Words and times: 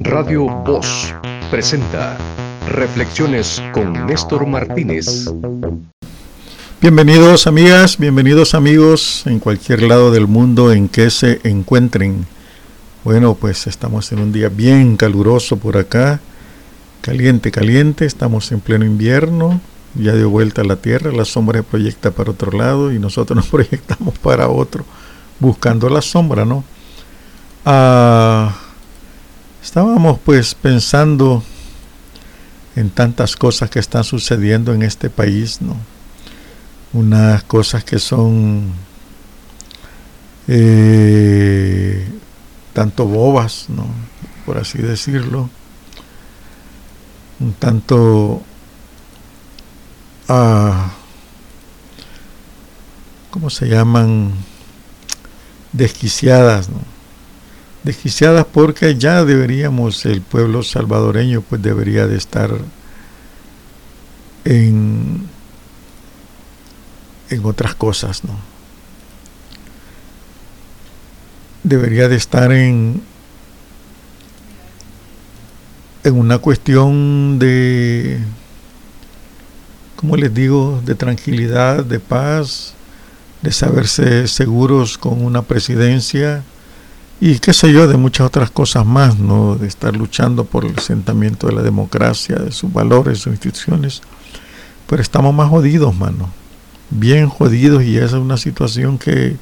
Radio 0.00 0.46
Voz 0.64 1.14
presenta 1.50 2.16
Reflexiones 2.68 3.62
con 3.72 4.06
Néstor 4.06 4.46
Martínez. 4.46 5.26
Bienvenidos 6.80 7.46
amigas, 7.46 7.98
bienvenidos 7.98 8.54
amigos 8.54 9.24
en 9.26 9.40
cualquier 9.40 9.82
lado 9.82 10.10
del 10.10 10.26
mundo 10.26 10.72
en 10.72 10.88
que 10.88 11.10
se 11.10 11.40
encuentren. 11.44 12.26
Bueno, 13.04 13.34
pues 13.34 13.66
estamos 13.66 14.10
en 14.12 14.20
un 14.20 14.32
día 14.32 14.48
bien 14.48 14.96
caluroso 14.96 15.58
por 15.58 15.76
acá, 15.76 16.20
caliente, 17.02 17.50
caliente, 17.50 18.06
estamos 18.06 18.50
en 18.52 18.60
pleno 18.60 18.86
invierno, 18.86 19.60
ya 19.94 20.14
dio 20.14 20.30
vuelta 20.30 20.62
a 20.62 20.64
la 20.64 20.76
Tierra, 20.76 21.12
la 21.12 21.26
sombra 21.26 21.62
proyecta 21.62 22.10
para 22.10 22.30
otro 22.30 22.52
lado 22.52 22.90
y 22.90 22.98
nosotros 22.98 23.36
nos 23.36 23.46
proyectamos 23.50 24.18
para 24.18 24.48
otro, 24.48 24.86
buscando 25.38 25.90
la 25.90 26.00
sombra, 26.00 26.46
¿no? 26.46 26.64
Ah, 27.66 28.56
estábamos 29.68 30.18
pues 30.24 30.54
pensando 30.54 31.42
en 32.74 32.88
tantas 32.88 33.36
cosas 33.36 33.68
que 33.68 33.78
están 33.78 34.02
sucediendo 34.02 34.72
en 34.72 34.82
este 34.82 35.10
país, 35.10 35.60
¿no? 35.60 35.76
Unas 36.94 37.42
cosas 37.42 37.84
que 37.84 37.98
son 37.98 38.72
eh, 40.46 42.08
tanto 42.72 43.04
bobas, 43.04 43.66
¿no? 43.68 43.86
Por 44.46 44.56
así 44.56 44.78
decirlo, 44.78 45.50
un 47.38 47.52
tanto 47.52 48.40
ah, 50.30 50.92
¿cómo 53.30 53.50
se 53.50 53.68
llaman? 53.68 54.32
desquiciadas, 55.74 56.70
¿no? 56.70 56.97
Desquiciadas 57.88 58.44
porque 58.44 58.96
ya 58.96 59.24
deberíamos, 59.24 60.04
el 60.04 60.20
pueblo 60.20 60.62
salvadoreño 60.62 61.40
pues 61.40 61.62
debería 61.62 62.06
de 62.06 62.18
estar 62.18 62.50
en, 64.44 65.26
en 67.30 67.44
otras 67.46 67.74
cosas, 67.74 68.24
¿no? 68.24 68.38
Debería 71.62 72.08
de 72.08 72.16
estar 72.16 72.52
en, 72.52 73.00
en 76.04 76.14
una 76.14 76.36
cuestión 76.40 77.38
de, 77.38 78.18
como 79.96 80.14
les 80.18 80.34
digo?, 80.34 80.82
de 80.84 80.94
tranquilidad, 80.94 81.86
de 81.86 82.00
paz, 82.00 82.74
de 83.40 83.50
saberse 83.50 84.28
seguros 84.28 84.98
con 84.98 85.24
una 85.24 85.40
presidencia 85.40 86.44
y 87.20 87.38
qué 87.40 87.52
sé 87.52 87.72
yo, 87.72 87.88
de 87.88 87.96
muchas 87.96 88.26
otras 88.26 88.50
cosas 88.50 88.86
más, 88.86 89.18
¿no? 89.18 89.56
De 89.56 89.66
estar 89.66 89.96
luchando 89.96 90.44
por 90.44 90.64
el 90.64 90.78
asentamiento 90.78 91.48
de 91.48 91.54
la 91.54 91.62
democracia, 91.62 92.36
de 92.36 92.52
sus 92.52 92.72
valores, 92.72 93.18
sus 93.18 93.32
instituciones. 93.32 94.02
Pero 94.86 95.02
estamos 95.02 95.34
más 95.34 95.48
jodidos, 95.48 95.96
mano. 95.96 96.30
Bien 96.90 97.28
jodidos 97.28 97.82
y 97.82 97.96
esa 97.96 98.16
es 98.16 98.22
una 98.22 98.36
situación 98.36 98.98
que, 98.98 99.36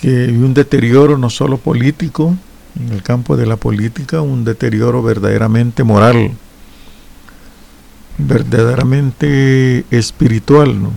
que 0.00 0.24
hay 0.24 0.36
un 0.36 0.54
deterioro 0.54 1.18
no 1.18 1.28
solo 1.28 1.58
político, 1.58 2.34
en 2.80 2.92
el 2.92 3.02
campo 3.02 3.36
de 3.36 3.46
la 3.46 3.56
política, 3.56 4.22
un 4.22 4.44
deterioro 4.44 5.02
verdaderamente 5.02 5.84
moral, 5.84 6.32
verdaderamente 8.18 9.84
espiritual, 9.90 10.82
¿no? 10.82 10.92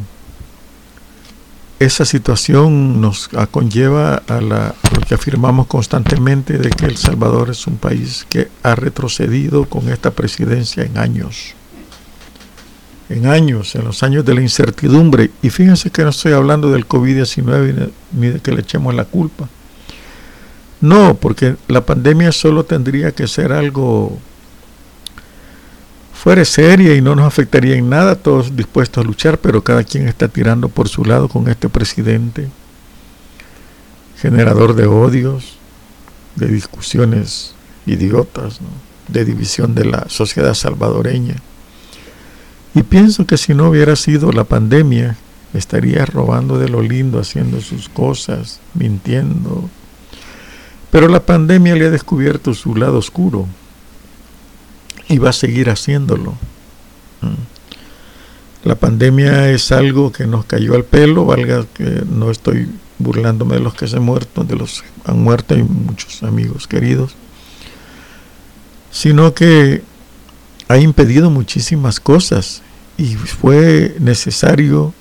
Esa 1.80 2.03
situación 2.03 2.99
nos 2.99 3.30
conlleva 3.52 4.16
a, 4.27 4.41
la, 4.41 4.75
lo 4.94 5.02
que 5.02 5.16
afirmamos 5.16 5.67
constantemente 5.67 6.58
de 6.58 6.69
que 6.69 6.86
El 6.86 6.97
Salvador 6.97 7.49
es 7.49 7.66
un 7.67 7.77
país 7.77 8.25
que 8.30 8.49
ha 8.63 8.75
retrocedido 8.75 9.66
con 9.66 9.89
esta 9.89 10.11
presidencia 10.11 10.83
en 10.83 10.97
años. 10.97 11.55
En 13.08 13.25
años, 13.25 13.75
en 13.75 13.86
los 13.86 14.03
años 14.03 14.25
de 14.25 14.36
la 14.36 14.41
incertidumbre. 14.41 15.31
Y 15.42 15.49
fíjense 15.49 15.89
que 15.89 16.04
no 16.04 16.09
estoy 16.09 16.33
hablando 16.33 16.70
del 16.70 16.87
COVID-19 16.87 17.89
ni 18.11 18.27
de 18.27 18.39
que 18.42 18.52
le 18.52 18.61
echemos 18.61 18.93
la 18.93 19.05
culpa. 19.05 19.48
No, 20.81 21.15
porque 21.15 21.55
la 21.67 21.86
pandemia 21.86 22.31
solo 22.31 22.65
tendría 22.65 23.14
que 23.14 23.27
ser 23.27 23.52
algo 23.52 24.20
fuera 26.19 26.43
seria 26.43 26.93
y 26.95 27.02
no 27.02 27.15
nos 27.15 27.25
afectaría 27.25 27.77
en 27.77 27.89
nada, 27.89 28.15
todos 28.15 28.53
dispuestos 28.53 29.02
a 29.02 29.07
luchar, 29.07 29.37
pero 29.37 29.63
cada 29.63 29.85
quien 29.85 30.05
está 30.05 30.27
tirando 30.27 30.67
por 30.67 30.89
su 30.89 31.05
lado 31.05 31.30
con 31.30 31.47
este 31.47 31.69
presidente, 31.69 32.49
generador 34.17 34.75
de 34.75 34.85
odios, 34.85 35.57
de 36.35 36.47
discusiones 36.47 37.55
idiotas, 37.85 38.59
de 39.07 39.23
división 39.23 39.75
de 39.75 39.85
la 39.85 40.09
sociedad 40.09 40.55
salvadoreña. 40.55 41.35
Y 42.75 42.83
pienso 42.83 43.25
que 43.25 43.37
si 43.37 43.53
no 43.53 43.69
hubiera 43.69 43.95
sido 43.95 44.33
la 44.33 44.43
pandemia, 44.43 45.15
estaría 45.53 46.05
robando 46.05 46.59
de 46.59 46.67
lo 46.67 46.81
lindo, 46.81 47.21
haciendo 47.21 47.61
sus 47.61 47.87
cosas, 47.87 48.59
mintiendo. 48.73 49.69
Pero 50.91 51.07
la 51.07 51.21
pandemia 51.21 51.75
le 51.75 51.86
ha 51.86 51.91
descubierto 51.91 52.53
su 52.53 52.75
lado 52.75 52.97
oscuro, 52.97 53.47
y 55.09 55.17
va 55.17 55.31
a 55.31 55.33
seguir 55.33 55.70
haciéndolo. 55.70 56.31
Mm. 57.21 57.49
La 58.64 58.75
pandemia 58.75 59.49
es 59.52 59.71
algo 59.71 60.11
que 60.11 60.27
nos 60.27 60.45
cayó 60.45 60.75
al 60.75 60.86
pelo, 60.86 61.25
valga 61.25 61.65
que 61.73 62.03
no 62.09 62.30
estoy 62.30 62.70
burlándome 62.99 63.55
de 63.55 63.61
los 63.61 63.73
que 63.73 63.87
se 63.87 63.98
han 63.98 64.03
muerto, 64.03 64.43
de 64.43 64.55
los 64.55 64.81
que 64.81 65.11
han 65.11 65.21
muerto 65.21 65.58
y 65.58 65.64
muchos 65.64 66.23
amigos 66.23 66.67
queridos, 66.67 67.15
sino 68.92 69.33
que 69.33 69.81
ha 70.67 70.77
impedido 70.77 71.30
muchísimas 71.30 71.99
cosas 71.99 72.61
y 72.98 73.15
fue 73.15 73.95
necesario 73.99 74.93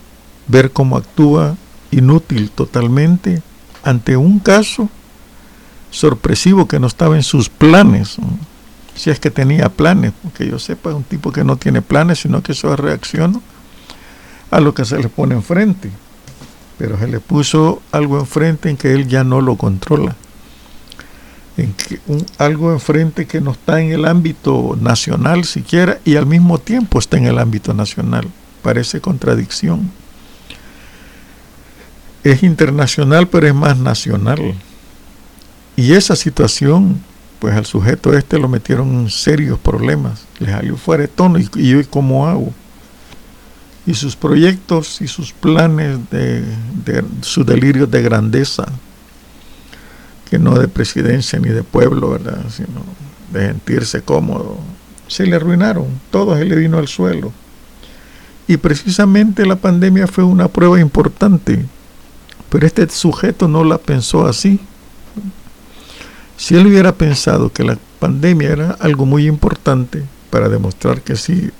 ver 0.46 0.70
cómo 0.70 0.96
actúa 0.96 1.56
inútil 1.90 2.50
totalmente 2.50 3.42
ante 3.82 4.16
un 4.16 4.38
caso 4.38 4.88
sorpresivo 5.90 6.68
que 6.68 6.78
no 6.78 6.86
estaba 6.86 7.16
en 7.16 7.22
sus 7.22 7.48
planes 7.48 8.18
si 8.98 9.10
es 9.10 9.20
que 9.20 9.30
tenía 9.30 9.68
planes, 9.68 10.12
porque 10.22 10.48
yo 10.48 10.58
sepa, 10.58 10.90
es 10.90 10.96
un 10.96 11.04
tipo 11.04 11.30
que 11.30 11.44
no 11.44 11.56
tiene 11.56 11.82
planes, 11.82 12.18
sino 12.18 12.42
que 12.42 12.52
eso 12.52 12.74
reacciona 12.74 13.40
a 14.50 14.60
lo 14.60 14.74
que 14.74 14.84
se 14.84 14.98
le 14.98 15.08
pone 15.08 15.36
enfrente. 15.36 15.88
Pero 16.78 16.98
se 16.98 17.06
le 17.06 17.20
puso 17.20 17.80
algo 17.92 18.18
enfrente 18.18 18.68
en 18.68 18.76
que 18.76 18.92
él 18.92 19.06
ya 19.06 19.22
no 19.22 19.40
lo 19.40 19.54
controla. 19.54 20.16
En 21.56 21.72
que 21.74 22.00
un, 22.08 22.26
algo 22.38 22.72
enfrente 22.72 23.26
que 23.26 23.40
no 23.40 23.52
está 23.52 23.80
en 23.80 23.92
el 23.92 24.04
ámbito 24.04 24.76
nacional 24.80 25.44
siquiera 25.44 26.00
y 26.04 26.16
al 26.16 26.26
mismo 26.26 26.58
tiempo 26.58 26.98
está 26.98 27.18
en 27.18 27.26
el 27.26 27.38
ámbito 27.38 27.74
nacional. 27.74 28.26
Parece 28.62 29.00
contradicción. 29.00 29.92
Es 32.24 32.42
internacional, 32.42 33.28
pero 33.28 33.46
es 33.46 33.54
más 33.54 33.78
nacional. 33.78 34.54
Y 35.76 35.92
esa 35.92 36.16
situación 36.16 37.00
pues 37.38 37.54
al 37.54 37.66
sujeto 37.66 38.14
este 38.14 38.38
lo 38.38 38.48
metieron 38.48 38.88
en 38.94 39.10
serios 39.10 39.58
problemas, 39.58 40.26
le 40.38 40.50
salió 40.50 40.76
fuera 40.76 41.02
de 41.02 41.08
tono 41.08 41.38
y, 41.38 41.48
y 41.54 41.74
hoy 41.74 41.84
cómo 41.84 42.26
hago. 42.26 42.52
Y 43.86 43.94
sus 43.94 44.16
proyectos 44.16 45.00
y 45.00 45.08
sus 45.08 45.32
planes 45.32 45.98
de, 46.10 46.42
de 46.84 47.04
sus 47.22 47.46
delirios 47.46 47.90
de 47.90 48.02
grandeza, 48.02 48.66
que 50.28 50.38
no 50.38 50.58
de 50.58 50.68
presidencia 50.68 51.38
ni 51.38 51.48
de 51.48 51.62
pueblo, 51.62 52.10
¿verdad? 52.10 52.44
sino 52.50 52.82
de 53.32 53.46
sentirse 53.46 54.02
cómodo, 54.02 54.58
se 55.06 55.26
le 55.26 55.36
arruinaron, 55.36 55.86
todo 56.10 56.36
se 56.36 56.44
le 56.44 56.56
vino 56.56 56.78
al 56.78 56.88
suelo. 56.88 57.32
Y 58.46 58.56
precisamente 58.56 59.46
la 59.46 59.56
pandemia 59.56 60.06
fue 60.06 60.24
una 60.24 60.48
prueba 60.48 60.80
importante, 60.80 61.64
pero 62.50 62.66
este 62.66 62.88
sujeto 62.90 63.48
no 63.48 63.64
la 63.64 63.78
pensó 63.78 64.26
así 64.26 64.60
si 66.38 66.54
él 66.54 66.68
hubiera 66.68 66.92
pensado 66.92 67.52
que 67.52 67.64
la 67.64 67.76
pandemia 67.98 68.50
era 68.50 68.70
algo 68.78 69.04
muy 69.04 69.26
importante 69.26 70.04
para 70.30 70.48
demostrar 70.48 71.02
que 71.02 71.16
sí 71.16 71.50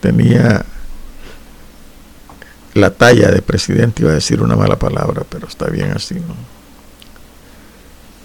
tenía 0.00 0.66
la 2.74 2.90
talla 2.90 3.30
de 3.30 3.40
presidente, 3.40 4.02
iba 4.02 4.12
a 4.12 4.14
decir 4.14 4.42
una 4.42 4.54
mala 4.54 4.78
palabra, 4.78 5.22
pero 5.28 5.48
está 5.48 5.66
bien 5.66 5.92
así, 5.92 6.16
¿no? 6.16 6.36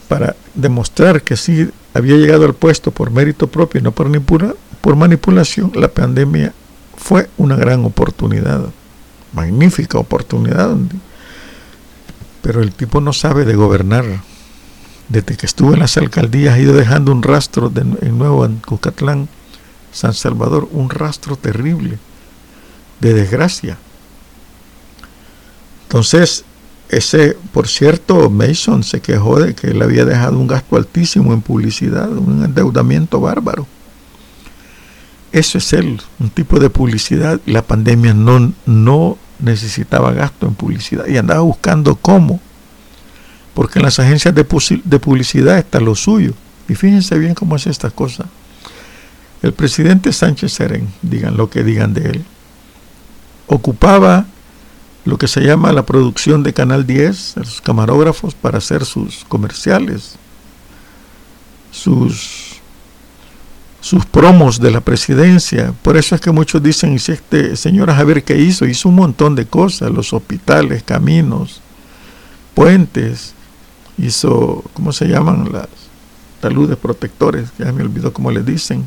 Para 0.09 0.35
demostrar 0.53 1.21
que 1.21 1.37
sí 1.37 1.69
había 1.93 2.17
llegado 2.17 2.45
al 2.45 2.53
puesto 2.53 2.91
por 2.91 3.09
mérito 3.09 3.47
propio 3.47 3.79
y 3.79 3.83
no 3.83 3.93
por, 3.93 4.09
por 4.81 4.95
manipulación, 4.97 5.71
la 5.73 5.87
pandemia 5.87 6.53
fue 6.97 7.29
una 7.37 7.55
gran 7.55 7.85
oportunidad, 7.85 8.65
magnífica 9.33 9.97
oportunidad, 9.97 10.75
pero 12.41 12.61
el 12.61 12.73
tipo 12.73 12.99
no 12.99 13.13
sabe 13.13 13.45
de 13.45 13.55
gobernar 13.55 14.05
desde 15.09 15.37
que 15.37 15.45
estuvo 15.45 15.73
en 15.73 15.79
las 15.79 15.97
alcaldías 15.97 16.55
ha 16.55 16.59
ido 16.59 16.73
dejando 16.73 17.11
un 17.11 17.23
rastro 17.23 17.69
de, 17.69 17.81
en 17.81 18.17
nuevo 18.17 18.45
en 18.45 18.57
Cucatlán, 18.57 19.27
San 19.91 20.13
Salvador, 20.13 20.67
un 20.71 20.89
rastro 20.89 21.35
terrible 21.35 21.97
de 22.99 23.13
desgracia. 23.13 23.77
Entonces, 25.83 26.43
ese, 26.89 27.37
por 27.53 27.67
cierto, 27.67 28.29
Mason 28.29 28.83
se 28.83 29.01
quejó 29.01 29.39
de 29.39 29.55
que 29.55 29.73
le 29.73 29.83
había 29.83 30.05
dejado 30.05 30.37
un 30.39 30.47
gasto 30.47 30.75
altísimo 30.75 31.33
en 31.33 31.41
publicidad, 31.41 32.11
un 32.11 32.43
endeudamiento 32.43 33.19
bárbaro. 33.19 33.67
Eso 35.31 35.57
es 35.57 35.73
él, 35.73 36.01
un 36.19 36.29
tipo 36.29 36.59
de 36.59 36.69
publicidad. 36.69 37.39
La 37.45 37.61
pandemia 37.61 38.13
no, 38.13 38.53
no 38.65 39.17
necesitaba 39.39 40.13
gasto 40.13 40.47
en 40.47 40.55
publicidad 40.55 41.07
y 41.07 41.17
andaba 41.17 41.41
buscando 41.41 41.95
cómo, 41.95 42.39
porque 43.55 43.79
en 43.79 43.85
las 43.85 43.99
agencias 43.99 44.35
de, 44.35 44.43
publicidad 44.43 45.57
está 45.57 45.79
lo 45.79 45.95
suyo. 45.95 46.33
Y 46.67 46.75
fíjense 46.75 47.17
bien 47.17 47.33
cómo 47.33 47.55
es 47.55 47.65
esta 47.65 47.89
cosa. 47.89 48.25
El 49.41 49.53
presidente 49.53 50.11
Sánchez 50.11 50.51
Serén, 50.51 50.89
digan 51.01 51.37
lo 51.37 51.49
que 51.49 51.63
digan 51.63 51.93
de 51.93 52.09
él, 52.09 52.25
ocupaba 53.47 54.25
lo 55.05 55.17
que 55.17 55.29
se 55.29 55.41
llama 55.41 55.71
la 55.71 55.85
producción 55.85 56.43
de 56.43 56.53
Canal 56.53 56.85
10, 56.85 57.35
los 57.37 57.61
camarógrafos 57.61 58.35
para 58.35 58.57
hacer 58.57 58.83
sus 58.83 59.23
comerciales, 59.23 60.15
sus, 61.71 62.59
promos 64.11 64.59
de 64.59 64.71
la 64.71 64.81
presidencia. 64.81 65.73
Por 65.81 65.95
eso 65.95 66.15
es 66.15 66.19
que 66.21 66.31
muchos 66.31 66.61
dicen, 66.61 66.99
si 66.99 67.13
este 67.13 67.55
señor 67.55 67.89
Javier 67.93 68.23
qué 68.23 68.37
hizo, 68.37 68.65
hizo 68.65 68.89
un 68.89 68.95
montón 68.95 69.35
de 69.35 69.45
cosas, 69.45 69.91
los 69.91 70.11
hospitales, 70.11 70.83
caminos, 70.83 71.61
puentes, 72.55 73.34
hizo, 73.97 74.63
¿cómo 74.73 74.91
se 74.91 75.07
llaman? 75.07 75.49
Las 75.51 75.67
taludes 76.41 76.77
protectores, 76.77 77.49
ya 77.57 77.71
me 77.71 77.83
olvidó 77.83 78.13
cómo 78.13 78.31
le 78.31 78.43
dicen. 78.43 78.85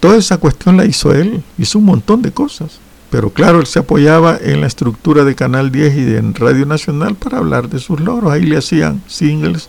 Toda 0.00 0.16
esa 0.16 0.38
cuestión 0.38 0.76
la 0.76 0.84
hizo 0.84 1.12
él, 1.12 1.42
hizo 1.58 1.78
un 1.78 1.84
montón 1.84 2.22
de 2.22 2.30
cosas. 2.30 2.80
Pero 3.10 3.30
claro, 3.30 3.60
él 3.60 3.66
se 3.66 3.78
apoyaba 3.78 4.38
en 4.40 4.60
la 4.60 4.66
estructura 4.66 5.24
de 5.24 5.34
Canal 5.34 5.72
10 5.72 5.96
y 5.96 6.04
de 6.04 6.20
Radio 6.34 6.66
Nacional 6.66 7.14
para 7.14 7.38
hablar 7.38 7.68
de 7.68 7.78
sus 7.78 8.00
logros. 8.00 8.30
Ahí 8.30 8.42
le 8.42 8.58
hacían 8.58 9.02
singles, 9.06 9.68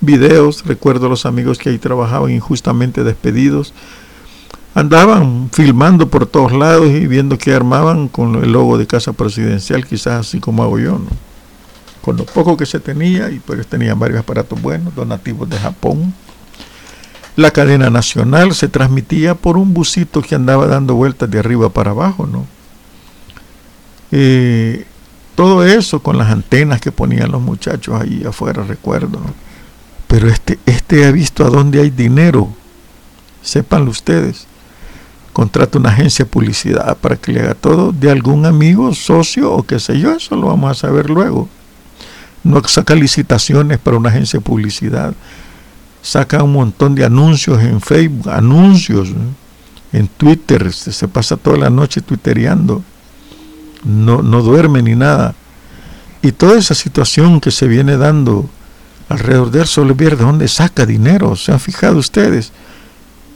videos. 0.00 0.64
Recuerdo 0.66 1.06
a 1.06 1.08
los 1.08 1.24
amigos 1.24 1.58
que 1.58 1.70
ahí 1.70 1.78
trabajaban 1.78 2.30
injustamente 2.30 3.02
despedidos. 3.02 3.72
Andaban 4.74 5.48
filmando 5.50 6.08
por 6.08 6.26
todos 6.26 6.52
lados 6.52 6.88
y 6.90 7.06
viendo 7.06 7.38
qué 7.38 7.54
armaban 7.54 8.08
con 8.08 8.44
el 8.44 8.52
logo 8.52 8.76
de 8.76 8.86
Casa 8.86 9.12
Presidencial, 9.12 9.86
quizás 9.86 10.26
así 10.26 10.40
como 10.40 10.62
hago 10.62 10.78
yo, 10.78 10.92
¿no? 10.92 11.33
Con 12.04 12.18
lo 12.18 12.26
poco 12.26 12.54
que 12.58 12.66
se 12.66 12.80
tenía, 12.80 13.30
y 13.30 13.38
pues 13.38 13.66
tenían 13.66 13.98
varios 13.98 14.20
aparatos 14.20 14.60
buenos, 14.60 14.94
donativos 14.94 15.48
de 15.48 15.58
Japón. 15.58 16.12
La 17.34 17.50
cadena 17.50 17.88
nacional 17.88 18.54
se 18.54 18.68
transmitía 18.68 19.34
por 19.34 19.56
un 19.56 19.72
busito 19.72 20.20
que 20.20 20.34
andaba 20.34 20.66
dando 20.66 20.96
vueltas 20.96 21.30
de 21.30 21.38
arriba 21.38 21.70
para 21.70 21.92
abajo, 21.92 22.26
¿no? 22.26 22.44
Eh, 24.12 24.84
todo 25.34 25.64
eso 25.64 26.00
con 26.00 26.18
las 26.18 26.30
antenas 26.30 26.78
que 26.78 26.92
ponían 26.92 27.32
los 27.32 27.40
muchachos 27.40 27.98
ahí 27.98 28.22
afuera, 28.28 28.62
recuerdo. 28.64 29.18
Pero 30.06 30.28
este, 30.28 30.58
este 30.66 31.06
ha 31.06 31.10
visto 31.10 31.42
a 31.42 31.48
dónde 31.48 31.80
hay 31.80 31.88
dinero. 31.88 32.50
Sépanlo 33.40 33.90
ustedes. 33.90 34.46
Contrata 35.32 35.78
una 35.78 35.88
agencia 35.88 36.26
de 36.26 36.30
publicidad 36.30 36.98
para 36.98 37.16
que 37.16 37.32
le 37.32 37.40
haga 37.40 37.54
todo 37.54 37.92
de 37.92 38.10
algún 38.10 38.44
amigo, 38.44 38.94
socio 38.94 39.50
o 39.50 39.62
qué 39.62 39.80
sé 39.80 39.98
yo. 39.98 40.12
Eso 40.12 40.36
lo 40.36 40.48
vamos 40.48 40.70
a 40.70 40.74
saber 40.74 41.08
luego. 41.08 41.48
No 42.44 42.62
saca 42.66 42.94
licitaciones 42.94 43.78
para 43.78 43.96
una 43.96 44.10
agencia 44.10 44.38
de 44.38 44.44
publicidad. 44.44 45.14
Saca 46.02 46.42
un 46.42 46.52
montón 46.52 46.94
de 46.94 47.04
anuncios 47.04 47.62
en 47.62 47.80
Facebook, 47.80 48.30
anuncios 48.30 49.08
en 49.92 50.08
Twitter. 50.08 50.72
Se, 50.72 51.08
pasa 51.08 51.36
toda 51.36 51.56
la 51.56 51.70
noche 51.70 52.02
twittereando 52.02 52.82
no, 53.84 54.22
no 54.22 54.42
duerme 54.42 54.82
ni 54.82 54.94
nada. 54.94 55.34
Y 56.22 56.32
toda 56.32 56.58
esa 56.58 56.74
situación 56.74 57.40
que 57.40 57.50
se 57.50 57.68
viene 57.68 57.96
dando 57.96 58.48
alrededor 59.08 59.50
de 59.50 59.60
él, 59.60 59.66
solo 59.66 59.94
ver 59.94 60.16
de 60.16 60.24
dónde 60.24 60.48
saca 60.48 60.86
dinero. 60.86 61.36
¿Se 61.36 61.52
han 61.52 61.60
fijado 61.60 61.98
ustedes? 61.98 62.52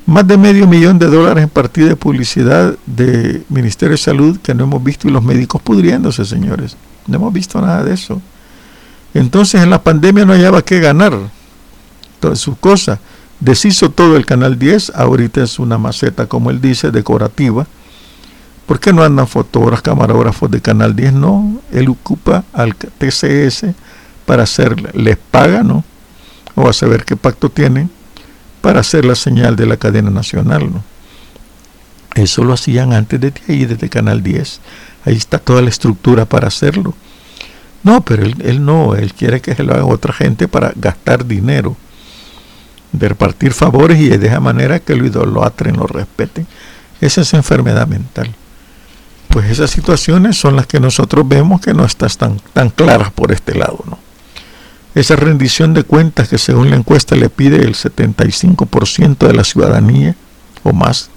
Más 0.07 0.27
de 0.27 0.39
medio 0.39 0.67
millón 0.67 0.99
de 0.99 1.07
dólares 1.07 1.45
en 1.45 1.51
partida 1.51 1.89
de 1.89 1.97
publicidad 1.97 2.75
de 2.87 3.43
Ministerio 3.51 3.93
de 3.93 4.03
Salud 4.03 4.39
que 4.39 4.55
no 4.55 4.65
hemos 4.65 4.83
visto 4.83 5.07
y 5.07 5.11
los 5.11 5.23
médicos 5.23 5.61
pudriéndose, 5.61 6.25
señores. 6.25 6.77
No 7.07 7.17
hemos 7.17 7.33
visto 7.33 7.61
nada 7.61 7.85
de 7.85 7.93
eso. 7.93 8.21
Entonces 9.15 9.63
en 9.63 9.71
la 9.71 9.83
pandemia 9.83 10.25
no 10.25 10.33
hallaba 10.33 10.63
qué 10.63 10.81
ganar. 10.81 11.17
Todas 12.21 12.39
sus 12.39 12.57
cosas. 12.59 12.99
Deshizo 13.41 13.91
todo 13.91 14.17
el 14.17 14.27
Canal 14.27 14.59
10, 14.59 14.93
ahorita 14.97 15.43
es 15.45 15.59
una 15.59 15.79
maceta, 15.79 16.27
como 16.27 16.51
él 16.51 16.61
dice, 16.61 16.91
decorativa 16.91 17.67
¿Por 18.69 18.81
qué 18.81 18.93
no 18.93 19.03
andan 19.03 19.27
fotógrafos, 19.27 19.81
camarógrafos 19.81 20.51
de 20.51 20.61
Canal 20.61 20.95
10? 20.95 21.15
No, 21.15 21.59
él 21.73 21.89
ocupa 21.89 22.45
al 22.53 22.77
TCS 22.77 23.65
para 24.27 24.43
hacer, 24.43 24.95
les 24.95 25.17
paga, 25.17 25.63
¿no? 25.63 25.85
O 26.55 26.69
a 26.69 26.75
saber 26.75 27.07
qué 27.07 27.17
pacto 27.17 27.49
tienen 27.49 27.89
para 28.61 28.81
hacer 28.81 29.07
la 29.07 29.15
señal 29.15 29.57
de 29.57 29.65
la 29.65 29.79
cadena 29.79 30.11
nacional, 30.11 30.71
¿no? 30.71 30.85
Eso 32.15 32.45
lo 32.45 32.53
hacían 32.53 32.93
antes 32.93 33.19
de 33.19 33.33
ahí, 33.49 33.65
desde 33.65 33.89
Canal 33.89 34.23
10. 34.23 34.61
Ahí 35.07 35.17
está 35.17 35.39
toda 35.39 35.63
la 35.63 35.71
estructura 35.71 36.27
para 36.27 36.49
hacerlo. 36.49 36.93
No, 37.83 38.01
pero 38.03 38.25
él, 38.25 38.37
él 38.45 38.65
no, 38.65 38.95
él 38.95 39.15
quiere 39.15 39.41
que 39.41 39.55
se 39.55 39.63
lo 39.63 39.75
haga 39.75 39.85
otra 39.85 40.13
gente 40.13 40.49
para 40.49 40.73
gastar 40.75 41.25
dinero, 41.27 41.77
de 42.93 43.09
repartir 43.09 43.53
favores 43.53 44.01
y 44.01 44.09
de 44.09 44.27
esa 44.27 44.41
manera 44.41 44.81
que 44.81 44.97
lo 44.97 45.07
idolatren, 45.07 45.77
lo 45.77 45.87
respeten. 45.87 46.47
Esa 47.01 47.21
es 47.21 47.35
enfermedad 47.35 47.87
mental 47.87 48.35
pues 49.29 49.51
esas 49.51 49.71
situaciones 49.71 50.37
son 50.37 50.57
las 50.57 50.67
que 50.67 50.81
nosotros 50.81 51.27
vemos 51.29 51.61
que 51.61 51.75
no 51.75 51.85
están 51.85 52.11
tan, 52.11 52.41
tan 52.53 52.71
claras 52.71 53.13
por 53.13 53.31
este 53.31 53.55
lado, 53.55 53.85
¿no? 53.87 53.99
Esa 54.95 55.15
rendición 55.17 55.75
de 55.75 55.85
cuentas 55.85 56.29
que 56.29 56.39
según 56.39 56.71
la 56.71 56.77
encuesta 56.77 57.15
le 57.15 57.29
pide 57.29 57.59
el 57.63 57.75
75% 57.75 59.19
de 59.19 59.33
la 59.33 59.45
ciudadanía 59.45 60.17
o 60.65 60.73
más, 60.73 61.11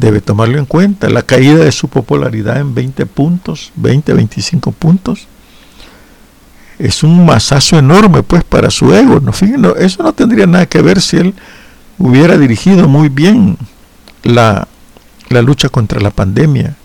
debe 0.00 0.20
tomarlo 0.20 0.58
en 0.58 0.66
cuenta. 0.66 1.08
La 1.08 1.22
caída 1.22 1.56
de 1.64 1.72
su 1.72 1.88
popularidad 1.88 2.58
en 2.58 2.74
20 2.74 3.06
puntos, 3.06 3.72
20, 3.76 4.14
25 4.14 4.72
puntos, 4.72 5.26
es 6.78 7.02
un 7.02 7.24
masazo 7.26 7.78
enorme 7.78 8.22
pues 8.22 8.42
para 8.42 8.70
su 8.70 8.92
ego. 8.94 9.20
¿no? 9.20 9.32
Fíjense, 9.32 9.72
eso 9.78 10.02
no 10.02 10.12
tendría 10.12 10.46
nada 10.46 10.66
que 10.66 10.82
ver 10.82 11.00
si 11.00 11.18
él 11.18 11.34
hubiera 11.98 12.38
dirigido 12.38 12.88
muy 12.88 13.08
bien 13.08 13.58
la 14.22 14.66
la 15.30 15.42
lucha 15.42 15.70
contra 15.70 16.00
la 16.00 16.10
pandemia. 16.10 16.76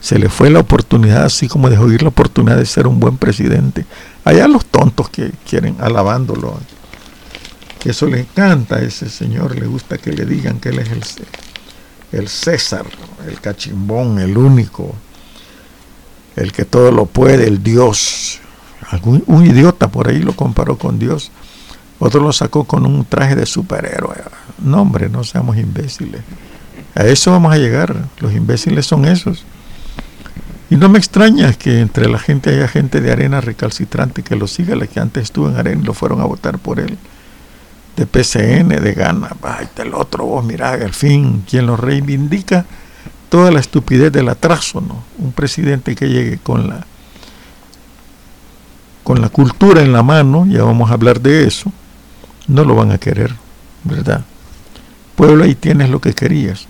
Se 0.00 0.18
le 0.18 0.28
fue 0.28 0.48
la 0.48 0.60
oportunidad, 0.60 1.24
así 1.24 1.48
como 1.48 1.68
dejó 1.68 1.90
ir 1.92 2.02
la 2.02 2.08
oportunidad 2.08 2.56
de 2.56 2.64
ser 2.64 2.86
un 2.86 3.00
buen 3.00 3.18
presidente. 3.18 3.84
Allá 4.24 4.48
los 4.48 4.64
tontos 4.64 5.10
que 5.10 5.32
quieren 5.48 5.76
alabándolo, 5.80 6.58
que 7.80 7.90
eso 7.90 8.06
le 8.06 8.20
encanta 8.20 8.76
a 8.76 8.80
ese 8.80 9.10
señor, 9.10 9.58
le 9.58 9.66
gusta 9.66 9.98
que 9.98 10.12
le 10.12 10.24
digan 10.24 10.60
que 10.60 10.68
él 10.68 10.78
es 10.78 10.90
el, 10.90 11.02
el 12.12 12.28
César, 12.28 12.86
el 13.26 13.40
cachimbón, 13.40 14.18
el 14.18 14.36
único, 14.36 14.94
el 16.36 16.52
que 16.52 16.64
todo 16.64 16.90
lo 16.90 17.06
puede, 17.06 17.46
el 17.46 17.62
Dios. 17.62 18.40
Algún, 18.90 19.22
un 19.26 19.44
idiota 19.46 19.88
por 19.88 20.08
ahí 20.08 20.20
lo 20.20 20.34
comparó 20.34 20.78
con 20.78 20.98
Dios. 20.98 21.30
Otro 21.98 22.20
lo 22.20 22.32
sacó 22.32 22.64
con 22.64 22.86
un 22.86 23.04
traje 23.04 23.34
de 23.34 23.44
superhéroe. 23.44 24.16
No, 24.58 24.82
hombre, 24.82 25.08
no 25.08 25.24
seamos 25.24 25.56
imbéciles. 25.56 26.22
A 26.94 27.04
eso 27.04 27.32
vamos 27.32 27.52
a 27.52 27.58
llegar. 27.58 27.94
Los 28.20 28.32
imbéciles 28.32 28.86
son 28.86 29.04
esos. 29.04 29.44
Y 30.70 30.76
no 30.76 30.88
me 30.88 30.98
extraña 30.98 31.52
que 31.54 31.80
entre 31.80 32.08
la 32.08 32.18
gente 32.18 32.50
haya 32.50 32.68
gente 32.68 33.00
de 33.00 33.10
arena 33.10 33.40
recalcitrante 33.40 34.22
que 34.22 34.36
lo 34.36 34.46
siga, 34.46 34.76
la 34.76 34.86
que 34.86 35.00
antes 35.00 35.24
estuvo 35.24 35.48
en 35.48 35.56
arena 35.56 35.82
y 35.82 35.84
lo 35.84 35.94
fueron 35.94 36.20
a 36.20 36.24
votar 36.24 36.58
por 36.58 36.78
él. 36.78 36.98
De 37.98 38.06
PCN, 38.06 38.68
de 38.68 38.94
Gana, 38.94 39.30
ay, 39.42 39.66
del 39.74 39.92
otro 39.92 40.24
vos, 40.24 40.44
mirá, 40.44 40.74
al 40.74 40.94
fin, 40.94 41.42
quien 41.50 41.66
lo 41.66 41.76
reivindica 41.76 42.64
toda 43.28 43.50
la 43.50 43.58
estupidez 43.58 44.12
del 44.12 44.28
atraso, 44.28 44.80
¿no? 44.80 45.02
Un 45.18 45.32
presidente 45.32 45.96
que 45.96 46.08
llegue 46.08 46.38
con 46.38 46.68
la 46.68 46.86
con 49.02 49.20
la 49.20 49.30
cultura 49.30 49.80
en 49.82 49.92
la 49.92 50.04
mano, 50.04 50.46
ya 50.46 50.62
vamos 50.62 50.90
a 50.90 50.94
hablar 50.94 51.20
de 51.20 51.46
eso, 51.46 51.72
no 52.46 52.62
lo 52.62 52.76
van 52.76 52.92
a 52.92 52.98
querer, 52.98 53.34
¿verdad? 53.82 54.22
Pueblo, 55.16 55.42
ahí 55.42 55.54
tienes 55.54 55.90
lo 55.90 55.98
que 55.98 56.12
querías. 56.12 56.66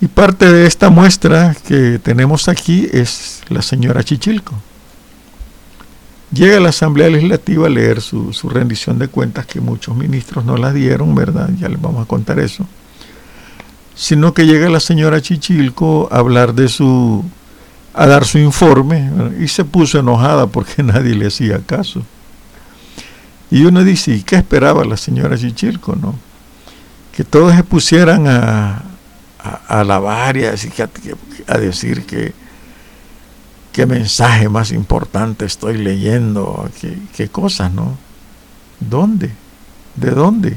Y 0.00 0.08
parte 0.08 0.50
de 0.50 0.66
esta 0.66 0.90
muestra 0.90 1.54
que 1.68 2.00
tenemos 2.02 2.48
aquí 2.48 2.88
es 2.92 3.42
la 3.50 3.62
señora 3.62 4.02
Chichilco. 4.02 4.54
Llega 6.34 6.56
a 6.56 6.60
la 6.60 6.70
Asamblea 6.70 7.10
Legislativa 7.10 7.66
a 7.66 7.70
leer 7.70 8.00
su, 8.00 8.32
rendición 8.48 8.98
de 8.98 9.06
cuentas, 9.06 9.46
que 9.46 9.60
muchos 9.60 9.96
ministros 9.96 10.44
no 10.44 10.56
la 10.56 10.72
dieron, 10.72 11.14
¿verdad? 11.14 11.48
Ya 11.60 11.68
les 11.68 11.80
vamos 11.80 12.02
a 12.02 12.08
contar 12.08 12.40
eso. 12.40 12.66
Sino 13.94 14.34
que 14.34 14.44
llega 14.44 14.68
la 14.68 14.80
señora 14.80 15.22
Chichilco 15.22 16.08
a 16.10 16.18
hablar 16.18 16.54
de 16.54 16.68
su, 16.68 17.24
a 17.92 18.06
dar 18.06 18.24
su 18.24 18.38
informe, 18.38 19.10
y 19.40 19.46
se 19.46 19.64
puso 19.64 20.00
enojada 20.00 20.48
porque 20.48 20.82
nadie 20.82 21.14
le 21.14 21.28
hacía 21.28 21.60
caso. 21.60 22.02
Y 23.50 23.64
uno 23.64 23.84
dice, 23.84 24.12
¿y 24.12 24.22
qué 24.22 24.34
esperaba 24.34 24.84
la 24.84 24.96
señora 24.96 25.38
Chichilco, 25.38 25.94
no? 25.94 26.16
Que 27.14 27.22
todos 27.22 27.54
se 27.54 27.62
pusieran 27.62 28.26
a, 28.26 28.82
a, 29.38 29.80
alabar 29.80 30.36
y 30.36 30.46
a 30.46 30.50
decir, 30.50 30.72
que, 30.72 31.14
a 31.46 31.58
decir 31.58 32.04
que, 32.06 32.32
qué 33.74 33.86
mensaje 33.86 34.48
más 34.48 34.70
importante 34.70 35.44
estoy 35.44 35.78
leyendo, 35.78 36.70
qué, 36.80 36.96
qué 37.12 37.28
cosas, 37.28 37.72
¿no? 37.72 37.98
¿Dónde? 38.78 39.32
¿De 39.96 40.10
dónde? 40.12 40.56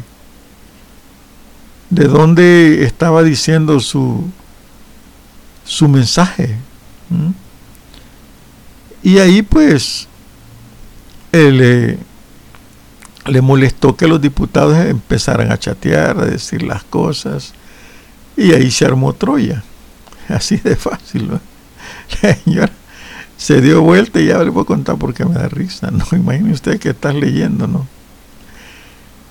¿De 1.90 2.06
dónde 2.06 2.84
estaba 2.86 3.24
diciendo 3.24 3.80
su, 3.80 4.24
su 5.66 5.88
mensaje? 5.88 6.58
¿Mm? 7.10 7.32
Y 9.02 9.18
ahí 9.18 9.42
pues 9.42 10.08
le, 11.32 11.98
le 13.26 13.42
molestó 13.42 13.98
que 13.98 14.08
los 14.08 14.22
diputados 14.22 14.78
empezaran 14.78 15.52
a 15.52 15.58
chatear, 15.58 16.20
a 16.20 16.26
decir 16.26 16.62
las 16.62 16.84
cosas, 16.84 17.54
y 18.36 18.54
ahí 18.54 18.70
se 18.70 18.86
armó 18.86 19.14
Troya. 19.14 19.64
Así 20.30 20.58
de 20.58 20.76
fácil. 20.76 21.30
¿no? 21.30 21.40
La 22.22 22.36
señora 22.36 22.72
se 23.38 23.62
dio 23.62 23.82
vuelta 23.82 24.20
y 24.20 24.28
ya 24.28 24.44
le 24.44 24.50
voy 24.50 24.64
a 24.64 24.66
contar 24.66 24.98
porque 24.98 25.24
me 25.24 25.36
da 25.36 25.48
risa. 25.48 25.92
No, 25.92 26.06
imagine 26.12 26.52
usted 26.52 26.80
que 26.80 26.90
estás 26.90 27.16
leyendo, 27.16 27.68
¿no? 27.68 27.88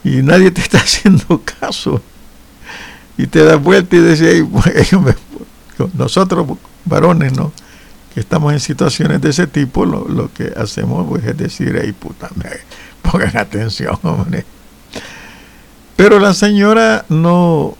Y 0.04 0.22
nadie 0.22 0.50
te 0.52 0.60
está 0.60 0.78
haciendo 0.84 1.42
caso. 1.60 2.00
Y 3.18 3.26
te 3.26 3.42
das 3.44 3.60
vuelta 3.62 3.96
y 3.96 4.00
dices, 4.00 4.44
nosotros 5.94 6.46
varones, 6.84 7.32
¿no? 7.32 7.52
Que 8.14 8.20
estamos 8.20 8.52
en 8.52 8.60
situaciones 8.60 9.20
de 9.20 9.30
ese 9.30 9.46
tipo, 9.46 9.84
lo, 9.84 10.32
que 10.32 10.52
hacemos 10.56 11.06
pues, 11.08 11.25
es 11.25 11.36
decir, 11.36 11.78
ay 11.82 11.92
puta, 11.92 12.30
me, 12.36 12.50
pongan 13.02 13.36
atención, 13.36 13.98
hombre. 14.02 14.44
Pero 15.96 16.18
la 16.18 16.34
señora 16.34 17.04
no, 17.08 17.76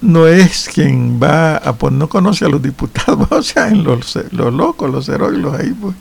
no 0.00 0.26
es 0.26 0.68
quien 0.72 1.20
va 1.22 1.56
a 1.56 1.74
pues 1.74 1.92
no 1.92 2.08
conoce 2.08 2.44
a 2.44 2.48
los 2.48 2.62
diputados, 2.62 3.28
o 3.30 3.42
sea, 3.42 3.68
en 3.68 3.84
los, 3.84 4.18
los 4.30 4.52
locos, 4.52 4.90
los 4.90 5.08
heroicos 5.08 5.58
ahí, 5.58 5.70
pues. 5.72 5.94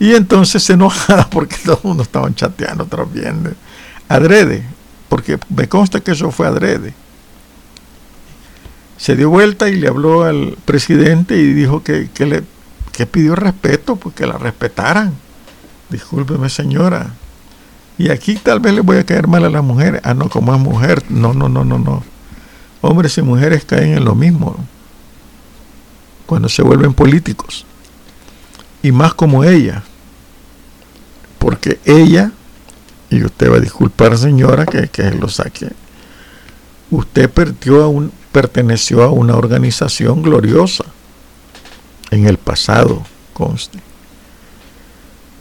Y 0.00 0.14
entonces 0.14 0.62
se 0.62 0.72
enojada 0.72 1.28
porque 1.30 1.56
todo 1.64 1.78
el 1.82 1.88
mundo 1.88 2.02
estaba 2.02 2.32
chateando, 2.34 2.88
viendo. 3.12 3.52
Adrede, 4.08 4.64
porque 5.08 5.38
me 5.54 5.68
consta 5.68 6.00
que 6.00 6.12
eso 6.12 6.30
fue 6.30 6.46
adrede. 6.46 6.94
Se 8.96 9.16
dio 9.16 9.30
vuelta 9.30 9.68
y 9.68 9.76
le 9.76 9.88
habló 9.88 10.24
al 10.24 10.56
presidente 10.64 11.36
y 11.36 11.52
dijo 11.52 11.82
que, 11.82 12.08
le 12.18 12.42
que 12.92 13.06
pidió 13.06 13.34
respeto, 13.34 13.96
porque 13.96 14.24
pues, 14.24 14.32
la 14.32 14.38
respetaran. 14.38 15.12
Discúlpeme, 15.90 16.48
señora. 16.48 17.14
Y 17.98 18.10
aquí 18.10 18.36
tal 18.36 18.60
vez 18.60 18.74
le 18.74 18.80
voy 18.80 18.98
a 18.98 19.04
caer 19.04 19.28
mal 19.28 19.44
a 19.44 19.50
las 19.50 19.62
mujeres. 19.62 20.00
Ah, 20.04 20.14
no, 20.14 20.28
como 20.28 20.54
es 20.54 20.60
mujer. 20.60 21.04
No, 21.10 21.32
no, 21.32 21.48
no, 21.48 21.64
no, 21.64 21.78
no 21.78 22.11
hombres 22.82 23.16
y 23.16 23.22
mujeres 23.22 23.64
caen 23.64 23.94
en 23.94 24.04
lo 24.04 24.14
mismo 24.14 24.56
cuando 26.26 26.48
se 26.48 26.62
vuelven 26.62 26.92
políticos. 26.92 27.64
Y 28.82 28.92
más 28.92 29.14
como 29.14 29.44
ella. 29.44 29.82
Porque 31.38 31.78
ella, 31.84 32.32
y 33.10 33.24
usted 33.24 33.50
va 33.50 33.56
a 33.56 33.60
disculpar 33.60 34.18
señora 34.18 34.66
que, 34.66 34.88
que 34.88 35.10
lo 35.12 35.28
saque, 35.28 35.68
usted 36.90 37.30
perdió 37.30 37.82
a 37.82 37.88
un, 37.88 38.12
perteneció 38.32 39.02
a 39.02 39.10
una 39.10 39.36
organización 39.36 40.22
gloriosa 40.22 40.84
en 42.10 42.26
el 42.26 42.38
pasado, 42.38 43.02
conste. 43.32 43.78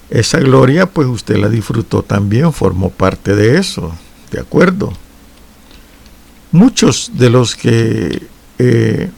Esa 0.10 0.40
gloria 0.40 0.88
pues 0.88 1.08
usted 1.08 1.38
la 1.38 1.50
disfrutó 1.50 2.04
también, 2.04 2.52
formó 2.52 2.90
parte 2.90 3.36
de 3.36 3.58
eso, 3.58 3.94
¿de 4.32 4.40
acuerdo? 4.40 4.94
Muchos 6.52 7.12
de 7.16 7.30
los 7.30 7.56
que 7.56 8.28
eh, 8.60 9.10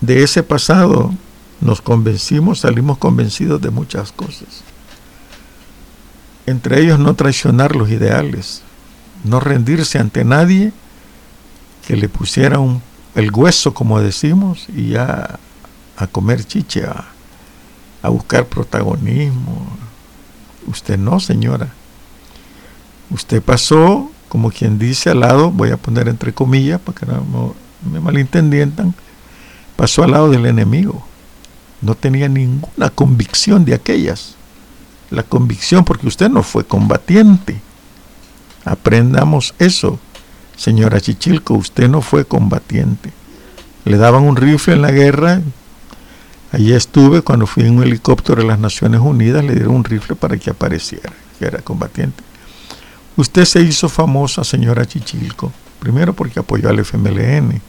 de 0.00 0.22
ese 0.22 0.42
pasado 0.42 1.12
nos 1.60 1.80
convencimos, 1.80 2.60
salimos 2.60 2.98
convencidos 2.98 3.60
de 3.60 3.70
muchas 3.70 4.12
cosas. 4.12 4.62
Entre 6.46 6.80
ellos 6.80 6.98
no 6.98 7.14
traicionar 7.14 7.76
los 7.76 7.90
ideales, 7.90 8.62
no 9.24 9.40
rendirse 9.40 9.98
ante 9.98 10.24
nadie 10.24 10.72
que 11.86 11.96
le 11.96 12.08
pusiera 12.08 12.58
un, 12.58 12.82
el 13.14 13.30
hueso, 13.32 13.74
como 13.74 14.00
decimos, 14.00 14.66
y 14.68 14.90
ya 14.90 15.38
a 15.96 16.06
comer 16.06 16.44
chiche, 16.44 16.84
a, 16.84 17.04
a 18.02 18.08
buscar 18.08 18.46
protagonismo. 18.46 19.66
Usted 20.66 20.98
no, 20.98 21.20
señora. 21.20 21.68
Usted 23.10 23.42
pasó 23.42 24.11
como 24.32 24.50
quien 24.50 24.78
dice 24.78 25.10
al 25.10 25.20
lado, 25.20 25.50
voy 25.50 25.72
a 25.72 25.76
poner 25.76 26.08
entre 26.08 26.32
comillas 26.32 26.80
para 26.80 26.98
que 26.98 27.04
no 27.04 27.54
me 27.92 28.00
malentendientan, 28.00 28.94
pasó 29.76 30.04
al 30.04 30.12
lado 30.12 30.30
del 30.30 30.46
enemigo. 30.46 31.06
No 31.82 31.94
tenía 31.94 32.30
ninguna 32.30 32.88
convicción 32.88 33.66
de 33.66 33.74
aquellas. 33.74 34.36
La 35.10 35.22
convicción 35.22 35.84
porque 35.84 36.06
usted 36.06 36.30
no 36.30 36.42
fue 36.42 36.64
combatiente. 36.64 37.60
Aprendamos 38.64 39.54
eso. 39.58 39.98
Señora 40.56 40.98
Chichilco, 40.98 41.52
usted 41.52 41.90
no 41.90 42.00
fue 42.00 42.24
combatiente. 42.24 43.12
Le 43.84 43.98
daban 43.98 44.22
un 44.22 44.36
rifle 44.36 44.72
en 44.72 44.80
la 44.80 44.92
guerra. 44.92 45.42
Allí 46.52 46.72
estuve 46.72 47.20
cuando 47.20 47.46
fui 47.46 47.64
en 47.64 47.76
un 47.76 47.82
helicóptero 47.82 48.40
de 48.40 48.48
las 48.48 48.58
Naciones 48.58 49.02
Unidas, 49.02 49.44
le 49.44 49.56
dieron 49.56 49.74
un 49.74 49.84
rifle 49.84 50.16
para 50.16 50.38
que 50.38 50.48
apareciera, 50.48 51.12
que 51.38 51.44
era 51.44 51.58
combatiente. 51.58 52.31
Usted 53.16 53.44
se 53.44 53.60
hizo 53.60 53.88
famosa, 53.88 54.42
señora 54.42 54.86
Chichilco, 54.86 55.52
primero 55.78 56.14
porque 56.14 56.40
apoyó 56.40 56.68
al 56.70 56.78
FMLN 56.78 57.60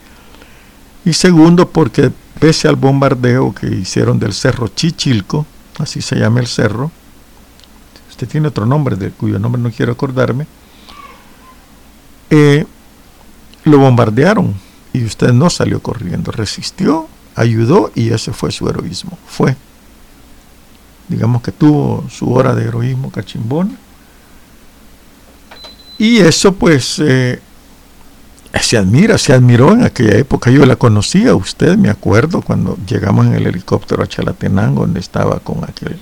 y 1.05 1.13
segundo 1.13 1.67
porque 1.67 2.11
pese 2.39 2.67
al 2.67 2.77
bombardeo 2.77 3.53
que 3.53 3.67
hicieron 3.67 4.19
del 4.19 4.33
cerro 4.33 4.69
Chichilco, 4.69 5.45
así 5.79 6.01
se 6.01 6.15
llama 6.15 6.39
el 6.39 6.47
cerro, 6.47 6.91
usted 8.09 8.27
tiene 8.27 8.47
otro 8.47 8.65
nombre, 8.65 8.95
de 8.95 9.11
cuyo 9.11 9.37
nombre 9.37 9.61
no 9.61 9.69
quiero 9.69 9.91
acordarme, 9.91 10.47
eh, 12.29 12.65
lo 13.65 13.79
bombardearon 13.79 14.53
y 14.93 15.03
usted 15.03 15.33
no 15.33 15.49
salió 15.49 15.81
corriendo, 15.81 16.31
resistió, 16.31 17.07
ayudó 17.35 17.91
y 17.95 18.11
ese 18.11 18.31
fue 18.31 18.51
su 18.51 18.69
heroísmo. 18.69 19.17
Fue, 19.27 19.55
digamos 21.09 21.41
que 21.41 21.51
tuvo 21.51 22.05
su 22.09 22.31
hora 22.31 22.55
de 22.55 22.65
heroísmo 22.65 23.11
cachimbón 23.11 23.77
y 25.97 26.19
eso 26.19 26.53
pues 26.53 26.99
eh, 26.99 27.39
se 28.61 28.77
admira, 28.77 29.17
se 29.17 29.33
admiró 29.33 29.73
en 29.73 29.83
aquella 29.83 30.17
época. 30.17 30.51
Yo 30.51 30.65
la 30.65 30.75
conocía, 30.75 31.35
usted 31.35 31.77
me 31.77 31.89
acuerdo 31.89 32.41
cuando 32.41 32.77
llegamos 32.87 33.25
en 33.25 33.33
el 33.33 33.47
helicóptero 33.47 34.03
a 34.03 34.07
Chalatenango, 34.07 34.81
donde 34.81 34.99
estaba 34.99 35.39
con 35.39 35.63
aquel 35.63 35.99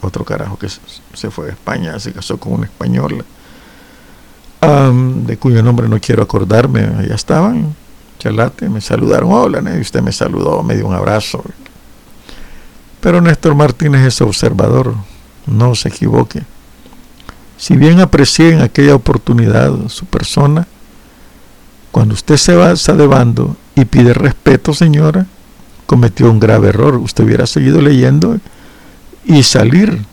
otro 0.00 0.24
carajo 0.24 0.58
que 0.58 0.68
se 0.68 1.30
fue 1.30 1.48
a 1.48 1.52
España, 1.52 1.98
se 1.98 2.12
casó 2.12 2.38
con 2.38 2.52
una 2.52 2.66
española, 2.66 3.24
de 5.26 5.36
cuyo 5.36 5.62
nombre 5.62 5.88
no 5.88 5.98
quiero 6.00 6.22
acordarme. 6.22 6.80
Allá 6.82 7.14
estaban, 7.14 7.74
Chalate, 8.18 8.68
me 8.68 8.80
saludaron, 8.80 9.32
hola, 9.32 9.62
y 9.76 9.80
usted 9.80 10.02
me 10.02 10.12
saludó, 10.12 10.62
me 10.62 10.76
dio 10.76 10.86
un 10.86 10.94
abrazo. 10.94 11.42
Pero 13.00 13.20
Néstor 13.20 13.54
Martínez 13.54 14.06
es 14.06 14.20
observador, 14.20 14.94
no 15.46 15.74
se 15.74 15.88
equivoque. 15.88 16.42
Si 17.56 17.76
bien 17.76 18.00
aprecié 18.00 18.50
en 18.50 18.62
aquella 18.62 18.94
oportunidad 18.94 19.72
su 19.88 20.06
persona, 20.06 20.66
cuando 21.94 22.14
usted 22.14 22.36
se 22.36 22.56
va 22.56 22.74
de 22.74 23.06
bando 23.06 23.56
y 23.76 23.84
pide 23.84 24.14
respeto, 24.14 24.74
señora, 24.74 25.26
cometió 25.86 26.30
un 26.30 26.40
grave 26.40 26.70
error. 26.70 26.96
Usted 26.96 27.24
hubiera 27.24 27.46
seguido 27.46 27.80
leyendo 27.80 28.38
y 29.24 29.44
salir. 29.44 30.04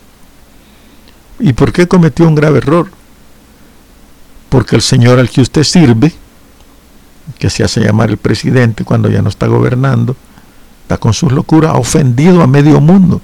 ¿Y 1.40 1.54
por 1.54 1.74
qué 1.74 1.88
cometió 1.88 2.28
un 2.28 2.36
grave 2.36 2.60
error? 2.60 2.92
Porque 4.50 4.76
el 4.76 4.84
señor 4.84 5.18
al 5.18 5.30
que 5.30 5.42
usted 5.42 5.64
sirve, 5.64 6.14
que 7.40 7.50
se 7.50 7.64
hace 7.64 7.82
llamar 7.82 8.12
el 8.12 8.18
presidente 8.18 8.84
cuando 8.84 9.10
ya 9.10 9.24
no 9.24 9.30
está 9.30 9.48
gobernando, 9.48 10.16
está 10.84 10.98
con 10.98 11.14
sus 11.14 11.32
locuras, 11.32 11.72
ha 11.72 11.78
ofendido 11.78 12.44
a 12.44 12.48
medio 12.48 12.80
mundo, 12.80 13.22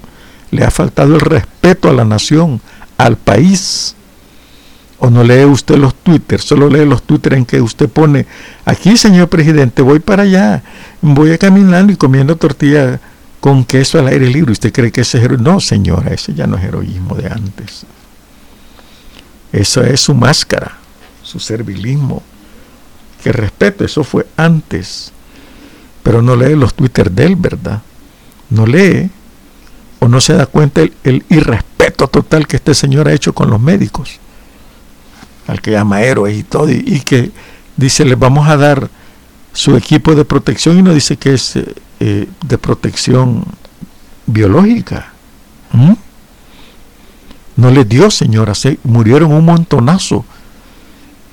le 0.50 0.64
ha 0.64 0.70
faltado 0.72 1.14
el 1.14 1.20
respeto 1.20 1.88
a 1.88 1.92
la 1.92 2.04
nación, 2.04 2.60
al 2.96 3.16
país 3.16 3.94
o 5.00 5.10
no 5.10 5.22
lee 5.22 5.44
usted 5.44 5.76
los 5.76 5.94
Twitter, 5.94 6.40
solo 6.40 6.68
lee 6.68 6.84
los 6.84 7.02
Twitter 7.02 7.34
en 7.34 7.44
que 7.44 7.60
usted 7.60 7.88
pone, 7.88 8.26
aquí 8.64 8.96
señor 8.96 9.28
presidente, 9.28 9.82
voy 9.82 10.00
para 10.00 10.24
allá, 10.24 10.62
voy 11.00 11.36
caminando 11.38 11.92
y 11.92 11.96
comiendo 11.96 12.36
tortilla 12.36 13.00
con 13.40 13.64
queso 13.64 14.00
al 14.00 14.08
aire 14.08 14.28
libre. 14.28 14.52
¿Usted 14.52 14.72
cree 14.72 14.90
que 14.90 15.02
ese 15.02 15.18
es 15.18 15.24
heroísmo? 15.24 15.52
No, 15.52 15.60
señora, 15.60 16.12
ese 16.12 16.34
ya 16.34 16.48
no 16.48 16.56
es 16.56 16.64
heroísmo 16.64 17.14
de 17.14 17.28
antes. 17.28 17.86
Eso 19.52 19.82
es 19.84 20.00
su 20.00 20.14
máscara, 20.14 20.78
su 21.22 21.38
servilismo. 21.38 22.22
Que 23.22 23.30
respeto, 23.30 23.84
eso 23.84 24.02
fue 24.02 24.26
antes. 24.36 25.12
Pero 26.02 26.22
no 26.22 26.34
lee 26.34 26.56
los 26.56 26.74
Twitter 26.74 27.10
de 27.10 27.26
él, 27.26 27.36
¿verdad? 27.36 27.82
No 28.50 28.66
lee 28.66 29.10
o 30.00 30.08
no 30.08 30.20
se 30.20 30.34
da 30.34 30.46
cuenta 30.46 30.82
el 31.04 31.24
irrespeto 31.28 32.08
total 32.08 32.48
que 32.48 32.56
este 32.56 32.74
señor 32.74 33.06
ha 33.06 33.12
hecho 33.12 33.32
con 33.32 33.50
los 33.50 33.60
médicos 33.60 34.18
al 35.48 35.60
que 35.62 35.72
llama 35.72 36.02
héroes 36.02 36.38
y 36.38 36.42
todo, 36.44 36.70
y, 36.70 37.00
que 37.00 37.32
dice, 37.76 38.04
les 38.04 38.18
vamos 38.18 38.46
a 38.48 38.56
dar 38.56 38.88
su 39.52 39.76
equipo 39.76 40.14
de 40.14 40.24
protección 40.24 40.78
y 40.78 40.82
no 40.82 40.92
dice 40.94 41.16
que 41.16 41.34
es 41.34 41.56
eh, 41.56 41.74
eh, 42.00 42.28
de 42.46 42.58
protección 42.58 43.44
biológica. 44.26 45.12
No 47.56 47.70
les 47.70 47.88
dio, 47.88 48.10
señora, 48.10 48.54
se 48.54 48.78
murieron 48.84 49.32
un 49.32 49.44
montonazo 49.44 50.24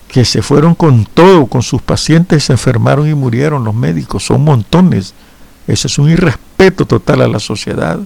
que 0.08 0.24
se 0.24 0.42
fueron 0.42 0.76
con 0.76 1.06
todo, 1.06 1.46
con 1.46 1.62
sus 1.62 1.82
pacientes, 1.82 2.46
se 2.46 2.54
enfermaron 2.54 3.10
y 3.10 3.14
murieron 3.14 3.64
los 3.64 3.76
médicos, 3.76 4.26
son 4.26 4.44
montones. 4.44 5.14
Ese 5.68 5.88
es 5.88 6.00
un 6.00 6.10
irrespeto 6.10 6.86
total 6.86 7.22
a 7.22 7.28
la 7.28 7.40
sociedad, 7.40 8.00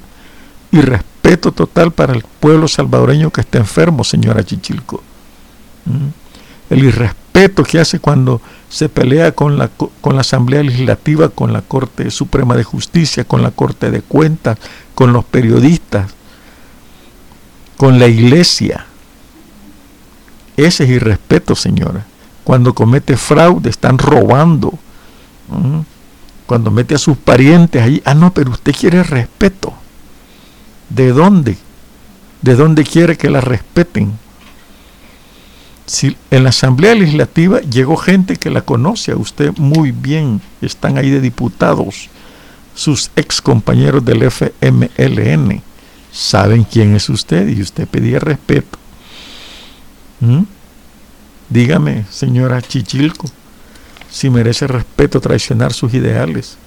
irrespeto 0.72 1.52
total 1.52 1.92
para 1.92 2.14
el 2.14 2.24
pueblo 2.40 2.68
salvadoreño 2.68 3.30
que 3.30 3.42
está 3.42 3.60
enfermo, 3.60 4.04
señora 4.04 4.44
Chichilco. 4.44 5.04
El 6.70 6.84
irrespeto 6.84 7.64
que 7.64 7.80
hace 7.80 8.00
cuando 8.00 8.42
se 8.70 8.90
pelea 8.90 9.32
con 9.32 9.58
la, 9.58 9.70
con 9.70 10.16
la 10.16 10.22
Asamblea 10.22 10.64
Legislativa, 10.64 11.30
con 11.30 11.52
la 11.54 11.62
Corte 11.62 12.12
Suprema 12.12 12.56
de 12.56 12.64
Justicia, 12.64 13.24
con 13.24 13.42
la 13.42 13.52
Corte 13.52 13.90
de 13.90 14.02
Cuentas, 14.02 14.58
con 14.94 15.14
los 15.14 15.26
periodistas, 15.26 16.12
con 17.78 17.98
la 17.98 18.08
iglesia. 18.08 18.86
Ese 20.58 20.84
es 20.84 20.90
irrespeto, 20.90 21.56
señora. 21.56 22.06
Cuando 22.44 22.74
comete 22.74 23.16
fraude, 23.16 23.70
están 23.70 23.98
robando. 23.98 24.74
Cuando 26.46 26.72
mete 26.72 26.96
a 26.96 27.00
sus 27.00 27.18
parientes 27.18 27.82
ahí, 27.82 28.02
ah, 28.06 28.14
no, 28.14 28.34
pero 28.34 28.52
usted 28.52 28.76
quiere 28.76 29.04
respeto. 29.04 29.74
¿De 30.90 31.12
dónde? 31.12 31.58
¿De 32.42 32.56
dónde 32.56 32.84
quiere 32.84 33.18
que 33.18 33.30
la 33.30 33.42
respeten? 33.42 34.18
Si 35.90 36.16
en 36.30 36.44
la 36.44 36.50
Asamblea 36.50 36.94
Legislativa 36.94 37.62
llegó 37.62 37.98
gente 37.98 38.36
que 38.36 38.52
la 38.52 38.62
conoce 38.62 39.12
a 39.12 39.16
usted 39.16 39.58
muy 39.58 39.92
bien, 39.92 40.40
están 40.62 41.00
ahí 41.00 41.10
de 41.10 41.20
diputados, 41.20 42.10
sus 42.76 43.10
ex 43.16 43.42
compañeros 43.42 44.06
del 44.06 44.22
FMLN 44.22 45.64
saben 46.12 46.64
quién 46.64 46.96
es 46.96 47.10
usted 47.10 47.48
y 47.50 47.60
usted 47.60 47.88
pedía 47.88 48.20
respeto. 48.20 48.78
¿Mm? 50.20 50.44
Dígame, 51.50 52.06
señora 52.12 52.62
Chichilco, 52.62 53.28
si 54.12 54.30
merece 54.30 54.68
respeto 54.68 55.20
traicionar 55.20 55.74
sus 55.74 55.92
ideales. 55.96 56.58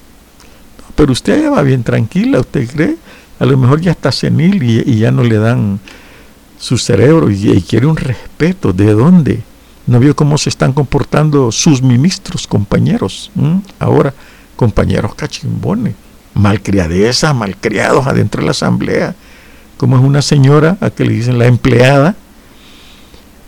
pero 0.96 1.12
usted 1.12 1.42
ya 1.42 1.50
va 1.50 1.62
bien 1.62 1.84
tranquila, 1.84 2.40
¿usted 2.40 2.68
cree? 2.68 2.96
A 3.38 3.46
lo 3.46 3.56
mejor 3.56 3.80
ya 3.80 3.92
está 3.92 4.10
senil 4.10 4.60
y, 4.64 4.98
ya 4.98 5.12
no 5.12 5.22
le 5.22 5.38
dan 5.38 5.78
su 6.62 6.78
cerebro 6.78 7.28
y, 7.28 7.60
quiere 7.62 7.86
un 7.86 7.96
respeto. 7.96 8.72
¿De 8.72 8.92
dónde? 8.92 9.42
¿No 9.88 9.98
vio 9.98 10.14
cómo 10.14 10.38
se 10.38 10.48
están 10.48 10.72
comportando 10.72 11.50
sus 11.50 11.82
ministros, 11.82 12.46
compañeros? 12.46 13.32
¿Mm? 13.34 13.56
Ahora, 13.80 14.14
compañeros 14.54 15.16
cachimbones, 15.16 15.96
malcriadeza, 16.34 17.34
malcriados 17.34 18.06
adentro 18.06 18.42
de 18.42 18.46
la 18.46 18.52
asamblea 18.52 19.16
como 19.76 19.96
es 19.96 20.04
una 20.04 20.22
señora 20.22 20.78
a 20.80 20.90
que 20.90 21.04
le 21.04 21.12
dicen 21.12 21.40
la 21.40 21.46
empleada, 21.46 22.14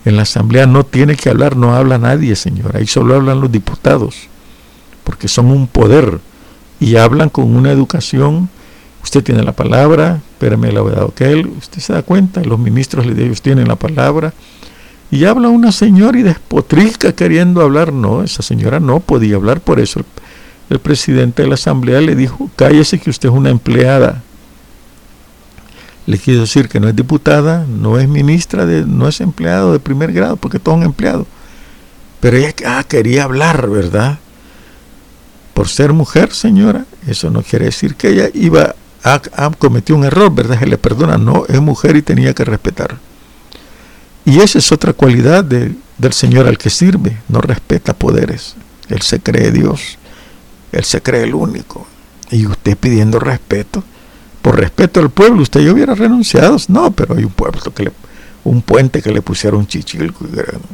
en 0.03 0.17
la 0.17 0.23
asamblea 0.23 0.65
no 0.65 0.85
tiene 0.85 1.15
que 1.15 1.29
hablar, 1.29 1.55
no 1.55 1.73
habla 1.73 1.97
nadie, 1.97 2.35
señora, 2.35 2.79
ahí 2.79 2.87
solo 2.87 3.15
hablan 3.15 3.39
los 3.39 3.49
diputados, 3.49 4.27
porque 5.05 5.29
son 5.29 5.45
un 5.45 5.67
poder 5.67 6.19
y 6.81 6.97
hablan 6.97 7.29
con 7.29 7.55
una 7.55 7.71
educación. 7.71 8.49
Usted 9.01 9.23
tiene 9.23 9.43
la 9.43 9.53
palabra, 9.53 10.23
espérame 10.35 10.71
la 10.73 10.81
verdad, 10.81 11.03
ok, 11.05 11.21
usted 11.57 11.79
se 11.79 11.93
da 11.93 12.01
cuenta, 12.03 12.43
los 12.43 12.59
ministros 12.59 13.05
ellos 13.05 13.41
tienen 13.41 13.67
la 13.67 13.77
palabra, 13.77 14.33
y 15.09 15.23
habla 15.23 15.47
una 15.47 15.71
señora 15.71 16.19
y 16.19 16.23
despotrica 16.23 17.13
queriendo 17.13 17.61
hablar. 17.61 17.93
No, 17.93 18.23
esa 18.23 18.41
señora 18.41 18.79
no 18.79 18.99
podía 18.99 19.35
hablar, 19.35 19.61
por 19.61 19.79
eso 19.79 20.01
el, 20.69 20.79
presidente 20.79 21.43
de 21.43 21.47
la 21.47 21.53
asamblea 21.53 22.01
le 22.01 22.15
dijo, 22.15 22.49
cállese 22.55 22.99
que 22.99 23.09
usted 23.09 23.29
es 23.29 23.35
una 23.35 23.49
empleada 23.49 24.23
le 26.07 26.19
quiero 26.19 26.41
decir 26.41 26.69
que 26.69 26.79
no 26.79 26.87
es 26.87 26.95
diputada, 26.95 27.65
no 27.67 27.97
es 27.97 28.07
ministra, 28.07 28.67
de, 28.67 28.85
no 28.85 29.07
es 29.07 29.21
empleado 29.21 29.71
de 29.73 29.79
primer 29.79 30.11
grado, 30.13 30.35
porque 30.35 30.59
todos 30.59 30.77
son 30.77 30.85
empleados. 30.85 31.25
Pero 32.19 32.37
ella 32.37 32.53
ah, 32.67 32.83
quería 32.87 33.23
hablar, 33.23 33.67
¿verdad? 33.67 34.19
Por 35.55 35.67
ser 35.67 35.93
mujer, 35.93 36.31
señora, 36.31 36.85
eso 37.07 37.31
no 37.31 37.41
quiere 37.41 37.65
decir 37.65 37.95
que 37.95 38.09
ella 38.09 38.29
iba 38.35 38.75
a, 39.05 39.21
a 39.35 39.51
cometió 39.51 39.95
un 39.95 40.03
error, 40.03 40.33
¿verdad? 40.33 40.59
Se 40.59 40.65
le 40.65 40.77
perdona, 40.77 41.17
no, 41.17 41.45
es 41.47 41.61
mujer 41.61 41.95
y 41.95 42.01
tenía 42.01 42.33
que 42.33 42.43
respetar. 42.43 42.97
Y 44.25 44.39
esa 44.39 44.57
es 44.57 44.71
otra 44.71 44.93
cualidad 44.93 45.45
del 45.45 46.13
Señor 46.13 46.47
al 46.47 46.57
que 46.57 46.71
sirve, 46.71 47.17
no 47.29 47.39
respeta 47.39 47.93
poderes. 47.93 48.55
Él 48.89 49.01
se 49.03 49.19
cree 49.19 49.51
Dios, 49.51 49.99
Él 50.71 50.83
se 50.83 51.01
cree 51.01 51.23
el 51.23 51.35
único. 51.35 51.85
Y 52.31 52.47
usted 52.47 52.75
pidiendo 52.75 53.19
respeto, 53.19 53.83
por 54.41 54.59
respeto 54.59 54.99
al 54.99 55.11
pueblo, 55.11 55.43
usted 55.43 55.61
yo 55.61 55.73
hubiera 55.73 55.93
renunciado. 55.93 56.57
No, 56.69 56.89
pero 56.91 57.15
hay 57.15 57.23
un 57.23 57.31
pueblo 57.31 57.61
que 57.73 57.83
le, 57.83 57.91
un 58.43 58.63
puente 58.63 59.03
que 59.03 59.11
le 59.11 59.21
pusieron 59.21 59.67
chichilco 59.67 60.25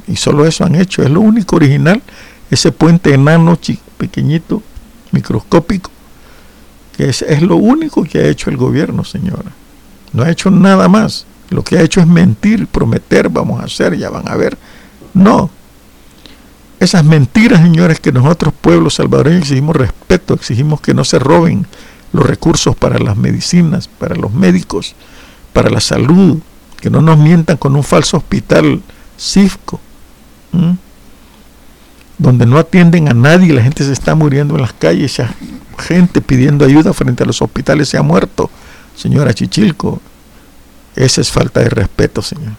y 0.08 0.15
solo 0.15 0.46
eso 0.46 0.63
han 0.63 0.76
hecho. 0.76 1.04
Es 1.04 1.10
lo 1.10 1.20
único 1.20 1.58
original, 1.58 2.02
ese 2.50 2.72
puente 2.72 3.13
enano, 3.13 3.60
pequeñito, 3.98 4.63
microscópico, 5.12 5.91
es 7.10 7.42
lo 7.42 7.56
único 7.56 8.04
que 8.04 8.20
ha 8.20 8.28
hecho 8.28 8.50
el 8.50 8.58
gobierno, 8.58 9.04
señora. 9.04 9.52
No 10.14 10.24
ha 10.24 10.30
hecho 10.30 10.52
nada 10.52 10.88
más. 10.88 11.26
Lo 11.50 11.64
que 11.64 11.78
ha 11.78 11.82
hecho 11.82 12.00
es 12.00 12.08
mentir, 12.08 12.68
prometer, 12.68 13.30
vamos 13.30 13.62
a 13.62 13.66
hacer, 13.66 13.98
ya 13.98 14.10
van 14.10 14.28
a 14.28 14.36
ver. 14.36 14.58
No. 15.14 15.50
Esas 16.80 17.04
mentiras, 17.04 17.62
señores, 17.62 18.00
que 18.00 18.12
nosotros 18.12 18.54
pueblos 18.60 18.96
salvadoreños 18.96 19.42
exigimos 19.42 19.76
respeto, 19.76 20.34
exigimos 20.34 20.82
que 20.82 20.94
no 20.94 21.04
se 21.04 21.20
roben 21.20 21.68
los 22.14 22.26
recursos 22.26 22.76
para 22.76 22.98
las 23.00 23.18
medicinas, 23.18 23.88
para 23.88 24.16
los 24.16 24.34
médicos, 24.34 24.96
para 25.54 25.70
la 25.70 25.80
salud, 25.80 26.40
que 26.80 26.90
no 26.90 27.02
nos 27.02 27.18
mientan 27.18 27.58
con 27.58 27.76
un 27.76 27.84
falso 27.84 28.18
hospital 28.18 28.82
CIFCO, 29.20 29.80
donde 32.18 32.46
no 32.46 32.58
atienden 32.58 33.10
a 33.10 33.14
nadie, 33.14 33.54
la 33.54 33.62
gente 33.62 33.84
se 33.84 33.94
está 33.94 34.16
muriendo 34.16 34.56
en 34.56 34.62
las 34.62 34.74
calles, 34.74 35.18
ya 35.18 35.34
gente 35.82 36.22
pidiendo 36.22 36.65
ayuda 36.65 36.94
frente 36.94 37.24
a 37.24 37.26
los 37.26 37.41
hospitales 37.41 37.89
se 37.89 37.98
ha 37.98 38.04
muerto, 38.04 38.50
señora 38.96 39.34
Chichilco. 39.34 40.02
Esa 40.96 41.22
es 41.22 41.32
falta 41.32 41.62
de 41.62 41.70
respeto, 41.70 42.22
señor. 42.22 42.54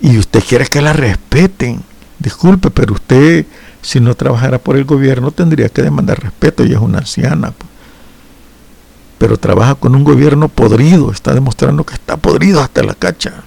Y 0.00 0.18
usted 0.18 0.42
quiere 0.42 0.66
que 0.66 0.80
la 0.80 0.92
respeten. 0.92 1.82
Disculpe, 2.18 2.70
pero 2.70 2.94
usted, 2.94 3.46
si 3.82 4.00
no 4.00 4.14
trabajara 4.14 4.58
por 4.58 4.76
el 4.76 4.84
gobierno, 4.84 5.30
tendría 5.30 5.68
que 5.68 5.82
demandar 5.82 6.20
respeto. 6.22 6.64
y 6.64 6.72
es 6.72 6.78
una 6.78 6.98
anciana. 6.98 7.52
Pues 7.52 7.72
pero 9.22 9.36
trabaja 9.36 9.76
con 9.76 9.94
un 9.94 10.02
gobierno 10.02 10.48
podrido, 10.48 11.12
está 11.12 11.32
demostrando 11.32 11.86
que 11.86 11.94
está 11.94 12.16
podrido 12.16 12.60
hasta 12.60 12.82
la 12.82 12.92
cacha. 12.92 13.44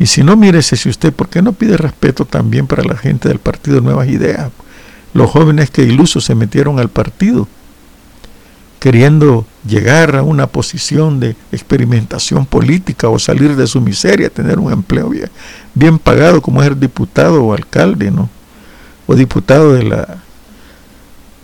Y 0.00 0.06
si 0.06 0.24
no, 0.24 0.34
mírese 0.34 0.76
si 0.76 0.88
usted, 0.88 1.12
¿por 1.12 1.28
qué 1.28 1.42
no 1.42 1.52
pide 1.52 1.76
respeto 1.76 2.24
también 2.24 2.66
para 2.66 2.82
la 2.82 2.96
gente 2.96 3.28
del 3.28 3.38
Partido 3.38 3.80
Nuevas 3.80 4.08
Ideas? 4.08 4.50
Los 5.14 5.30
jóvenes 5.30 5.70
que 5.70 5.82
ilusos 5.82 6.24
se 6.24 6.34
metieron 6.34 6.78
al 6.78 6.88
partido, 6.88 7.46
queriendo 8.80 9.46
llegar 9.66 10.16
a 10.16 10.22
una 10.22 10.46
posición 10.46 11.20
de 11.20 11.36
experimentación 11.52 12.46
política 12.46 13.08
o 13.08 13.18
salir 13.18 13.54
de 13.54 13.66
su 13.66 13.80
miseria, 13.80 14.30
tener 14.30 14.58
un 14.58 14.72
empleo 14.72 15.10
bien, 15.74 15.98
pagado 15.98 16.42
como 16.42 16.62
es 16.62 16.68
el 16.68 16.80
diputado 16.80 17.44
o 17.44 17.52
alcalde, 17.52 18.10
¿no? 18.10 18.28
O 19.06 19.14
diputado 19.14 19.74
de 19.74 19.84
la 19.84 20.18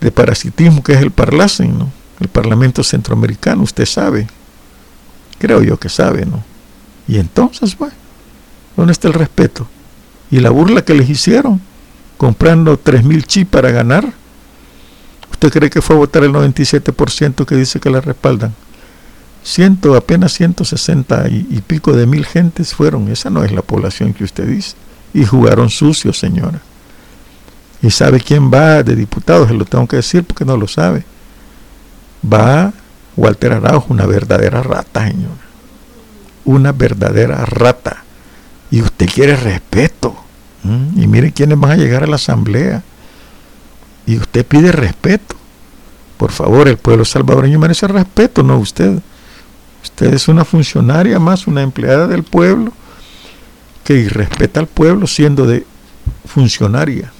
de 0.01 0.11
parasitismo 0.11 0.81
que 0.83 0.93
es 0.93 1.01
el 1.01 1.11
Parlacen, 1.11 1.77
¿no? 1.77 1.91
el 2.19 2.27
Parlamento 2.27 2.83
Centroamericano, 2.83 3.63
usted 3.63 3.85
sabe, 3.85 4.27
creo 5.37 5.63
yo 5.63 5.77
que 5.77 5.89
sabe, 5.89 6.25
¿no? 6.25 6.43
Y 7.07 7.17
entonces, 7.17 7.77
bueno, 7.77 7.95
¿dónde 8.75 8.91
está 8.91 9.07
el 9.07 9.13
respeto? 9.13 9.67
Y 10.29 10.39
la 10.39 10.49
burla 10.49 10.83
que 10.83 10.93
les 10.93 11.09
hicieron, 11.09 11.61
comprando 12.19 12.79
3.000 12.79 13.23
chips 13.23 13.49
para 13.49 13.71
ganar, 13.71 14.13
¿usted 15.31 15.51
cree 15.51 15.71
que 15.71 15.81
fue 15.81 15.95
a 15.95 15.99
votar 15.99 16.23
el 16.23 16.31
97% 16.31 17.45
que 17.45 17.55
dice 17.55 17.79
que 17.79 17.89
la 17.89 18.01
respaldan? 18.01 18.53
Ciento, 19.43 19.95
apenas 19.95 20.33
160 20.33 21.27
y, 21.29 21.47
y 21.49 21.61
pico 21.61 21.93
de 21.93 22.05
mil 22.05 22.25
gentes 22.25 22.75
fueron, 22.75 23.07
esa 23.07 23.31
no 23.31 23.43
es 23.43 23.51
la 23.51 23.63
población 23.63 24.13
que 24.13 24.23
usted 24.23 24.45
dice. 24.45 24.75
Y 25.13 25.25
jugaron 25.25 25.71
sucio, 25.71 26.13
señora. 26.13 26.59
Y 27.81 27.89
sabe 27.89 28.19
quién 28.19 28.53
va 28.53 28.83
de 28.83 28.95
diputado, 28.95 29.47
se 29.47 29.55
lo 29.55 29.65
tengo 29.65 29.87
que 29.87 29.95
decir 29.95 30.23
porque 30.23 30.45
no 30.45 30.55
lo 30.55 30.67
sabe 30.67 31.03
va 32.21 32.73
Walter 33.15 33.53
Araujo, 33.53 33.93
una 33.93 34.05
verdadera 34.05 34.63
rata, 34.63 35.07
señor. 35.07 35.37
Una 36.45 36.71
verdadera 36.71 37.45
rata. 37.45 38.03
Y 38.71 38.81
usted 38.81 39.07
quiere 39.07 39.35
respeto. 39.35 40.15
Y 40.63 41.07
miren 41.07 41.31
quiénes 41.31 41.59
van 41.59 41.71
a 41.71 41.75
llegar 41.77 42.03
a 42.03 42.07
la 42.07 42.15
asamblea. 42.15 42.83
Y 44.05 44.17
usted 44.17 44.45
pide 44.45 44.71
respeto. 44.71 45.35
Por 46.17 46.31
favor, 46.31 46.67
el 46.67 46.77
pueblo 46.77 47.05
salvadoreño 47.05 47.59
merece 47.59 47.87
respeto, 47.87 48.43
no 48.43 48.57
usted. 48.57 48.99
Usted 49.83 50.13
es 50.13 50.27
una 50.27 50.43
funcionaria 50.43 51.19
más, 51.19 51.47
una 51.47 51.61
empleada 51.61 52.07
del 52.07 52.23
pueblo 52.23 52.73
que 53.83 53.95
irrespeta 53.95 54.59
al 54.59 54.67
pueblo 54.67 55.07
siendo 55.07 55.45
de 55.45 55.65
funcionaria, 56.25 57.11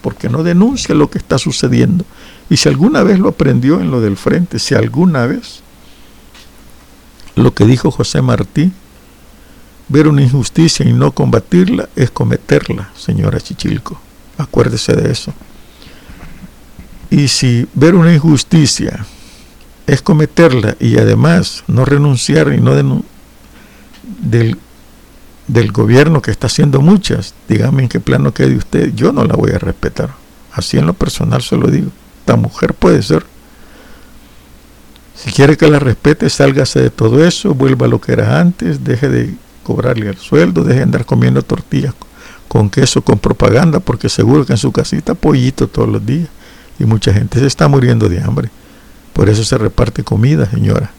porque 0.00 0.28
no 0.28 0.42
denuncia 0.42 0.94
lo 0.94 1.10
que 1.10 1.18
está 1.18 1.36
sucediendo 1.38 2.04
Y 2.48 2.56
si 2.56 2.68
alguna 2.68 3.02
vez 3.02 3.18
lo 3.18 3.28
aprendió 3.28 3.80
en 3.80 3.90
lo 3.90 4.00
del 4.00 4.16
frente, 4.16 4.58
si 4.58 4.74
alguna 4.74 5.26
vez, 5.26 5.62
lo 7.34 7.52
que 7.52 7.66
dijo 7.66 7.90
José 7.90 8.22
Martí, 8.22 8.72
ver 9.88 10.08
una 10.08 10.22
injusticia 10.22 10.86
y 10.86 10.92
no 10.92 11.12
combatirla 11.12 11.88
es 11.96 12.10
cometerla, 12.10 12.90
señora 12.96 13.40
Chichilco. 13.40 14.00
Acuérdese 14.38 14.94
de 14.94 15.10
eso. 15.10 15.32
Y 17.10 17.28
si 17.28 17.66
ver 17.74 17.94
una 17.94 18.12
injusticia 18.12 19.06
es 19.86 20.02
cometerla 20.02 20.76
y 20.80 20.98
además 20.98 21.62
no 21.68 21.84
renunciar 21.84 22.52
y 22.52 22.60
no 22.60 22.74
del, 24.20 24.58
del 25.46 25.72
gobierno 25.72 26.20
que 26.20 26.32
está 26.32 26.48
haciendo 26.48 26.80
muchas, 26.80 27.34
dígame 27.48 27.84
en 27.84 27.88
qué 27.88 28.00
plano 28.00 28.34
quede 28.34 28.56
usted, 28.56 28.92
yo 28.94 29.12
no 29.12 29.24
la 29.24 29.36
voy 29.36 29.52
a 29.52 29.58
respetar. 29.58 30.10
Así 30.52 30.78
en 30.78 30.86
lo 30.86 30.94
personal 30.94 31.42
se 31.42 31.56
lo 31.56 31.68
digo. 31.68 31.90
Esta 32.20 32.36
mujer 32.36 32.74
puede 32.74 33.02
ser. 33.02 33.24
Si 35.14 35.30
quiere 35.30 35.56
que 35.56 35.68
la 35.68 35.78
respete, 35.78 36.28
sálgase 36.28 36.80
de 36.80 36.90
todo 36.90 37.24
eso, 37.24 37.54
vuelva 37.54 37.86
a 37.86 37.88
lo 37.88 38.00
que 38.00 38.12
era 38.12 38.40
antes, 38.40 38.84
deje 38.84 39.08
de 39.08 39.34
cobrarle 39.66 40.08
el 40.08 40.16
sueldo, 40.16 40.62
deje 40.62 40.76
de 40.76 40.82
andar 40.84 41.04
comiendo 41.04 41.42
tortillas 41.42 41.92
con 42.46 42.70
queso, 42.70 43.02
con 43.02 43.18
propaganda, 43.18 43.80
porque 43.80 44.08
seguro 44.08 44.46
que 44.46 44.52
en 44.52 44.58
su 44.58 44.70
casita 44.70 45.14
pollito 45.14 45.66
todos 45.66 45.88
los 45.88 46.06
días 46.06 46.28
y 46.78 46.84
mucha 46.84 47.12
gente 47.12 47.40
se 47.40 47.46
está 47.46 47.66
muriendo 47.66 48.08
de 48.08 48.22
hambre. 48.22 48.48
Por 49.12 49.28
eso 49.28 49.42
se 49.42 49.58
reparte 49.58 50.04
comida, 50.04 50.48
señora. 50.48 50.92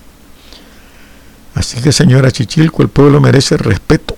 Así 1.55 1.81
que, 1.81 1.93
señora 1.93 2.29
Chichilco, 2.29 2.83
el 2.83 2.89
pueblo 2.89 3.21
merece 3.21 3.55
respeto. 3.55 4.15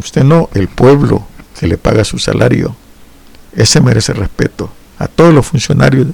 Usted 0.00 0.24
no, 0.24 0.50
el 0.54 0.66
pueblo 0.66 1.24
que 1.58 1.68
le 1.68 1.78
paga 1.78 2.04
su 2.04 2.18
salario. 2.18 2.74
Ese 3.54 3.80
merece 3.80 4.12
respeto. 4.12 4.72
A 4.98 5.06
todos 5.06 5.32
los 5.32 5.46
funcionarios 5.46 6.08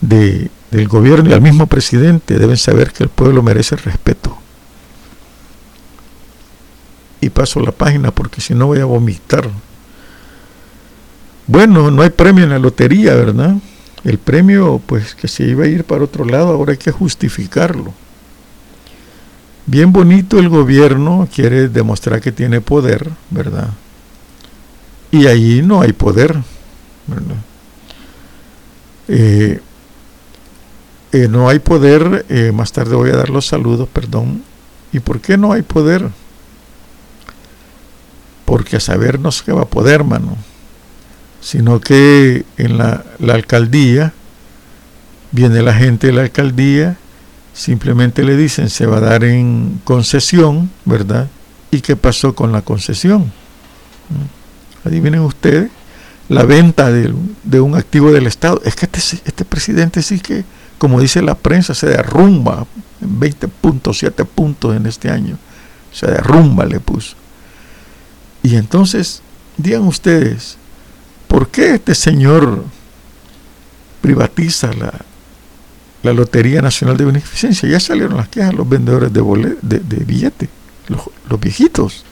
de, 0.00 0.50
del 0.70 0.88
gobierno 0.88 1.28
y 1.28 1.34
al 1.34 1.42
mismo 1.42 1.66
presidente 1.66 2.38
deben 2.38 2.56
saber 2.56 2.92
que 2.92 3.02
el 3.02 3.10
pueblo 3.10 3.42
merece 3.42 3.76
respeto. 3.76 4.38
Y 7.20 7.30
paso 7.30 7.60
la 7.60 7.72
página 7.72 8.10
porque 8.10 8.40
si 8.40 8.54
no 8.54 8.66
voy 8.66 8.78
a 8.78 8.84
vomitar. 8.84 9.48
Bueno, 11.46 11.90
no 11.90 12.02
hay 12.02 12.10
premio 12.10 12.44
en 12.44 12.50
la 12.50 12.58
lotería, 12.58 13.14
¿verdad? 13.14 13.56
El 14.04 14.18
premio, 14.18 14.80
pues 14.86 15.14
que 15.14 15.28
se 15.28 15.44
iba 15.44 15.64
a 15.64 15.68
ir 15.68 15.84
para 15.84 16.04
otro 16.04 16.24
lado, 16.24 16.48
ahora 16.48 16.72
hay 16.72 16.78
que 16.78 16.92
justificarlo. 16.92 17.92
Bien 19.66 19.92
bonito 19.92 20.38
el 20.38 20.48
gobierno 20.48 21.28
quiere 21.32 21.68
demostrar 21.68 22.20
que 22.20 22.32
tiene 22.32 22.60
poder, 22.60 23.10
¿verdad? 23.30 23.68
Y 25.10 25.26
allí 25.26 25.62
no 25.62 25.80
hay 25.82 25.92
poder, 25.92 26.40
¿verdad? 27.06 27.36
Eh, 29.08 29.60
eh, 31.12 31.28
no 31.28 31.48
hay 31.48 31.58
poder, 31.58 32.24
eh, 32.28 32.52
más 32.52 32.72
tarde 32.72 32.94
voy 32.94 33.10
a 33.10 33.16
dar 33.16 33.30
los 33.30 33.46
saludos, 33.46 33.88
perdón. 33.88 34.44
¿Y 34.92 35.00
por 35.00 35.20
qué 35.20 35.36
no 35.36 35.52
hay 35.52 35.62
poder? 35.62 36.08
Porque 38.50 38.76
a 38.76 38.80
saber 38.80 39.20
no 39.20 39.30
se 39.30 39.52
va 39.52 39.62
a 39.62 39.66
poder, 39.76 40.02
mano 40.02 40.36
sino 41.40 41.80
que 41.80 42.44
en 42.58 42.78
la, 42.78 43.04
alcaldía 43.28 44.12
viene 45.32 45.62
la 45.62 45.74
gente 45.74 46.08
de 46.08 46.12
la 46.12 46.22
alcaldía, 46.22 46.96
simplemente 47.54 48.22
le 48.24 48.36
dicen 48.36 48.68
se 48.68 48.86
va 48.86 48.98
a 48.98 49.00
dar 49.00 49.24
en 49.24 49.80
concesión, 49.84 50.70
¿verdad? 50.84 51.28
¿Y 51.70 51.80
qué 51.80 51.96
pasó 51.96 52.34
con 52.34 52.52
la 52.52 52.62
concesión? 52.62 53.32
¿Mm? 54.10 54.88
Adivinen 54.88 55.20
ustedes, 55.20 55.70
la 56.28 56.44
venta 56.44 56.90
de, 56.90 57.60
un 57.60 57.74
activo 57.74 58.12
del 58.12 58.26
Estado. 58.26 58.60
Es 58.64 58.76
que 58.76 58.86
este, 58.86 59.20
este, 59.24 59.44
presidente 59.44 60.02
sí 60.02 60.20
que, 60.20 60.44
como 60.78 61.00
dice 61.00 61.22
la 61.22 61.34
prensa, 61.34 61.74
se 61.74 61.86
derrumba 61.86 62.66
en 63.00 63.20
20.7 63.20 64.26
puntos 64.26 64.76
en 64.76 64.86
este 64.86 65.10
año. 65.10 65.36
Se 65.92 66.06
derrumba, 66.06 66.64
le 66.64 66.80
puso. 66.80 67.19
Y 68.42 68.56
entonces, 68.56 69.22
digan 69.58 69.82
ustedes, 69.82 70.56
¿Por 71.30 71.46
qué 71.46 71.74
este 71.76 71.94
señor 71.94 72.64
privatiza 74.00 74.72
la, 74.72 76.12
Lotería 76.12 76.60
Nacional 76.60 76.96
de 76.96 77.04
Beneficencia? 77.04 77.68
Ya 77.68 77.78
salieron 77.78 78.16
las 78.16 78.28
quejas 78.28 78.52
los 78.52 78.68
vendedores 78.68 79.12
de, 79.12 79.22
de, 79.62 80.04
billetes, 80.04 80.48
los, 80.88 81.40
viejitos. 81.40 82.04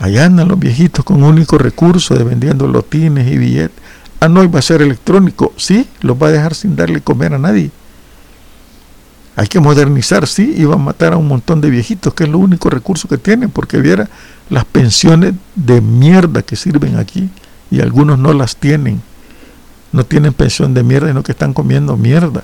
Allá 0.00 0.24
andan 0.24 0.48
los 0.48 0.58
viejitos 0.58 1.04
con 1.04 1.22
único 1.22 1.58
recurso 1.58 2.14
de 2.14 2.24
vendiendo 2.24 2.66
lotines 2.66 3.30
y 3.30 3.36
billetes. 3.36 3.76
Ah, 4.20 4.28
no, 4.28 4.50
va 4.50 4.60
a 4.60 4.62
ser 4.62 4.80
electrónico. 4.80 5.52
Sí, 5.58 5.86
los 6.00 6.16
va 6.16 6.28
a 6.28 6.32
dejar 6.32 6.54
sin 6.54 6.74
darle 6.74 7.02
comer 7.02 7.34
a 7.34 7.38
nadie. 7.38 7.70
Hay 9.38 9.46
que 9.46 9.60
modernizar, 9.60 10.26
sí, 10.26 10.52
y 10.56 10.64
va 10.64 10.74
a 10.74 10.78
matar 10.78 11.12
a 11.12 11.16
un 11.16 11.28
montón 11.28 11.60
de 11.60 11.70
viejitos, 11.70 12.12
que 12.12 12.24
es 12.24 12.28
lo 12.28 12.38
único 12.38 12.70
recurso 12.70 13.06
que 13.06 13.18
tienen, 13.18 13.50
porque 13.50 13.78
viera 13.78 14.08
las 14.50 14.64
pensiones 14.64 15.34
de 15.54 15.80
mierda 15.80 16.42
que 16.42 16.56
sirven 16.56 16.96
aquí 16.96 17.30
y 17.70 17.80
algunos 17.80 18.18
no 18.18 18.32
las 18.32 18.56
tienen. 18.56 19.00
No 19.92 20.04
tienen 20.04 20.32
pensión 20.32 20.74
de 20.74 20.82
mierda, 20.82 21.06
sino 21.06 21.22
que 21.22 21.30
están 21.30 21.54
comiendo 21.54 21.96
mierda. 21.96 22.42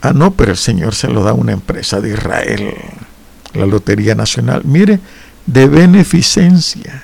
Ah, 0.00 0.12
no, 0.12 0.30
pero 0.30 0.52
el 0.52 0.56
Señor 0.56 0.94
se 0.94 1.08
lo 1.08 1.24
da 1.24 1.32
a 1.32 1.34
una 1.34 1.50
empresa 1.50 2.00
de 2.00 2.10
Israel, 2.10 2.74
la 3.52 3.66
Lotería 3.66 4.14
Nacional. 4.14 4.62
Mire, 4.64 5.00
de 5.46 5.66
beneficencia. 5.66 7.02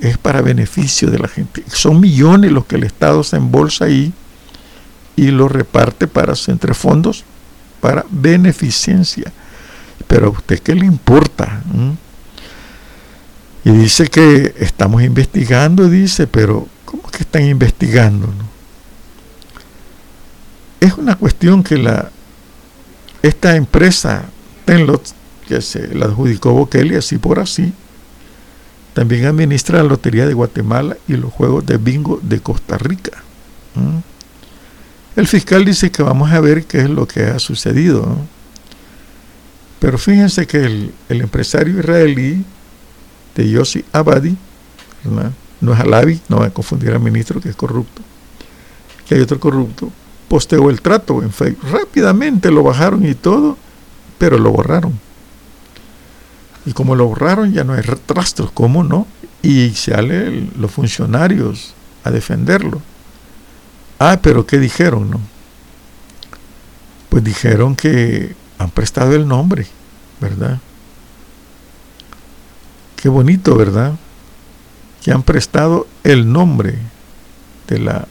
Es 0.00 0.18
para 0.18 0.42
beneficio 0.42 1.12
de 1.12 1.20
la 1.20 1.28
gente. 1.28 1.62
Son 1.68 2.00
millones 2.00 2.50
los 2.50 2.64
que 2.64 2.74
el 2.74 2.82
Estado 2.82 3.22
se 3.22 3.36
embolsa 3.36 3.84
ahí 3.84 4.12
y 5.14 5.30
lo 5.30 5.46
reparte 5.46 6.08
para 6.08 6.34
entre 6.48 6.74
fondos 6.74 7.24
para 7.82 8.06
beneficencia. 8.08 9.30
Pero 10.06 10.28
a 10.28 10.30
usted 10.30 10.60
qué 10.60 10.74
le 10.74 10.86
importa? 10.86 11.62
Y 13.64 13.70
dice 13.70 14.06
que 14.06 14.54
estamos 14.58 15.02
investigando, 15.02 15.88
dice, 15.88 16.28
pero 16.28 16.68
¿cómo 16.84 17.02
que 17.10 17.18
están 17.18 17.44
investigando? 17.44 18.28
Es 20.80 20.94
una 20.94 21.16
cuestión 21.16 21.62
que 21.62 21.76
la 21.76 22.10
esta 23.22 23.56
empresa 23.56 24.24
Tenlot, 24.64 25.02
que 25.46 25.60
se 25.60 25.94
la 25.94 26.06
adjudicó 26.06 26.52
Bukele 26.52 26.96
así 26.96 27.18
por 27.18 27.40
así, 27.40 27.72
también 28.94 29.26
administra 29.26 29.78
la 29.78 29.88
Lotería 29.88 30.26
de 30.26 30.34
Guatemala 30.34 30.96
y 31.08 31.14
los 31.14 31.32
Juegos 31.32 31.66
de 31.66 31.78
Bingo 31.78 32.20
de 32.22 32.40
Costa 32.40 32.78
Rica. 32.78 33.22
El 35.14 35.26
fiscal 35.26 35.64
dice 35.64 35.90
que 35.90 36.02
vamos 36.02 36.32
a 36.32 36.40
ver 36.40 36.64
qué 36.64 36.78
es 36.78 36.90
lo 36.90 37.06
que 37.06 37.24
ha 37.24 37.38
sucedido. 37.38 38.16
Pero 39.78 39.98
fíjense 39.98 40.46
que 40.46 40.64
el, 40.64 40.92
empresario 41.08 41.80
israelí 41.80 42.44
de 43.34 43.50
Yossi 43.50 43.84
Abadi, 43.92 44.36
no 45.60 45.74
es 45.74 45.80
Alavi, 45.80 46.20
no 46.28 46.38
va 46.38 46.46
a 46.46 46.50
confundir 46.50 46.92
al 46.92 47.00
ministro 47.00 47.40
que 47.40 47.48
es 47.48 47.56
corrupto, 47.56 48.00
que 49.06 49.16
hay 49.16 49.20
otro 49.20 49.40
corrupto, 49.40 49.90
posteó 50.28 50.70
el 50.70 50.80
trato 50.80 51.22
en 51.22 51.32
Facebook. 51.32 51.68
Rápidamente 51.70 52.50
lo 52.50 52.62
bajaron 52.62 53.04
y 53.04 53.14
todo, 53.14 53.58
pero 54.18 54.38
lo 54.38 54.50
borraron. 54.50 54.98
Y 56.64 56.72
como 56.72 56.94
lo 56.94 57.08
borraron, 57.08 57.52
ya 57.52 57.64
no 57.64 57.74
hay 57.74 57.82
rastros, 57.82 58.50
¿cómo 58.52 58.84
no? 58.84 59.06
Y 59.42 59.70
salen 59.70 60.52
los 60.56 60.70
funcionarios 60.70 61.74
a 62.04 62.10
defenderlo. 62.10 62.80
Ah, 64.04 64.18
pero 64.20 64.44
¿qué 64.44 64.58
dijeron, 64.58 65.10
no? 65.10 65.20
Pues 67.08 67.22
dijeron 67.22 67.76
que 67.76 68.34
han 68.58 68.68
prestado 68.70 69.14
el 69.14 69.28
nombre, 69.28 69.68
¿verdad? 70.20 70.58
Qué 72.96 73.08
bonito, 73.08 73.54
¿verdad? 73.54 73.92
Que 75.04 75.12
han 75.12 75.22
prestado 75.22 75.86
el 76.02 76.32
nombre 76.32 76.78
de 77.68 77.78
la... 77.78 78.08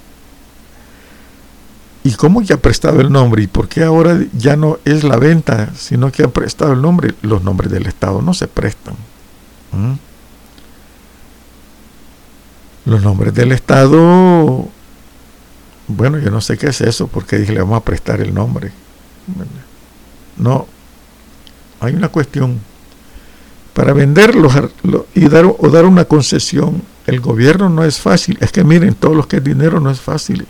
¿Y 2.06 2.13
cómo 2.13 2.41
que 2.41 2.54
ha 2.54 2.62
prestado 2.62 3.01
el 3.01 3.12
nombre? 3.12 3.43
¿Y 3.43 3.47
por 3.47 3.67
qué 3.67 3.84
ahora 3.84 4.17
ya 4.32 4.56
no 4.56 4.80
es 4.86 5.04
la 5.04 5.17
venta, 5.17 5.71
sino 5.75 6.10
que 6.10 6.23
ha 6.23 6.30
prestado 6.30 6.71
el 6.71 6.82
nombre? 6.82 7.15
Los 7.21 7.43
nombres 7.43 7.69
del 7.69 7.86
Estado 7.86 8.21
no 8.21 8.34
se 8.34 8.47
prestan. 8.47 8.95
Los 12.86 13.01
nombres 13.04 13.34
del 13.34 13.51
Estado, 13.51 14.69
bueno, 15.95 16.17
yo 16.19 16.32
no 16.32 16.41
sé 16.41 16.58
qué 16.58 16.67
es 16.67 16.82
eso, 16.82 17.08
porque 17.08 17.38
dije, 17.38 17.54
le 17.54 17.62
vamos 17.62 17.77
a 17.77 17.86
prestar 17.86 18.21
el 18.21 18.34
nombre. 18.34 18.71
No, 20.38 20.67
hay 21.80 21.93
una 21.93 22.10
cuestión 22.10 22.60
para 23.73 23.93
venderlos 23.93 24.54
y 25.13 25.27
dar, 25.27 25.45
o 25.45 25.69
dar 25.69 25.86
una 25.86 26.06
concesión, 26.06 26.82
el 27.08 27.19
gobierno 27.19 27.69
no 27.69 27.84
es 27.84 27.99
fácil. 27.99 28.38
Es 28.41 28.51
que 28.51 28.63
miren, 28.63 28.95
todo 28.95 29.15
lo 29.15 29.27
que 29.27 29.38
es 29.38 29.43
dinero 29.43 29.80
no 29.80 29.89
es 29.89 29.99
fácil. 29.99 30.45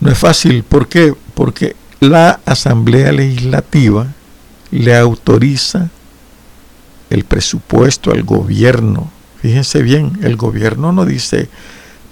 No 0.00 0.10
es 0.10 0.18
fácil. 0.18 0.64
¿Por 0.64 0.88
qué? 0.88 1.14
Porque 1.34 1.76
la 2.00 2.40
Asamblea 2.44 3.12
Legislativa 3.12 4.08
le 4.70 4.96
autoriza 4.96 5.90
el 7.10 7.24
presupuesto 7.24 8.10
al 8.10 8.22
gobierno. 8.22 9.10
Fíjense 9.40 9.82
bien, 9.82 10.18
el 10.22 10.36
gobierno 10.36 10.92
no 10.92 11.04
dice, 11.04 11.48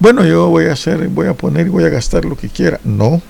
bueno, 0.01 0.25
yo 0.25 0.49
voy 0.49 0.65
a 0.65 0.73
hacer, 0.73 1.07
voy 1.09 1.29
a 1.29 1.35
poner 1.35 1.67
y 1.67 1.71
voy 1.71 1.85
a 1.85 1.89
gastar 1.89 2.25
lo 2.25 2.37
que 2.37 2.49
quiera. 2.49 2.81
No. 2.83 3.23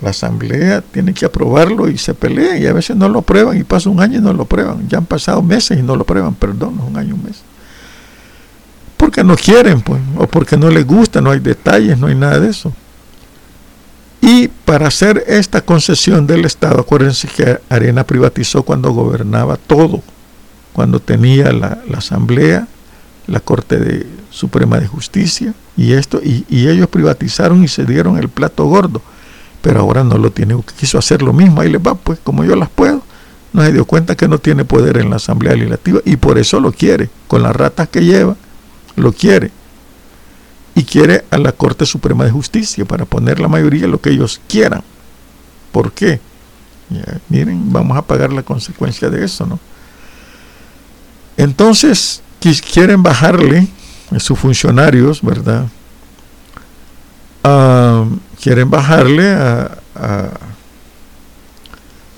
La 0.00 0.10
asamblea 0.10 0.80
tiene 0.80 1.14
que 1.14 1.24
aprobarlo 1.24 1.88
y 1.88 1.98
se 1.98 2.14
pelea 2.14 2.58
y 2.58 2.66
a 2.66 2.72
veces 2.72 2.96
no 2.96 3.08
lo 3.08 3.20
aprueban 3.20 3.56
y 3.56 3.64
pasa 3.64 3.88
un 3.88 4.00
año 4.00 4.18
y 4.18 4.22
no 4.22 4.32
lo 4.32 4.42
aprueban. 4.42 4.88
Ya 4.88 4.98
han 4.98 5.06
pasado 5.06 5.42
meses 5.42 5.78
y 5.78 5.82
no 5.82 5.96
lo 5.96 6.02
aprueban, 6.02 6.34
perdón, 6.34 6.78
un 6.78 6.96
año, 6.96 7.14
un 7.14 7.24
mes. 7.24 7.42
Porque 8.96 9.24
no 9.24 9.34
quieren, 9.34 9.80
pues, 9.80 10.00
o 10.16 10.26
porque 10.26 10.56
no 10.56 10.70
les 10.70 10.86
gusta, 10.86 11.20
no 11.20 11.30
hay 11.30 11.40
detalles, 11.40 11.98
no 11.98 12.06
hay 12.06 12.14
nada 12.14 12.38
de 12.38 12.50
eso. 12.50 12.72
Y 14.22 14.46
para 14.46 14.86
hacer 14.86 15.24
esta 15.26 15.62
concesión 15.62 16.28
del 16.28 16.44
Estado, 16.44 16.80
acuérdense 16.80 17.26
que 17.26 17.58
Arena 17.68 18.04
privatizó 18.04 18.62
cuando 18.62 18.92
gobernaba 18.92 19.56
todo, 19.56 20.00
cuando 20.72 21.00
tenía 21.00 21.52
la, 21.52 21.78
Asamblea, 21.96 22.68
la 23.26 23.40
Corte 23.40 23.78
de, 23.78 24.06
Suprema 24.30 24.78
de 24.78 24.86
Justicia 24.86 25.54
y 25.76 25.92
esto, 25.92 26.20
y, 26.22 26.44
ellos 26.48 26.88
privatizaron 26.88 27.62
y 27.62 27.68
se 27.68 27.84
dieron 27.84 28.18
el 28.18 28.28
plato 28.28 28.64
gordo 28.64 29.02
pero 29.60 29.80
ahora 29.80 30.02
no 30.02 30.18
lo 30.18 30.32
tiene, 30.32 30.56
quiso 30.76 30.98
hacer 30.98 31.22
lo 31.22 31.32
mismo, 31.32 31.60
ahí 31.60 31.70
le 31.70 31.78
va, 31.78 31.94
pues 31.94 32.18
como 32.18 32.42
yo 32.44 32.56
las 32.56 32.68
puedo, 32.68 33.02
no 33.52 33.62
se 33.62 33.72
dio 33.72 33.84
cuenta 33.84 34.16
que 34.16 34.26
no 34.26 34.38
tiene 34.38 34.64
poder 34.64 34.96
en 34.96 35.10
la 35.10 35.16
Asamblea 35.16 35.54
Legislativa 35.54 36.00
y 36.04 36.16
por 36.16 36.36
eso 36.38 36.58
lo 36.58 36.72
quiere, 36.72 37.10
con 37.28 37.42
las 37.44 37.54
ratas 37.54 37.88
que 37.88 38.04
lleva, 38.04 38.34
lo 38.96 39.12
quiere. 39.12 39.52
Y 40.74 40.84
quiere 40.84 41.24
a 41.30 41.38
la 41.38 41.52
Corte 41.52 41.84
Suprema 41.86 42.24
de 42.24 42.30
Justicia 42.30 42.84
para 42.84 43.04
poner 43.04 43.38
la 43.38 43.46
mayoría 43.46 43.86
lo 43.86 44.00
que 44.00 44.10
ellos 44.10 44.40
quieran. 44.48 44.82
¿Por 45.70 45.92
qué? 45.92 46.20
miren, 47.28 47.72
vamos 47.72 47.96
a 47.96 48.02
pagar 48.02 48.32
la 48.32 48.42
consecuencia 48.42 49.08
de 49.08 49.24
eso, 49.24 49.46
¿no? 49.46 49.58
Entonces, 51.36 52.22
quieren 52.42 53.02
bajarle 53.02 53.68
a 54.10 54.18
sus 54.18 54.38
funcionarios, 54.38 55.22
¿verdad? 55.22 55.66
Ah, 57.44 58.04
quieren 58.40 58.70
bajarle 58.70 59.32
a, 59.32 59.78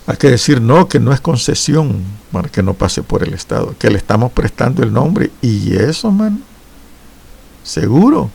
a, 0.07 0.17
que 0.17 0.31
decir 0.31 0.61
no, 0.61 0.89
que 0.89 1.01
no 1.01 1.13
es 1.13 1.21
concesión 1.21 2.03
para 2.33 2.49
que 2.49 2.63
no 2.63 2.75
pase 2.75 3.03
por 3.03 3.23
el 3.23 3.35
Estado, 3.35 3.75
que 3.79 3.91
le 3.91 3.99
estamos 3.99 4.33
prestando 4.33 4.83
el 4.83 4.93
nombre 4.93 5.31
y 5.43 5.75
eso, 5.75 6.11
man, 6.11 6.43
seguro, 7.63 8.31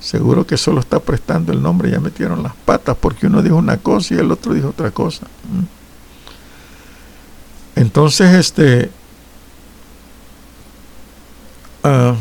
seguro 0.00 0.46
que 0.46 0.56
solo 0.56 0.80
está 0.80 0.98
prestando 0.98 1.52
el 1.52 1.62
nombre, 1.62 1.90
ya 1.90 2.00
metieron 2.00 2.42
las 2.42 2.54
patas 2.54 2.96
porque 3.00 3.26
uno 3.26 3.42
dijo 3.42 3.56
una 3.56 3.78
cosa 3.78 4.14
y 4.14 4.18
el 4.18 4.30
otro 4.30 4.52
dijo 4.52 4.68
otra 4.68 4.90
cosa. 4.90 5.26
Entonces, 7.76 8.34
este... 8.34 8.90
Uh, 11.84 12.14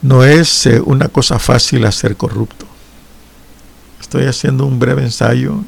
no 0.00 0.24
es 0.24 0.66
eh, 0.66 0.80
una 0.80 1.08
cosa 1.08 1.38
fácil 1.38 1.84
hacer 1.84 2.16
corrupto. 2.16 2.66
Estoy 4.00 4.24
haciendo 4.24 4.64
un 4.64 4.78
breve 4.78 5.02
ensayo 5.02 5.62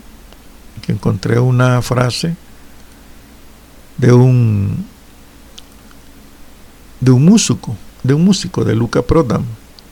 que 0.81 0.93
encontré 0.93 1.39
una 1.41 1.83
frase 1.83 2.37
de 3.99 4.13
un 4.13 4.87
de 7.01 7.11
un 7.11 7.25
músico, 7.25 7.77
de 8.03 8.15
un 8.15 8.25
músico 8.25 8.65
de 8.65 8.75
Luca 8.75 9.03
Prodam, 9.03 9.45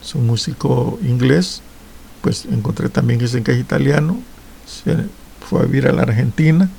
es 0.02 0.14
un 0.14 0.26
músico 0.26 0.98
inglés, 1.02 1.62
pues 2.20 2.46
encontré 2.46 2.88
también 2.88 3.20
que 3.20 3.26
es 3.26 3.35
italiano, 3.35 4.18
fue 5.48 5.61
a 5.61 5.64
vivir 5.64 5.87
a 5.87 5.92
la 5.92 6.02
Argentina 6.02 6.70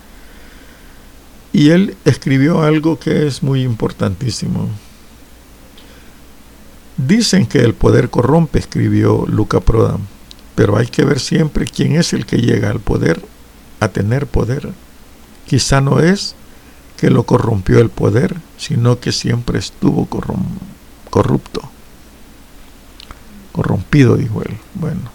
y 1.57 1.71
él 1.71 1.97
escribió 2.05 2.61
algo 2.61 2.99
que 2.99 3.25
es 3.25 3.41
muy 3.41 3.63
importantísimo. 3.63 4.69
Dicen 6.97 7.47
que 7.47 7.61
el 7.61 7.73
poder 7.73 8.11
corrompe, 8.11 8.59
escribió 8.59 9.25
Luca 9.25 9.59
Prodam, 9.59 10.01
pero 10.53 10.77
hay 10.77 10.85
que 10.85 11.03
ver 11.03 11.19
siempre 11.19 11.65
quién 11.65 11.95
es 11.95 12.13
el 12.13 12.27
que 12.27 12.37
llega 12.37 12.69
al 12.69 12.79
poder, 12.79 13.23
a 13.79 13.87
tener 13.87 14.27
poder. 14.27 14.69
Quizá 15.47 15.81
no 15.81 15.99
es 15.99 16.35
que 16.95 17.09
lo 17.09 17.23
corrompió 17.23 17.79
el 17.79 17.89
poder, 17.89 18.35
sino 18.59 18.99
que 18.99 19.11
siempre 19.11 19.57
estuvo 19.57 20.05
corrupto. 21.09 21.61
Corrompido, 23.51 24.15
dijo 24.15 24.43
él. 24.43 24.59
Bueno, 24.75 25.09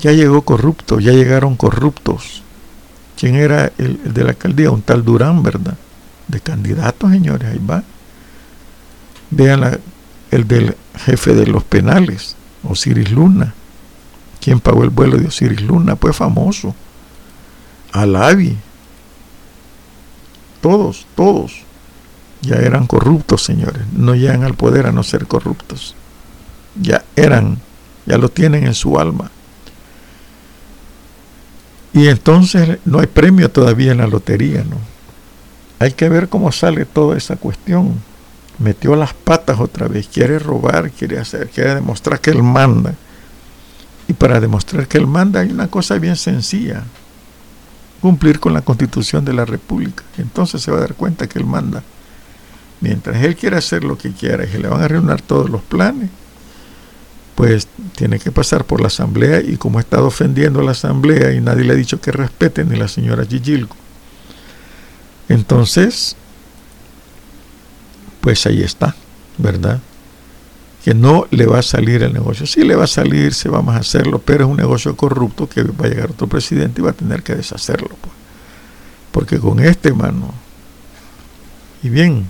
ya 0.00 0.10
llegó 0.10 0.42
corrupto, 0.42 0.98
ya 0.98 1.12
llegaron 1.12 1.54
corruptos. 1.54 2.43
¿Quién 3.18 3.36
era 3.36 3.72
el, 3.78 4.12
de 4.12 4.24
la 4.24 4.30
alcaldía? 4.30 4.70
Un 4.70 4.82
tal 4.82 5.04
Durán, 5.04 5.42
¿verdad? 5.42 5.76
De 6.28 6.40
candidatos, 6.40 7.10
señores, 7.10 7.48
ahí 7.48 7.58
va 7.58 7.82
Vean 9.30 9.80
el 10.30 10.48
del 10.48 10.76
jefe 10.96 11.34
de 11.34 11.46
los 11.46 11.64
penales, 11.64 12.36
Osiris 12.62 13.10
Luna. 13.10 13.54
¿Quién 14.40 14.60
pagó 14.60 14.84
el 14.84 14.90
vuelo 14.90 15.16
de 15.16 15.26
Osiris 15.26 15.62
Luna? 15.62 15.96
Pues 15.96 16.16
famoso. 16.16 16.74
Alavi. 17.92 18.56
Todos, 20.60 21.06
todos 21.14 21.64
ya 22.44 22.56
eran 22.56 22.86
corruptos, 22.86 23.42
señores. 23.42 23.82
No 23.92 24.14
llegan 24.14 24.44
al 24.44 24.54
poder 24.54 24.86
a 24.86 24.92
no 24.92 25.02
ser 25.02 25.26
corruptos. 25.26 25.94
Ya 26.80 27.04
eran, 27.16 27.58
ya 28.06 28.18
lo 28.18 28.28
tienen 28.28 28.66
en 28.66 28.74
su 28.74 28.98
alma. 28.98 29.30
Y 31.94 32.08
entonces 32.08 32.78
no 32.84 33.00
hay 33.00 33.06
premio 33.06 33.50
todavía 33.50 33.92
en 33.92 33.98
la 33.98 34.06
lotería, 34.06 34.64
¿no? 34.64 34.76
Hay 35.78 35.92
que 35.92 36.08
ver 36.10 36.28
cómo 36.28 36.52
sale 36.52 36.84
toda 36.84 37.16
esa 37.16 37.36
cuestión 37.36 37.94
metió 38.58 38.94
las 38.96 39.14
patas 39.14 39.58
otra 39.58 39.88
vez, 39.88 40.08
quiere 40.08 40.38
robar, 40.38 40.90
quiere 40.90 41.18
hacer, 41.18 41.48
quiere 41.48 41.74
demostrar 41.74 42.20
que 42.20 42.30
él 42.30 42.42
manda. 42.42 42.94
Y 44.06 44.12
para 44.12 44.40
demostrar 44.40 44.86
que 44.86 44.98
él 44.98 45.06
manda 45.06 45.40
hay 45.40 45.50
una 45.50 45.68
cosa 45.68 45.98
bien 45.98 46.16
sencilla, 46.16 46.82
cumplir 48.00 48.38
con 48.38 48.52
la 48.52 48.60
constitución 48.60 49.24
de 49.24 49.32
la 49.32 49.44
república. 49.44 50.04
Entonces 50.18 50.62
se 50.62 50.70
va 50.70 50.78
a 50.78 50.80
dar 50.80 50.94
cuenta 50.94 51.26
que 51.26 51.38
él 51.38 51.46
manda. 51.46 51.82
Mientras 52.80 53.22
él 53.22 53.34
quiere 53.34 53.56
hacer 53.56 53.82
lo 53.82 53.96
que 53.96 54.12
quiera 54.12 54.44
y 54.44 54.48
se 54.48 54.58
le 54.58 54.68
van 54.68 54.82
a 54.82 54.88
reunir 54.88 55.22
todos 55.22 55.48
los 55.48 55.62
planes, 55.62 56.10
pues 57.34 57.66
tiene 57.96 58.18
que 58.18 58.30
pasar 58.30 58.64
por 58.64 58.80
la 58.80 58.86
asamblea 58.86 59.40
y 59.40 59.56
como 59.56 59.78
ha 59.78 59.80
estado 59.80 60.06
ofendiendo 60.06 60.60
a 60.60 60.64
la 60.64 60.70
asamblea 60.70 61.32
y 61.32 61.40
nadie 61.40 61.64
le 61.64 61.72
ha 61.72 61.76
dicho 61.76 62.00
que 62.00 62.12
respete, 62.12 62.64
ni 62.64 62.76
la 62.76 62.88
señora 62.88 63.24
Gigilco. 63.24 63.76
Entonces, 65.28 66.16
pues 68.20 68.46
ahí 68.46 68.62
está, 68.62 68.94
¿verdad? 69.38 69.80
Que 70.84 70.94
no 70.94 71.26
le 71.30 71.46
va 71.46 71.60
a 71.60 71.62
salir 71.62 72.02
el 72.02 72.12
negocio. 72.12 72.46
Sí 72.46 72.62
le 72.62 72.76
va 72.76 72.84
a 72.84 72.88
salir, 72.88 73.34
se 73.34 73.48
vamos 73.48 73.74
a 73.74 73.78
hacerlo, 73.78 74.20
pero 74.20 74.44
es 74.44 74.50
un 74.50 74.56
negocio 74.56 74.96
corrupto 74.96 75.48
que 75.48 75.62
va 75.62 75.86
a 75.86 75.88
llegar 75.88 76.10
otro 76.10 76.26
presidente 76.26 76.80
y 76.80 76.84
va 76.84 76.90
a 76.90 76.94
tener 76.94 77.22
que 77.22 77.34
deshacerlo. 77.34 77.88
Pues. 77.88 78.14
Porque 79.10 79.38
con 79.38 79.60
este, 79.60 79.92
mano, 79.92 80.34
y 81.82 81.88
bien, 81.88 82.28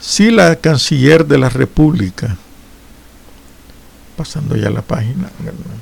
si 0.00 0.30
la 0.30 0.56
canciller 0.56 1.26
de 1.26 1.38
la 1.38 1.48
República, 1.48 2.36
pasando 4.16 4.56
ya 4.56 4.70
la 4.70 4.82
página, 4.82 5.30
¿verdad? 5.40 5.76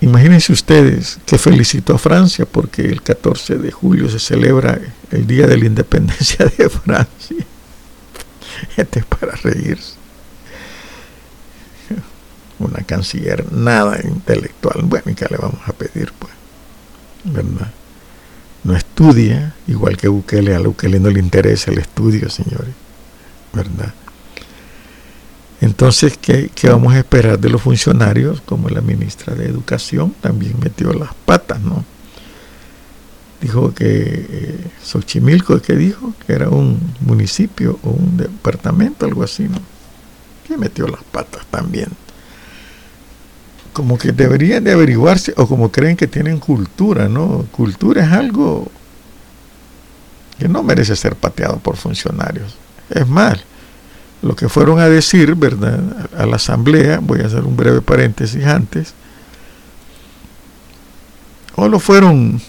Imagínense 0.00 0.52
ustedes 0.52 1.18
que 1.26 1.36
felicitó 1.36 1.94
a 1.94 1.98
Francia 1.98 2.46
porque 2.46 2.82
el 2.82 3.02
14 3.02 3.56
de 3.56 3.70
julio 3.70 4.08
se 4.08 4.18
celebra 4.18 4.80
el 5.10 5.26
Día 5.26 5.46
de 5.46 5.58
la 5.58 5.66
Independencia 5.66 6.46
de 6.46 6.68
Francia. 6.70 7.44
Este 8.76 9.00
es 9.00 9.04
para 9.04 9.32
reírse. 9.36 9.94
Una 12.58 12.82
canciller 12.84 13.50
nada 13.52 13.98
intelectual. 14.02 14.82
Bueno, 14.84 15.10
¿y 15.10 15.14
qué 15.14 15.26
le 15.30 15.36
vamos 15.36 15.60
a 15.66 15.72
pedir? 15.72 16.12
Pues, 16.18 16.32
¿verdad? 17.24 17.70
No 18.64 18.76
estudia, 18.76 19.54
igual 19.66 19.96
que 19.96 20.08
Bukele, 20.08 20.54
a 20.54 20.60
Bukele 20.60 21.00
no 21.00 21.10
le 21.10 21.20
interesa 21.20 21.70
el 21.70 21.78
estudio, 21.78 22.28
señores. 22.28 22.74
¿Verdad? 23.52 23.94
Entonces, 25.60 26.16
¿qué, 26.16 26.50
vamos 26.64 26.94
a 26.94 26.98
esperar 26.98 27.38
de 27.38 27.50
los 27.50 27.60
funcionarios? 27.60 28.40
Como 28.40 28.68
la 28.70 28.80
ministra 28.80 29.34
de 29.34 29.46
Educación 29.46 30.14
también 30.20 30.54
metió 30.58 30.92
las 30.92 31.14
patas, 31.26 31.60
¿no? 31.60 31.84
Dijo 33.42 33.74
que 33.74 34.26
eh, 34.30 34.64
Xochimilco, 34.82 35.60
¿qué 35.60 35.76
dijo? 35.76 36.14
Que 36.26 36.32
era 36.32 36.48
un 36.48 36.80
municipio 37.00 37.78
o 37.82 37.90
un 37.90 38.16
departamento, 38.16 39.04
algo 39.04 39.22
así, 39.22 39.44
¿no? 39.44 39.58
Que 40.46 40.56
metió 40.56 40.86
las 40.86 41.02
patas 41.04 41.44
también. 41.50 41.88
Como 43.74 43.98
que 43.98 44.12
deberían 44.12 44.64
de 44.64 44.72
averiguarse, 44.72 45.34
o 45.36 45.46
como 45.46 45.70
creen 45.70 45.96
que 45.96 46.06
tienen 46.06 46.38
cultura, 46.38 47.08
¿no? 47.08 47.46
Cultura 47.52 48.04
es 48.04 48.12
algo 48.12 48.70
que 50.38 50.48
no 50.48 50.62
merece 50.62 50.96
ser 50.96 51.16
pateado 51.16 51.58
por 51.58 51.76
funcionarios. 51.76 52.56
Es 52.88 53.06
más, 53.06 53.40
lo 54.22 54.36
que 54.36 54.48
fueron 54.48 54.78
a 54.80 54.88
decir, 54.88 55.34
¿verdad? 55.34 55.80
A 56.16 56.26
la 56.26 56.36
asamblea, 56.36 57.00
voy 57.00 57.20
a 57.20 57.26
hacer 57.26 57.44
un 57.44 57.56
breve 57.56 57.80
paréntesis 57.80 58.44
antes, 58.44 58.94
o 61.56 61.68
lo 61.68 61.78
fueron 61.78 62.40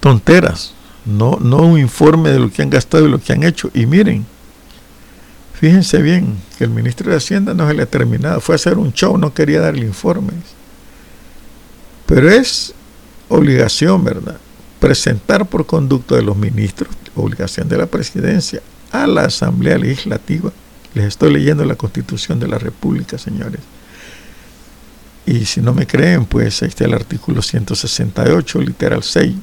tonteras, 0.00 0.72
no, 1.04 1.38
no 1.40 1.58
un 1.58 1.78
informe 1.78 2.30
de 2.30 2.38
lo 2.38 2.50
que 2.50 2.62
han 2.62 2.70
gastado 2.70 3.06
y 3.06 3.10
lo 3.10 3.18
que 3.18 3.32
han 3.32 3.42
hecho. 3.42 3.70
Y 3.74 3.86
miren, 3.86 4.26
fíjense 5.54 6.00
bien 6.02 6.36
que 6.58 6.64
el 6.64 6.70
ministro 6.70 7.10
de 7.10 7.16
Hacienda 7.16 7.54
no 7.54 7.66
se 7.68 7.74
le 7.74 7.82
ha 7.82 7.86
terminado, 7.86 8.40
fue 8.40 8.54
a 8.54 8.56
hacer 8.56 8.78
un 8.78 8.92
show, 8.92 9.16
no 9.18 9.32
quería 9.32 9.60
darle 9.60 9.86
informes. 9.86 10.34
Pero 12.06 12.30
es 12.30 12.74
obligación, 13.28 14.04
¿verdad? 14.04 14.36
Presentar 14.78 15.46
por 15.46 15.66
conducto 15.66 16.14
de 16.14 16.22
los 16.22 16.36
ministros, 16.36 16.94
obligación 17.14 17.68
de 17.68 17.78
la 17.78 17.86
presidencia, 17.86 18.62
a 18.92 19.06
la 19.06 19.22
Asamblea 19.22 19.78
Legislativa. 19.78 20.52
Les 20.94 21.06
estoy 21.06 21.32
leyendo 21.32 21.64
la 21.64 21.76
Constitución 21.76 22.40
de 22.40 22.48
la 22.48 22.58
República, 22.58 23.18
señores. 23.18 23.60
Y 25.26 25.44
si 25.44 25.60
no 25.60 25.74
me 25.74 25.86
creen, 25.86 26.24
pues 26.24 26.62
ahí 26.62 26.68
está 26.68 26.84
el 26.84 26.94
artículo 26.94 27.42
168, 27.42 28.60
literal 28.60 29.02
6. 29.02 29.34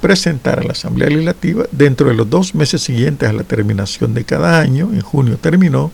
Presentar 0.00 0.60
a 0.60 0.62
la 0.62 0.72
Asamblea 0.72 1.08
Legislativa 1.08 1.64
dentro 1.72 2.08
de 2.08 2.14
los 2.14 2.28
dos 2.28 2.54
meses 2.54 2.82
siguientes 2.82 3.28
a 3.28 3.32
la 3.32 3.44
terminación 3.44 4.12
de 4.12 4.24
cada 4.24 4.60
año, 4.60 4.90
en 4.92 5.00
junio 5.00 5.38
terminó, 5.38 5.90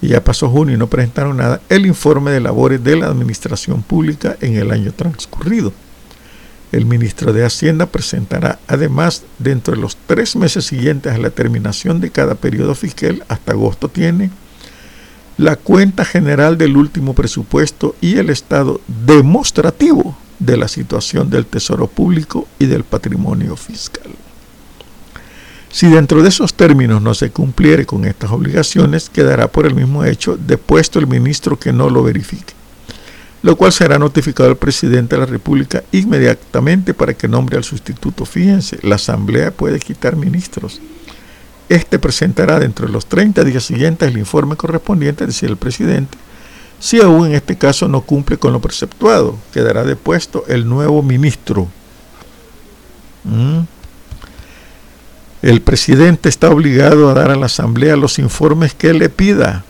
y 0.00 0.08
ya 0.08 0.24
pasó 0.24 0.48
junio 0.48 0.74
y 0.74 0.78
no 0.78 0.88
presentaron 0.88 1.36
nada, 1.36 1.60
el 1.68 1.86
informe 1.86 2.30
de 2.30 2.40
labores 2.40 2.82
de 2.82 2.96
la 2.96 3.06
Administración 3.06 3.82
Pública 3.82 4.36
en 4.40 4.56
el 4.56 4.70
año 4.70 4.92
transcurrido. 4.92 5.72
El 6.74 6.86
ministro 6.86 7.32
de 7.32 7.44
Hacienda 7.44 7.86
presentará 7.86 8.58
además 8.66 9.22
dentro 9.38 9.76
de 9.76 9.80
los 9.80 9.96
tres 10.08 10.34
meses 10.34 10.64
siguientes 10.64 11.12
a 11.12 11.18
la 11.18 11.30
terminación 11.30 12.00
de 12.00 12.10
cada 12.10 12.34
periodo 12.34 12.74
fiscal, 12.74 13.24
hasta 13.28 13.52
agosto 13.52 13.88
tiene, 13.88 14.32
la 15.36 15.54
cuenta 15.54 16.04
general 16.04 16.58
del 16.58 16.76
último 16.76 17.14
presupuesto 17.14 17.94
y 18.00 18.16
el 18.16 18.28
estado 18.28 18.80
demostrativo 19.06 20.18
de 20.40 20.56
la 20.56 20.66
situación 20.66 21.30
del 21.30 21.46
tesoro 21.46 21.86
público 21.86 22.48
y 22.58 22.66
del 22.66 22.82
patrimonio 22.82 23.54
fiscal. 23.54 24.10
Si 25.70 25.88
dentro 25.88 26.24
de 26.24 26.28
esos 26.30 26.54
términos 26.54 27.00
no 27.00 27.14
se 27.14 27.30
cumpliere 27.30 27.86
con 27.86 28.04
estas 28.04 28.32
obligaciones, 28.32 29.10
quedará 29.10 29.46
por 29.46 29.66
el 29.66 29.76
mismo 29.76 30.04
hecho 30.04 30.36
depuesto 30.36 30.98
el 30.98 31.06
ministro 31.06 31.56
que 31.56 31.72
no 31.72 31.88
lo 31.88 32.02
verifique, 32.02 32.52
lo 33.44 33.54
cual 33.56 33.72
será 33.72 33.98
notificado 33.98 34.48
al 34.48 34.56
presidente 34.56 35.14
de 35.14 35.20
la 35.20 35.26
República 35.26 35.84
inmediatamente 35.92 36.94
para 36.94 37.14
que 37.14 37.28
nombre 37.28 37.56
al 37.56 37.62
sustituto. 37.62 38.24
Fíjense, 38.24 38.78
la 38.82 38.96
Asamblea 38.96 39.52
puede 39.52 39.78
quitar 39.78 40.16
ministros 40.16 40.80
este 41.68 41.98
presentará 41.98 42.58
dentro 42.58 42.86
de 42.86 42.92
los 42.92 43.06
30 43.06 43.42
días 43.44 43.64
siguientes 43.64 44.08
el 44.08 44.18
informe 44.18 44.56
correspondiente, 44.56 45.24
es 45.24 45.28
decir, 45.28 45.48
el 45.48 45.56
presidente, 45.56 46.18
si 46.78 47.00
aún 47.00 47.28
en 47.28 47.34
este 47.34 47.56
caso 47.56 47.88
no 47.88 48.02
cumple 48.02 48.36
con 48.36 48.52
lo 48.52 48.60
preceptuado, 48.60 49.38
quedará 49.52 49.84
depuesto 49.84 50.44
el 50.48 50.68
nuevo 50.68 51.02
ministro. 51.02 51.68
¿Mm? 53.24 53.60
El 55.40 55.62
presidente 55.62 56.28
está 56.28 56.50
obligado 56.50 57.08
a 57.08 57.14
dar 57.14 57.30
a 57.30 57.36
la 57.36 57.46
Asamblea 57.46 57.96
los 57.96 58.18
informes 58.18 58.74
que 58.74 58.92
le 58.92 59.08
pida, 59.08 59.64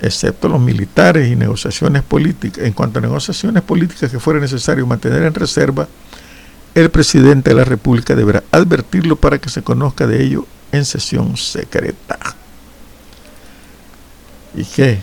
excepto 0.00 0.48
los 0.48 0.60
militares 0.60 1.30
y 1.30 1.36
negociaciones 1.36 2.02
políticas. 2.02 2.64
En 2.64 2.72
cuanto 2.72 2.98
a 2.98 3.02
negociaciones 3.02 3.62
políticas 3.62 4.10
que 4.10 4.20
fuera 4.20 4.40
necesario 4.40 4.86
mantener 4.86 5.22
en 5.22 5.34
reserva, 5.34 5.88
el 6.74 6.90
presidente 6.90 7.50
de 7.50 7.56
la 7.56 7.64
República 7.64 8.14
deberá 8.14 8.44
advertirlo 8.52 9.16
para 9.16 9.38
que 9.38 9.48
se 9.48 9.62
conozca 9.62 10.06
de 10.06 10.22
ello 10.22 10.46
en 10.72 10.84
sesión 10.84 11.36
secreta. 11.36 12.18
¿Y 14.54 14.64
qué? 14.64 14.98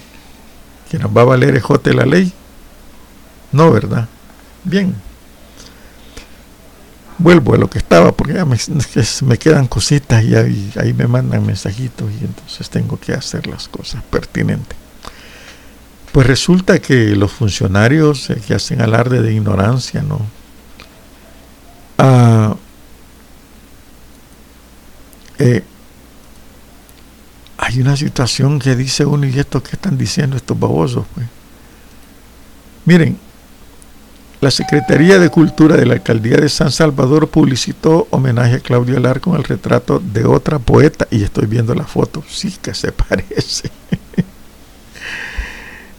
¿Que 0.90 1.00
nos 1.00 1.16
va 1.16 1.22
a 1.22 1.26
valer 1.26 1.56
ejote 1.56 1.94
la 1.94 2.06
ley? 2.06 2.32
No, 3.52 3.72
¿verdad? 3.72 4.08
Bien. 4.64 4.96
Vuelvo 7.18 7.54
a 7.54 7.58
lo 7.58 7.70
que 7.70 7.78
estaba, 7.78 8.12
porque 8.12 8.34
ya 8.34 8.46
me, 8.46 8.58
me 9.24 9.38
quedan 9.38 9.68
cositas 9.68 10.24
y 10.24 10.36
ahí, 10.36 10.74
ahí, 10.78 10.94
me 10.94 11.08
mandan 11.08 11.46
mensajitos 11.46 12.12
y 12.22 12.26
entonces 12.26 12.70
tengo 12.70 13.00
que 13.00 13.14
hacer 13.14 13.48
las 13.48 13.68
cosas 13.68 14.04
pertinentes. 14.04 14.85
Pues 16.16 16.28
resulta 16.28 16.80
que 16.80 17.14
los 17.14 17.30
funcionarios 17.30 18.32
que 18.48 18.54
hacen 18.54 18.82
alarde 18.82 19.22
de 19.22 19.34
ignorancia, 19.34 20.02
¿no? 20.02 20.22
Ah, 21.98 22.56
eh, 25.40 25.62
hay 27.58 27.82
una 27.82 27.98
situación 27.98 28.60
que 28.60 28.78
dice 28.78 29.06
uno 29.06 29.26
y 29.26 29.38
esto 29.38 29.62
que 29.62 29.72
están 29.74 29.98
diciendo 29.98 30.38
estos 30.38 30.58
babosos. 30.58 31.06
Pues. 31.14 31.28
Miren, 32.86 33.18
la 34.40 34.52
Secretaría 34.52 35.20
de 35.20 35.30
Cultura 35.30 35.76
de 35.76 35.86
la 35.86 35.96
Alcaldía 35.96 36.38
de 36.38 36.48
San 36.48 36.72
Salvador 36.72 37.28
publicitó 37.28 38.08
homenaje 38.12 38.56
a 38.56 38.60
Claudia 38.62 39.02
Lar 39.02 39.20
con 39.20 39.36
el 39.36 39.44
retrato 39.44 40.00
de 40.00 40.24
otra 40.24 40.60
poeta 40.60 41.10
y 41.12 41.24
estoy 41.24 41.46
viendo 41.46 41.76
la 41.76 41.84
foto, 41.84 42.24
sí 42.26 42.56
que 42.62 42.74
se 42.74 42.92
parece. 42.94 43.70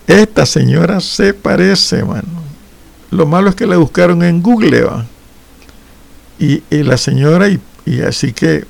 Esta 0.06 0.46
señora 0.46 1.00
se 1.00 1.34
parece, 1.34 2.04
mano. 2.04 2.46
Lo 3.10 3.26
malo 3.26 3.50
es 3.50 3.56
que 3.56 3.66
la 3.66 3.76
buscaron 3.76 4.22
en 4.22 4.42
Google, 4.42 4.86
Y, 6.38 6.62
la 6.70 6.96
señora, 6.96 7.48
y, 7.48 7.60
y 7.84 8.00
así 8.00 8.32
que 8.32 8.64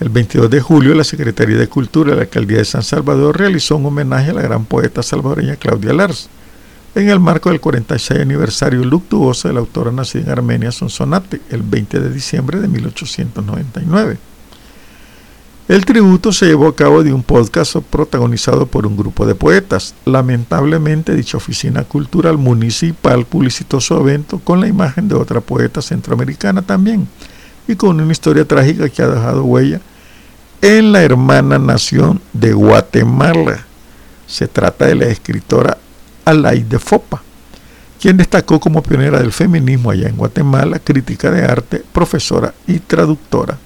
el 0.00 0.08
22 0.08 0.50
de 0.50 0.60
julio, 0.60 0.94
la 0.94 1.04
Secretaría 1.04 1.56
de 1.56 1.68
Cultura 1.68 2.10
de 2.10 2.16
la 2.16 2.22
Alcaldía 2.22 2.58
de 2.58 2.64
San 2.64 2.82
Salvador 2.82 3.38
realizó 3.38 3.76
un 3.76 3.86
homenaje 3.86 4.30
a 4.30 4.34
la 4.34 4.42
gran 4.42 4.64
poeta 4.64 5.02
salvadoreña 5.02 5.56
Claudia 5.56 5.92
Lars, 5.92 6.28
en 6.94 7.08
el 7.08 7.20
marco 7.20 7.50
del 7.50 7.60
46 7.60 8.20
aniversario 8.20 8.84
luctuoso 8.84 9.48
de 9.48 9.54
la 9.54 9.60
autora 9.60 9.92
nacida 9.92 10.24
en 10.24 10.30
Armenia, 10.30 10.72
Sonsonate, 10.72 11.40
el 11.50 11.62
20 11.62 12.00
de 12.00 12.10
diciembre 12.10 12.60
de 12.60 12.68
1899. 12.68 14.18
El 15.68 15.84
tributo 15.84 16.32
se 16.32 16.46
llevó 16.46 16.66
a 16.66 16.74
cabo 16.74 17.04
de 17.04 17.12
un 17.12 17.22
podcast 17.22 17.76
protagonizado 17.76 18.66
por 18.66 18.84
un 18.84 18.96
grupo 18.96 19.26
de 19.26 19.36
poetas. 19.36 19.94
Lamentablemente, 20.04 21.14
dicha 21.14 21.36
oficina 21.36 21.84
cultural 21.84 22.36
municipal 22.36 23.24
publicitó 23.24 23.80
su 23.80 23.94
evento 23.94 24.40
con 24.40 24.60
la 24.60 24.66
imagen 24.66 25.06
de 25.06 25.14
otra 25.14 25.40
poeta 25.40 25.80
centroamericana 25.80 26.62
también, 26.62 27.06
y 27.68 27.76
con 27.76 28.00
una 28.00 28.10
historia 28.10 28.44
trágica 28.44 28.88
que 28.88 29.02
ha 29.02 29.08
dejado 29.08 29.44
huella 29.44 29.80
en 30.62 30.90
la 30.90 31.04
hermana 31.04 31.60
nación 31.60 32.20
de 32.32 32.52
Guatemala. 32.52 33.64
Se 34.26 34.48
trata 34.48 34.86
de 34.86 34.96
la 34.96 35.06
escritora 35.06 35.78
de 36.24 36.78
Fopa, 36.80 37.22
quien 38.00 38.16
destacó 38.16 38.58
como 38.58 38.82
pionera 38.82 39.20
del 39.20 39.32
feminismo 39.32 39.92
allá 39.92 40.08
en 40.08 40.16
Guatemala, 40.16 40.80
crítica 40.80 41.30
de 41.30 41.44
arte, 41.44 41.84
profesora 41.92 42.52
y 42.66 42.80
traductora. 42.80 43.58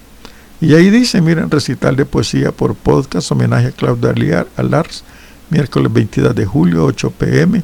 Y 0.60 0.74
ahí 0.74 0.90
dice, 0.90 1.20
miren, 1.20 1.50
recital 1.50 1.96
de 1.96 2.06
poesía 2.06 2.50
por 2.50 2.74
podcast, 2.74 3.30
homenaje 3.30 3.68
a 3.68 3.72
Claudia 3.72 4.46
Alars, 4.56 5.04
miércoles 5.50 5.92
22 5.92 6.34
de 6.34 6.46
julio, 6.46 6.84
8 6.84 7.10
pm, 7.10 7.62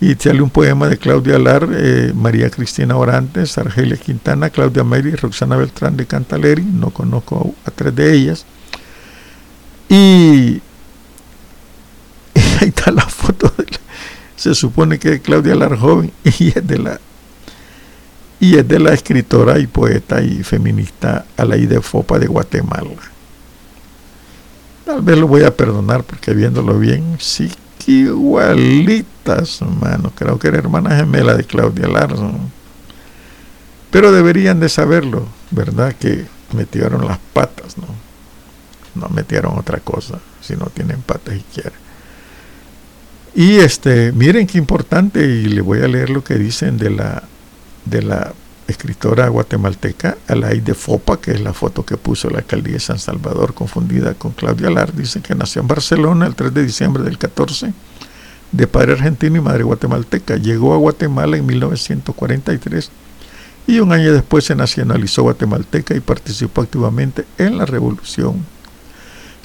y 0.00 0.14
sale 0.14 0.40
un 0.40 0.50
poema 0.50 0.88
de 0.88 0.96
Claudia 0.96 1.38
Lar, 1.38 1.68
eh, 1.70 2.12
María 2.14 2.50
Cristina 2.50 2.96
Orantes, 2.96 3.58
Argelia 3.58 3.96
Quintana, 3.96 4.48
Claudia 4.48 4.84
y 5.04 5.16
Roxana 5.16 5.56
Beltrán 5.56 5.96
de 5.96 6.06
Cantaleri, 6.06 6.62
no 6.62 6.90
conozco 6.90 7.54
a, 7.64 7.70
tres 7.70 7.94
de 7.94 8.14
ellas. 8.14 8.46
Y, 9.88 10.62
ahí 12.60 12.68
está 12.68 12.90
la 12.90 13.06
foto, 13.06 13.52
se 14.36 14.54
supone 14.54 14.98
que 14.98 15.14
es 15.14 15.20
Claudia 15.20 15.56
Lar 15.56 15.76
joven 15.76 16.12
y 16.38 16.48
es 16.48 16.66
de 16.66 16.78
la 16.78 17.00
y 18.40 18.56
es 18.56 18.66
de 18.66 18.78
la 18.78 18.92
escritora 18.92 19.58
y 19.58 19.66
poeta 19.66 20.22
y 20.22 20.42
feminista 20.42 21.26
Alaide 21.36 21.80
Fopa 21.80 22.18
de 22.18 22.26
Guatemala. 22.26 22.90
Tal 24.84 25.02
vez 25.02 25.18
lo 25.18 25.26
voy 25.26 25.44
a 25.44 25.54
perdonar 25.54 26.02
porque 26.04 26.32
viéndolo 26.32 26.78
bien, 26.78 27.16
sí 27.18 27.50
igualitas, 27.88 29.62
hermano. 29.62 30.12
Creo 30.14 30.38
que 30.38 30.48
era 30.48 30.58
hermana 30.58 30.96
gemela 30.96 31.34
de 31.34 31.44
Claudia 31.44 31.88
Larson. 31.88 32.52
Pero 33.90 34.12
deberían 34.12 34.60
de 34.60 34.68
saberlo, 34.68 35.26
¿verdad? 35.50 35.94
Que 35.98 36.26
metieron 36.52 37.06
las 37.06 37.18
patas, 37.32 37.78
¿no? 37.78 37.86
No 38.94 39.08
metieron 39.08 39.58
otra 39.58 39.78
cosa, 39.78 40.18
si 40.42 40.56
no 40.56 40.66
tienen 40.66 41.00
patas 41.00 41.36
y 41.36 41.44
quieren. 41.54 41.78
Y 43.34 43.56
este, 43.58 44.12
miren 44.12 44.46
qué 44.46 44.58
importante, 44.58 45.24
y 45.24 45.44
le 45.44 45.60
voy 45.62 45.80
a 45.80 45.88
leer 45.88 46.10
lo 46.10 46.22
que 46.22 46.34
dicen 46.34 46.76
de 46.76 46.90
la, 46.90 47.22
de 47.88 48.02
la 48.02 48.32
escritora 48.66 49.28
guatemalteca, 49.28 50.18
de 50.28 50.74
Fopa, 50.74 51.20
que 51.20 51.32
es 51.32 51.40
la 51.40 51.54
foto 51.54 51.84
que 51.84 51.96
puso 51.96 52.28
la 52.28 52.38
alcaldía 52.38 52.74
de 52.74 52.80
San 52.80 52.98
Salvador 52.98 53.54
confundida 53.54 54.14
con 54.14 54.32
Claudia 54.32 54.70
Lar, 54.70 54.94
dice 54.94 55.20
que 55.20 55.34
nació 55.34 55.62
en 55.62 55.68
Barcelona 55.68 56.26
el 56.26 56.34
3 56.34 56.52
de 56.52 56.64
diciembre 56.64 57.02
del 57.02 57.16
14, 57.16 57.72
de 58.52 58.66
padre 58.66 58.92
argentino 58.92 59.36
y 59.36 59.40
madre 59.40 59.64
guatemalteca. 59.64 60.36
Llegó 60.36 60.74
a 60.74 60.78
Guatemala 60.78 61.38
en 61.38 61.46
1943 61.46 62.90
y 63.66 63.80
un 63.80 63.92
año 63.92 64.12
después 64.12 64.44
se 64.44 64.54
nacionalizó 64.54 65.22
guatemalteca 65.22 65.94
y 65.94 66.00
participó 66.00 66.62
activamente 66.62 67.24
en 67.38 67.58
la 67.58 67.66
revolución. 67.66 68.44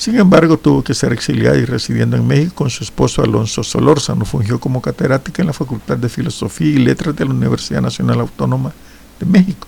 Sin 0.04 0.20
embargo, 0.20 0.58
tuvo 0.58 0.84
que 0.84 0.94
ser 0.94 1.14
exiliada 1.14 1.56
y 1.58 1.64
residiendo 1.64 2.18
en 2.18 2.28
México 2.28 2.56
con 2.56 2.70
su 2.70 2.84
esposo 2.84 3.24
Alonso 3.24 3.64
Solórzano. 3.64 4.26
Fungió 4.26 4.60
como 4.60 4.82
catedrática 4.82 5.42
en 5.42 5.48
la 5.48 5.54
Facultad 5.54 5.96
de 5.96 6.10
Filosofía 6.10 6.68
y 6.68 6.80
Letras 6.80 7.16
de 7.16 7.24
la 7.24 7.32
Universidad 7.32 7.82
Nacional 7.82 8.20
Autónoma 8.20 8.74
de 9.18 9.26
México. 9.26 9.66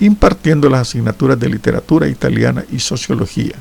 impartiendo 0.00 0.70
las 0.70 0.88
asignaturas 0.88 1.38
de 1.38 1.50
literatura 1.50 2.08
italiana 2.08 2.64
y 2.72 2.78
sociología. 2.78 3.54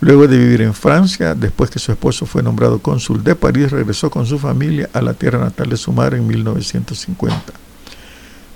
Luego 0.00 0.26
de 0.26 0.38
vivir 0.38 0.62
en 0.62 0.74
Francia, 0.74 1.36
después 1.36 1.70
que 1.70 1.78
su 1.78 1.92
esposo 1.92 2.26
fue 2.26 2.42
nombrado 2.42 2.80
cónsul 2.80 3.22
de 3.22 3.36
París, 3.36 3.70
regresó 3.70 4.10
con 4.10 4.26
su 4.26 4.40
familia 4.40 4.90
a 4.92 5.00
la 5.02 5.14
tierra 5.14 5.38
natal 5.38 5.68
de 5.68 5.76
su 5.76 5.92
madre 5.92 6.18
en 6.18 6.26
1950. 6.26 7.69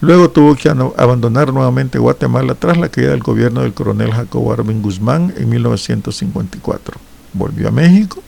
Luego 0.05 0.29
tuvo 0.29 0.55
que 0.55 0.69
abandonar 0.69 1.51
nuevamente 1.51 1.99
Guatemala 1.99 2.55
tras 2.55 2.77
la 2.77 2.91
caída 2.91 3.13
del 3.13 3.23
gobierno 3.23 3.63
del 3.63 3.73
coronel 3.73 4.13
Jacobo 4.13 4.53
Arben 4.53 4.83
Guzmán 4.83 5.33
en 5.35 5.49
1954. 5.49 7.01
Volvió 7.33 7.69
a 7.69 7.71
México 7.71 8.23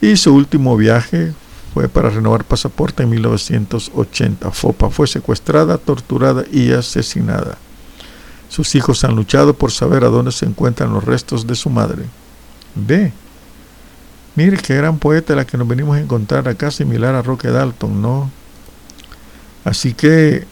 y 0.00 0.16
su 0.16 0.32
último 0.32 0.76
viaje 0.76 1.32
fue 1.74 1.88
para 1.88 2.10
renovar 2.10 2.44
pasaporte 2.44 3.02
en 3.02 3.10
1980. 3.10 4.52
Fopa 4.52 4.88
fue 4.88 5.08
secuestrada, 5.08 5.76
torturada 5.76 6.44
y 6.52 6.70
asesinada. 6.70 7.58
Sus 8.48 8.76
hijos 8.76 9.02
han 9.02 9.16
luchado 9.16 9.54
por 9.54 9.72
saber 9.72 10.04
a 10.04 10.08
dónde 10.08 10.30
se 10.30 10.46
encuentran 10.46 10.92
los 10.92 11.02
restos 11.02 11.48
de 11.48 11.56
su 11.56 11.68
madre. 11.68 12.04
Ve, 12.76 13.12
mire 14.36 14.56
qué 14.58 14.76
gran 14.76 14.98
poeta 14.98 15.34
la 15.34 15.44
que 15.44 15.58
nos 15.58 15.66
venimos 15.66 15.96
a 15.96 16.00
encontrar 16.00 16.46
acá, 16.46 16.70
similar 16.70 17.16
a 17.16 17.22
Roque 17.22 17.48
Dalton, 17.48 18.00
¿no? 18.00 18.30
Así 19.64 19.92
que 19.92 20.46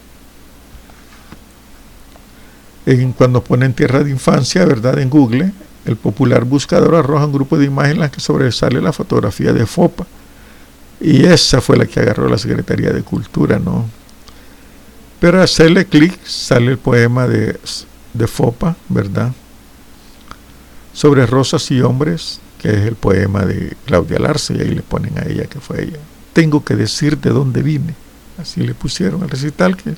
en, 2.86 3.12
cuando 3.12 3.42
ponen 3.42 3.72
tierra 3.72 4.02
de 4.04 4.10
infancia, 4.10 4.64
¿verdad? 4.64 4.98
En 4.98 5.10
Google, 5.10 5.52
el 5.84 5.96
popular 5.96 6.44
buscador 6.44 6.94
arroja 6.94 7.26
un 7.26 7.32
grupo 7.32 7.58
de 7.58 7.66
imágenes 7.66 7.94
en 7.94 8.00
las 8.00 8.10
que 8.10 8.20
sobresale 8.20 8.80
la 8.80 8.92
fotografía 8.92 9.52
de 9.52 9.66
Fopa. 9.66 10.06
Y 11.00 11.24
esa 11.26 11.60
fue 11.60 11.76
la 11.76 11.86
que 11.86 12.00
agarró 12.00 12.28
la 12.28 12.38
Secretaría 12.38 12.90
de 12.90 13.02
Cultura, 13.02 13.58
¿no? 13.58 13.86
Pero 15.20 15.42
hacerle 15.42 15.86
clic 15.86 16.18
sale 16.24 16.72
el 16.72 16.78
poema 16.78 17.26
de, 17.26 17.58
Fopa, 18.26 18.76
¿verdad? 18.88 19.32
Sobre 20.92 21.26
rosas 21.26 21.70
y 21.70 21.80
hombres, 21.80 22.40
que 22.58 22.70
es 22.70 22.86
el 22.86 22.94
poema 22.94 23.44
de 23.44 23.76
Claudia 23.86 24.18
Larce, 24.18 24.54
y 24.54 24.60
ahí 24.60 24.74
le 24.74 24.82
ponen 24.82 25.18
a 25.18 25.22
ella 25.26 25.46
que 25.46 25.60
fue 25.60 25.82
ella. 25.82 25.98
Tengo 26.32 26.64
que 26.64 26.76
decir 26.76 27.18
de 27.18 27.30
dónde 27.30 27.62
vine. 27.62 27.94
Así 28.38 28.60
le 28.62 28.74
pusieron 28.74 29.22
al 29.22 29.30
recital, 29.30 29.76
que 29.76 29.94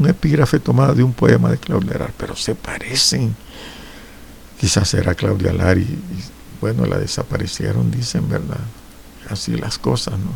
un 0.00 0.08
epígrafe 0.08 0.58
tomado 0.58 0.94
de 0.94 1.02
un 1.02 1.12
poema 1.12 1.50
de 1.50 1.58
Claudia 1.58 1.98
Lar, 1.98 2.12
pero 2.16 2.34
se 2.34 2.54
parecen. 2.54 3.36
Quizás 4.58 4.92
era 4.94 5.14
Claudia 5.14 5.52
Lar 5.52 5.78
y, 5.78 5.98
bueno, 6.60 6.86
la 6.86 6.98
desaparecieron, 6.98 7.90
dicen, 7.90 8.28
¿verdad? 8.28 8.60
Así 9.28 9.56
las 9.56 9.78
cosas, 9.78 10.14
¿no? 10.18 10.32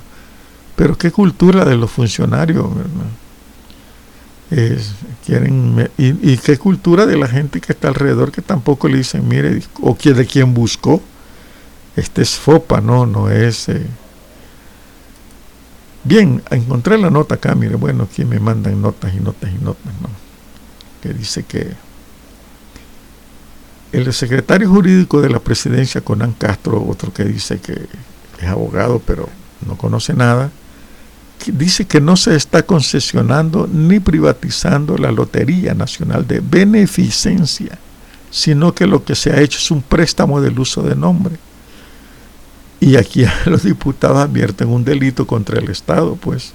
Pero 0.76 0.96
qué 0.98 1.10
cultura 1.10 1.64
de 1.64 1.76
los 1.76 1.90
funcionarios, 1.90 2.68
¿verdad? 2.74 3.10
quieren 5.24 5.90
y, 5.96 6.36
qué 6.36 6.58
cultura 6.58 7.06
de 7.06 7.16
la 7.16 7.26
gente 7.26 7.60
que 7.60 7.72
está 7.72 7.88
alrededor 7.88 8.30
que 8.30 8.42
tampoco 8.42 8.88
le 8.88 8.98
dicen 8.98 9.26
mire 9.26 9.62
o 9.80 9.96
que 9.96 10.12
de 10.12 10.26
quien 10.26 10.54
buscó 10.54 11.02
este 11.96 12.22
es 12.22 12.36
FOPA 12.36 12.80
no 12.80 13.06
no 13.06 13.30
es 13.30 13.68
eh, 13.68 13.84
Bien, 16.04 16.42
encontré 16.50 16.98
la 16.98 17.08
nota 17.08 17.36
acá, 17.36 17.54
mire, 17.54 17.76
bueno, 17.76 18.04
aquí 18.04 18.26
me 18.26 18.38
mandan 18.38 18.80
notas 18.82 19.14
y 19.14 19.20
notas 19.20 19.50
y 19.50 19.64
notas, 19.64 19.92
¿no? 20.02 20.10
Que 21.02 21.14
dice 21.14 21.44
que 21.44 21.72
el 23.90 24.12
secretario 24.12 24.68
jurídico 24.68 25.22
de 25.22 25.30
la 25.30 25.38
presidencia, 25.38 26.02
Conan 26.02 26.32
Castro, 26.32 26.84
otro 26.86 27.12
que 27.12 27.24
dice 27.24 27.58
que 27.58 27.86
es 28.38 28.46
abogado, 28.46 28.98
pero 28.98 29.30
no 29.66 29.78
conoce 29.78 30.12
nada, 30.12 30.50
dice 31.46 31.86
que 31.86 32.02
no 32.02 32.16
se 32.16 32.36
está 32.36 32.64
concesionando 32.64 33.66
ni 33.72 33.98
privatizando 33.98 34.98
la 34.98 35.10
Lotería 35.10 35.72
Nacional 35.72 36.26
de 36.26 36.40
Beneficencia, 36.40 37.78
sino 38.30 38.74
que 38.74 38.86
lo 38.86 39.04
que 39.04 39.14
se 39.14 39.30
ha 39.30 39.40
hecho 39.40 39.58
es 39.58 39.70
un 39.70 39.80
préstamo 39.80 40.42
del 40.42 40.58
uso 40.58 40.82
de 40.82 40.96
nombre 40.96 41.36
y 42.84 42.96
aquí 42.96 43.24
los 43.46 43.62
diputados 43.62 44.18
advierten 44.18 44.68
un 44.68 44.84
delito 44.84 45.26
contra 45.26 45.58
el 45.58 45.70
Estado, 45.70 46.16
pues. 46.16 46.52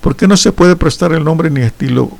¿Por 0.00 0.16
qué 0.16 0.26
no 0.26 0.36
se 0.36 0.50
puede 0.50 0.74
prestar 0.74 1.12
el 1.12 1.22
nombre 1.22 1.50
ni 1.50 1.60
estilo, 1.60 2.10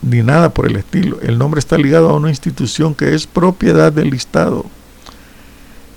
ni 0.00 0.22
nada 0.22 0.48
por 0.48 0.66
el 0.66 0.76
estilo? 0.76 1.20
El 1.20 1.36
nombre 1.36 1.58
está 1.58 1.76
ligado 1.76 2.08
a 2.08 2.16
una 2.16 2.30
institución 2.30 2.94
que 2.94 3.14
es 3.14 3.26
propiedad 3.26 3.92
del 3.92 4.14
Estado. 4.14 4.64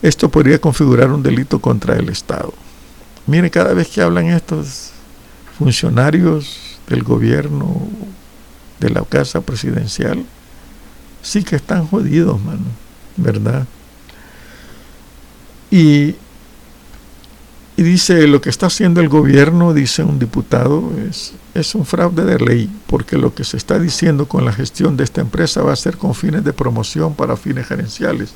Esto 0.01 0.29
podría 0.29 0.59
configurar 0.59 1.11
un 1.11 1.23
delito 1.23 1.59
contra 1.59 1.95
el 1.95 2.09
Estado. 2.09 2.53
Mire, 3.25 3.49
cada 3.49 3.73
vez 3.73 3.87
que 3.87 4.01
hablan 4.01 4.27
estos 4.27 4.91
funcionarios 5.57 6.77
del 6.89 7.03
gobierno, 7.03 7.87
de 8.79 8.89
la 8.89 9.03
casa 9.03 9.39
presidencial, 9.39 10.25
sí 11.21 11.43
que 11.43 11.55
están 11.55 11.87
jodidos, 11.87 12.41
mano, 12.41 12.65
¿verdad? 13.15 13.65
Y, 15.71 16.15
dice, 17.75 18.27
lo 18.27 18.41
que 18.41 18.49
está 18.49 18.67
haciendo 18.67 19.01
el 19.01 19.09
gobierno, 19.09 19.73
dice 19.73 20.03
un 20.03 20.19
diputado, 20.19 20.91
es, 21.09 21.33
es 21.53 21.75
un 21.75 21.85
fraude 21.85 22.23
de 22.25 22.39
ley, 22.39 22.69
porque 22.87 23.17
lo 23.17 23.33
que 23.35 23.43
se 23.43 23.57
está 23.57 23.79
diciendo 23.79 24.27
con 24.27 24.45
la 24.45 24.53
gestión 24.53 24.97
de 24.97 25.03
esta 25.03 25.21
empresa 25.21 25.61
va 25.61 25.73
a 25.73 25.75
ser 25.75 25.97
con 25.97 26.15
fines 26.15 26.43
de 26.43 26.53
promoción 26.53 27.13
para 27.13 27.37
fines 27.37 27.67
gerenciales. 27.67 28.33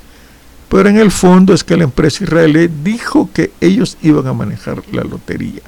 Pero 0.69 0.88
en 0.88 0.97
el 0.97 1.11
fondo 1.11 1.53
es 1.53 1.65
que 1.65 1.75
la 1.75 1.84
empresa 1.84 2.23
israelí 2.23 2.69
dijo 2.84 3.29
que 3.34 3.51
ellos 3.59 3.97
iban 4.01 4.25
a 4.27 4.34
manejar 4.34 4.82
la 4.93 5.03
lotería. 5.03 5.61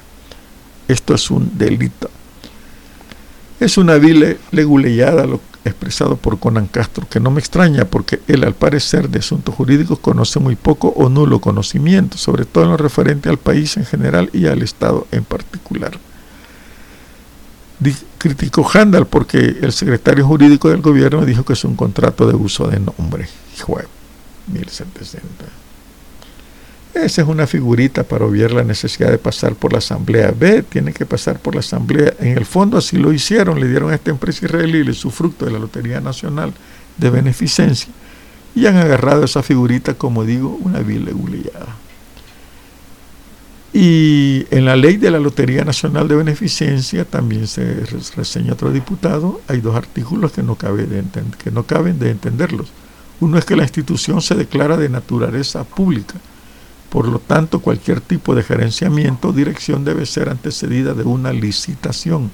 Esto 0.88 1.14
es 1.14 1.30
un 1.30 1.58
delito. 1.58 2.10
Es 3.60 3.76
una 3.76 3.96
vil 3.96 4.38
leguleyada 4.50 5.26
lo 5.26 5.40
expresado 5.64 6.16
por 6.16 6.38
Conan 6.38 6.66
Castro, 6.66 7.06
que 7.08 7.20
no 7.20 7.30
me 7.30 7.40
extraña 7.40 7.84
porque 7.84 8.20
él 8.28 8.44
al 8.44 8.54
parecer 8.54 9.08
de 9.08 9.20
asuntos 9.20 9.54
jurídicos 9.54 9.98
conoce 9.98 10.38
muy 10.40 10.56
poco 10.56 10.88
o 10.88 11.08
nulo 11.08 11.40
conocimiento, 11.40 12.18
sobre 12.18 12.44
todo 12.44 12.64
en 12.64 12.70
lo 12.70 12.76
referente 12.76 13.28
al 13.28 13.38
país 13.38 13.76
en 13.76 13.86
general 13.86 14.30
y 14.32 14.46
al 14.46 14.62
Estado 14.62 15.06
en 15.10 15.24
particular. 15.24 15.98
criticó 18.18 18.68
Handal 18.72 19.06
porque 19.06 19.38
el 19.60 19.72
secretario 19.72 20.26
jurídico 20.26 20.68
del 20.70 20.80
gobierno 20.80 21.24
dijo 21.24 21.44
que 21.44 21.54
es 21.54 21.64
un 21.64 21.76
contrato 21.76 22.26
de 22.26 22.34
uso 22.34 22.66
de 22.68 22.80
nombre. 22.80 23.28
Hijo 23.56 23.78
1760. 24.46 25.63
Esa 26.94 27.22
es 27.22 27.28
una 27.28 27.48
figurita 27.48 28.04
para 28.04 28.24
obviar 28.24 28.52
la 28.52 28.62
necesidad 28.62 29.10
de 29.10 29.18
pasar 29.18 29.56
por 29.56 29.72
la 29.72 29.78
asamblea. 29.78 30.30
B 30.30 30.62
tiene 30.62 30.92
que 30.92 31.04
pasar 31.04 31.40
por 31.40 31.54
la 31.54 31.60
asamblea. 31.60 32.14
En 32.20 32.38
el 32.38 32.46
fondo 32.46 32.78
así 32.78 32.96
lo 32.96 33.12
hicieron, 33.12 33.58
le 33.58 33.68
dieron 33.68 33.90
a 33.90 33.96
esta 33.96 34.12
empresa 34.12 34.46
israelí 34.46 34.94
su 34.94 35.10
fruto 35.10 35.44
de 35.44 35.50
la 35.50 35.58
Lotería 35.58 36.00
Nacional 36.00 36.52
de 36.96 37.10
Beneficencia 37.10 37.92
y 38.54 38.66
han 38.66 38.76
agarrado 38.76 39.24
esa 39.24 39.42
figurita, 39.42 39.94
como 39.94 40.24
digo, 40.24 40.56
una 40.62 40.78
vil 40.78 41.04
legulillada. 41.04 41.76
Y 43.72 44.46
en 44.52 44.64
la 44.64 44.76
ley 44.76 44.96
de 44.96 45.10
la 45.10 45.18
Lotería 45.18 45.64
Nacional 45.64 46.06
de 46.06 46.14
Beneficencia 46.14 47.04
también 47.04 47.48
se 47.48 47.84
reseña 48.14 48.52
otro 48.52 48.70
diputado, 48.70 49.40
hay 49.48 49.60
dos 49.60 49.74
artículos 49.74 50.30
que 50.30 50.44
no, 50.44 50.56
que 50.56 51.50
no 51.50 51.64
caben 51.64 51.98
de 51.98 52.10
entenderlos. 52.10 52.68
Uno 53.18 53.36
es 53.36 53.44
que 53.44 53.56
la 53.56 53.64
institución 53.64 54.22
se 54.22 54.36
declara 54.36 54.76
de 54.76 54.88
naturaleza 54.88 55.64
pública 55.64 56.14
por 56.94 57.08
lo 57.08 57.18
tanto, 57.18 57.58
cualquier 57.58 58.00
tipo 58.00 58.36
de 58.36 58.44
gerenciamiento 58.44 59.30
o 59.30 59.32
dirección 59.32 59.84
debe 59.84 60.06
ser 60.06 60.28
antecedida 60.28 60.94
de 60.94 61.02
una 61.02 61.32
licitación. 61.32 62.30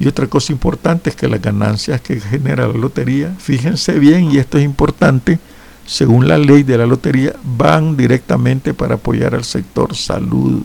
Y 0.00 0.08
otra 0.08 0.26
cosa 0.26 0.52
importante 0.52 1.10
es 1.10 1.14
que 1.14 1.28
las 1.28 1.40
ganancias 1.40 2.00
que 2.00 2.18
genera 2.18 2.66
la 2.66 2.74
lotería, 2.74 3.32
fíjense 3.38 4.00
bien, 4.00 4.32
y 4.32 4.38
esto 4.38 4.58
es 4.58 4.64
importante, 4.64 5.38
según 5.86 6.26
la 6.26 6.38
ley 6.38 6.64
de 6.64 6.76
la 6.76 6.86
lotería, 6.86 7.34
van 7.44 7.96
directamente 7.96 8.74
para 8.74 8.96
apoyar 8.96 9.36
al 9.36 9.44
sector 9.44 9.94
salud. 9.94 10.64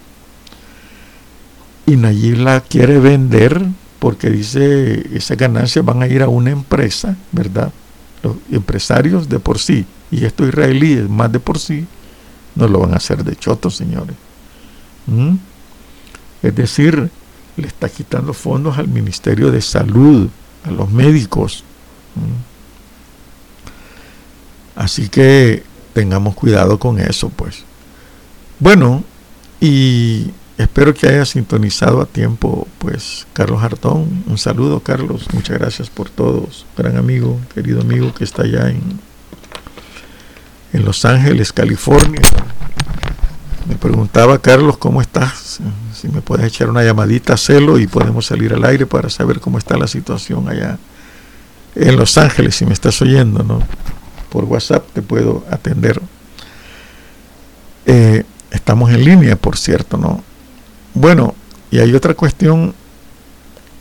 Y 1.86 1.98
Nayib 1.98 2.38
la 2.38 2.62
quiere 2.62 2.98
vender 2.98 3.64
porque 4.00 4.32
dice 4.32 5.06
esas 5.16 5.38
ganancias 5.38 5.86
van 5.86 6.02
a 6.02 6.08
ir 6.08 6.24
a 6.24 6.30
una 6.30 6.50
empresa, 6.50 7.16
¿verdad? 7.32 7.72
Los 8.24 8.38
empresarios 8.52 9.30
de 9.30 9.38
por 9.38 9.60
sí, 9.60 9.86
y 10.10 10.26
estos 10.26 10.48
israelíes 10.48 11.08
más 11.08 11.32
de 11.32 11.40
por 11.40 11.60
sí, 11.60 11.86
no 12.60 12.68
lo 12.68 12.80
van 12.80 12.93
a 12.93 12.97
hacer 12.97 13.24
de 13.24 13.36
choto, 13.36 13.70
señores. 13.70 14.16
¿Mm? 15.07 15.36
Es 16.43 16.55
decir, 16.55 17.10
le 17.55 17.68
está 17.68 17.88
quitando 17.89 18.34
fondos 18.34 18.78
al 18.78 18.89
Ministerio 18.89 19.49
de 19.49 19.62
Salud, 19.62 20.30
a 20.66 20.72
los 20.72 20.91
médicos. 20.91 21.64
¿Mm? 22.16 22.49
Así 24.80 25.10
que 25.10 25.64
tengamos 25.93 26.36
cuidado 26.36 26.78
con 26.80 26.99
eso, 26.99 27.30
pues. 27.30 27.64
Bueno, 28.60 29.03
y 29.62 30.32
espero 30.57 30.93
que 30.93 31.07
haya 31.07 31.26
sintonizado 31.26 32.01
a 32.01 32.05
tiempo, 32.05 32.68
pues, 32.78 33.26
Carlos 33.34 33.64
Hartón. 33.64 34.24
Un 34.28 34.38
saludo, 34.38 34.82
Carlos. 34.82 35.28
Muchas 35.34 35.57
gracias 35.57 35.89
por 35.89 36.10
todos. 36.10 36.66
Gran 36.78 36.97
amigo, 36.97 37.39
querido 37.53 37.82
amigo 37.82 38.14
que 38.14 38.26
está 38.26 38.43
allá 38.43 38.70
en 38.70 39.09
en 40.74 40.86
Los 40.86 41.05
Ángeles, 41.05 41.51
California. 41.53 42.22
Me 43.67 43.76
preguntaba 43.76 44.39
Carlos, 44.39 44.78
¿cómo 44.78 45.01
estás? 45.01 45.59
Si 45.93 46.07
me 46.07 46.22
puedes 46.22 46.45
echar 46.47 46.70
una 46.70 46.84
llamadita, 46.84 47.38
celo 47.38 47.78
y 47.78 47.88
podemos 47.88 48.26
salir 48.26 48.53
al 48.53 48.63
aire 48.65 48.86
para 48.86 49.09
saber 49.09 49.39
cómo 49.39 49.57
está 49.57 49.78
la 49.78 49.88
situación 49.88 50.49
allá 50.49 50.78
en 51.76 51.95
Los 51.95 52.17
Ángeles, 52.17 52.55
si 52.55 52.65
me 52.65 52.74
estás 52.74 53.01
oyendo, 53.01 53.43
¿no? 53.43 53.61
Por 54.30 54.45
WhatsApp 54.45 54.86
te 54.93 55.01
puedo 55.01 55.45
atender. 55.51 56.01
Eh, 57.86 58.24
estamos 58.51 58.91
en 58.91 59.05
línea, 59.05 59.36
por 59.36 59.57
cierto, 59.57 59.97
¿no? 59.97 60.24
Bueno, 60.93 61.36
y 61.72 61.80
hay 61.80 61.93
otra 61.93 62.13
cuestión 62.15 62.74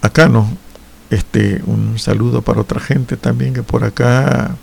acá, 0.02 0.28
¿no? 0.28 0.48
Este, 1.10 1.62
un 1.66 1.98
saludo 1.98 2.42
para 2.42 2.60
otra 2.60 2.80
gente 2.80 3.16
también 3.16 3.54
que 3.54 3.62
por 3.62 3.84
acá 3.84 4.54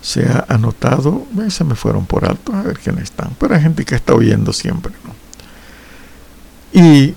se 0.00 0.26
ha 0.26 0.46
anotado, 0.48 1.26
se 1.48 1.64
me 1.64 1.74
fueron 1.74 2.06
por 2.06 2.24
alto, 2.24 2.54
a 2.54 2.62
ver 2.62 2.78
quiénes 2.78 3.04
están, 3.04 3.36
pero 3.38 3.54
hay 3.54 3.60
gente 3.60 3.84
que 3.84 3.94
está 3.94 4.14
oyendo 4.14 4.52
siempre, 4.52 4.92
¿no? 5.04 5.18
Y, 6.80 7.14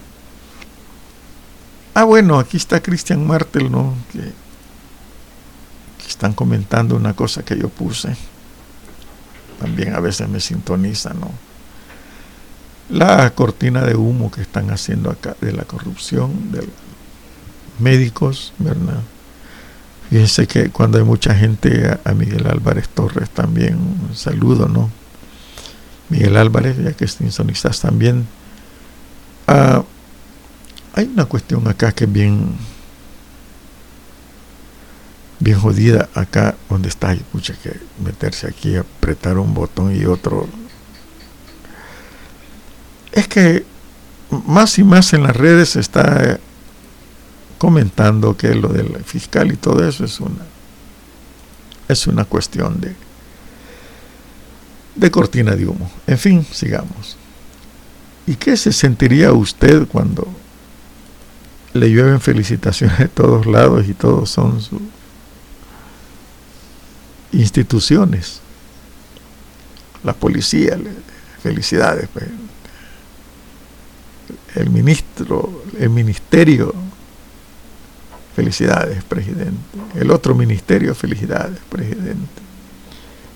ah 1.93 2.03
bueno, 2.03 2.39
aquí 2.39 2.57
está 2.57 2.81
Cristian 2.81 3.25
Martel, 3.25 3.71
¿no? 3.71 3.93
Que 4.11 4.33
están 6.07 6.33
comentando 6.33 6.95
una 6.95 7.13
cosa 7.13 7.43
que 7.43 7.57
yo 7.57 7.69
puse, 7.69 8.15
también 9.59 9.93
a 9.93 9.99
veces 9.99 10.27
me 10.27 10.39
sintoniza, 10.39 11.13
¿no? 11.13 11.31
La 12.89 13.29
cortina 13.29 13.83
de 13.83 13.95
humo 13.95 14.31
que 14.31 14.41
están 14.41 14.71
haciendo 14.71 15.11
acá 15.11 15.37
de 15.39 15.53
la 15.53 15.63
corrupción 15.63 16.51
de 16.51 16.67
médicos, 17.79 18.53
¿verdad? 18.57 19.01
Fíjense 20.11 20.45
que 20.45 20.69
cuando 20.71 20.97
hay 20.97 21.05
mucha 21.05 21.33
gente, 21.33 21.97
a, 22.03 22.13
Miguel 22.13 22.45
Álvarez 22.45 22.89
Torres 22.89 23.29
también, 23.29 23.77
un 23.77 24.13
saludo, 24.13 24.67
¿no? 24.67 24.89
Miguel 26.09 26.35
Álvarez, 26.35 26.75
ya 26.83 26.91
que 26.91 27.07
sintonizas 27.07 27.79
también. 27.79 28.27
Ah, 29.47 29.85
hay 30.95 31.05
una 31.05 31.23
cuestión 31.23 31.65
acá 31.69 31.93
que 31.93 32.03
es 32.03 32.11
bien, 32.11 32.57
bien 35.39 35.57
jodida 35.57 36.09
acá 36.13 36.55
donde 36.69 36.89
está. 36.89 37.11
Hay 37.11 37.23
mucha 37.31 37.53
que 37.53 37.79
meterse 38.03 38.47
aquí, 38.47 38.75
apretar 38.75 39.37
un 39.37 39.53
botón 39.53 39.95
y 39.95 40.03
otro. 40.03 40.49
Es 43.13 43.29
que 43.29 43.63
más 44.45 44.77
y 44.77 44.83
más 44.83 45.13
en 45.13 45.23
las 45.23 45.37
redes 45.37 45.77
está 45.77 46.37
comentando 47.61 48.35
que 48.35 48.55
lo 48.55 48.69
del 48.69 49.03
fiscal 49.03 49.51
y 49.51 49.55
todo 49.55 49.87
eso 49.87 50.03
es 50.03 50.19
una 50.19 50.43
es 51.87 52.07
una 52.07 52.25
cuestión 52.25 52.81
de 52.81 52.95
de 54.95 55.11
cortina 55.11 55.55
de 55.55 55.67
humo. 55.67 55.91
En 56.07 56.17
fin, 56.17 56.43
sigamos. 56.51 57.17
¿Y 58.25 58.35
qué 58.35 58.57
se 58.57 58.73
sentiría 58.73 59.31
usted 59.31 59.87
cuando 59.87 60.27
le 61.73 61.87
llueven 61.91 62.19
felicitaciones 62.19 62.97
de 62.97 63.07
todos 63.09 63.45
lados 63.45 63.87
y 63.87 63.93
todos 63.93 64.31
son 64.31 64.59
sus 64.59 64.81
instituciones? 67.31 68.41
La 70.03 70.13
policía, 70.13 70.79
felicidades. 71.43 72.09
Pues. 72.11 72.25
El 74.55 74.71
ministro, 74.71 75.63
el 75.77 75.91
ministerio 75.91 76.90
Felicidades, 78.35 79.03
presidente. 79.03 79.59
El 79.95 80.11
otro 80.11 80.33
ministerio, 80.35 80.95
felicidades, 80.95 81.59
presidente. 81.69 82.41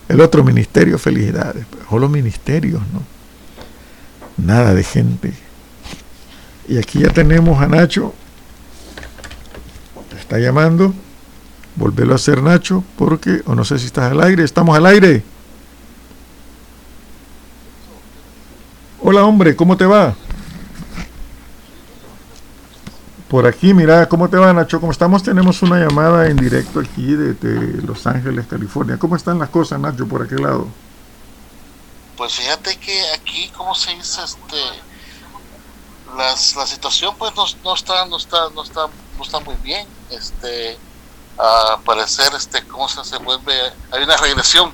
El 0.07 0.21
otro 0.21 0.43
ministerio, 0.43 0.97
felicidades. 0.97 1.65
Solo 1.89 2.07
ministerios, 2.07 2.81
¿no? 2.93 3.01
Nada 4.37 4.73
de 4.73 4.83
gente. 4.83 5.33
Y 6.67 6.77
aquí 6.77 6.99
ya 6.99 7.09
tenemos 7.09 7.61
a 7.61 7.67
Nacho. 7.67 8.13
Te 10.09 10.17
está 10.17 10.39
llamando. 10.39 10.93
Volvelo 11.75 12.13
a 12.13 12.15
hacer, 12.15 12.41
Nacho, 12.41 12.83
porque, 12.97 13.41
o 13.45 13.55
no 13.55 13.65
sé 13.65 13.79
si 13.79 13.87
estás 13.87 14.11
al 14.11 14.21
aire. 14.21 14.43
Estamos 14.43 14.77
al 14.77 14.85
aire. 14.85 15.23
Hola, 19.01 19.25
hombre, 19.25 19.55
¿cómo 19.55 19.75
te 19.75 19.85
va? 19.85 20.15
Por 23.35 23.45
aquí, 23.45 23.73
mira, 23.73 24.07
¿cómo 24.07 24.29
te 24.29 24.37
va 24.37 24.53
Nacho? 24.53 24.79
¿Cómo 24.79 24.93
estamos? 24.93 25.21
Tenemos 25.21 25.61
una 25.61 25.77
llamada 25.77 26.27
en 26.27 26.37
directo 26.37 26.79
aquí 26.79 27.15
de, 27.15 27.81
Los 27.83 28.07
Ángeles, 28.07 28.47
California. 28.47 28.97
¿Cómo 28.97 29.17
están 29.17 29.39
las 29.39 29.49
cosas, 29.49 29.77
Nacho, 29.77 30.07
por 30.07 30.21
aquel 30.21 30.41
lado? 30.41 30.69
Pues 32.15 32.31
fíjate 32.31 32.77
que 32.77 32.97
aquí, 33.13 33.49
¿cómo 33.49 33.75
se 33.75 33.93
dice? 33.93 34.21
Este, 34.23 34.55
la 36.15 36.65
situación 36.65 37.13
pues 37.17 37.35
no, 37.35 37.43
no, 37.61 37.75
está, 37.75 38.05
no, 38.05 38.15
está, 38.15 38.37
no, 38.55 38.63
está, 38.63 38.87
no 39.17 39.23
está 39.25 39.39
muy 39.41 39.55
bien. 39.55 39.85
Este, 40.11 40.77
a 41.37 41.77
parecer, 41.83 42.31
este, 42.37 42.65
¿cómo 42.65 42.87
se, 42.87 43.03
se 43.03 43.17
vuelve? 43.17 43.53
Hay 43.91 44.01
una 44.01 44.15
regresión 44.15 44.71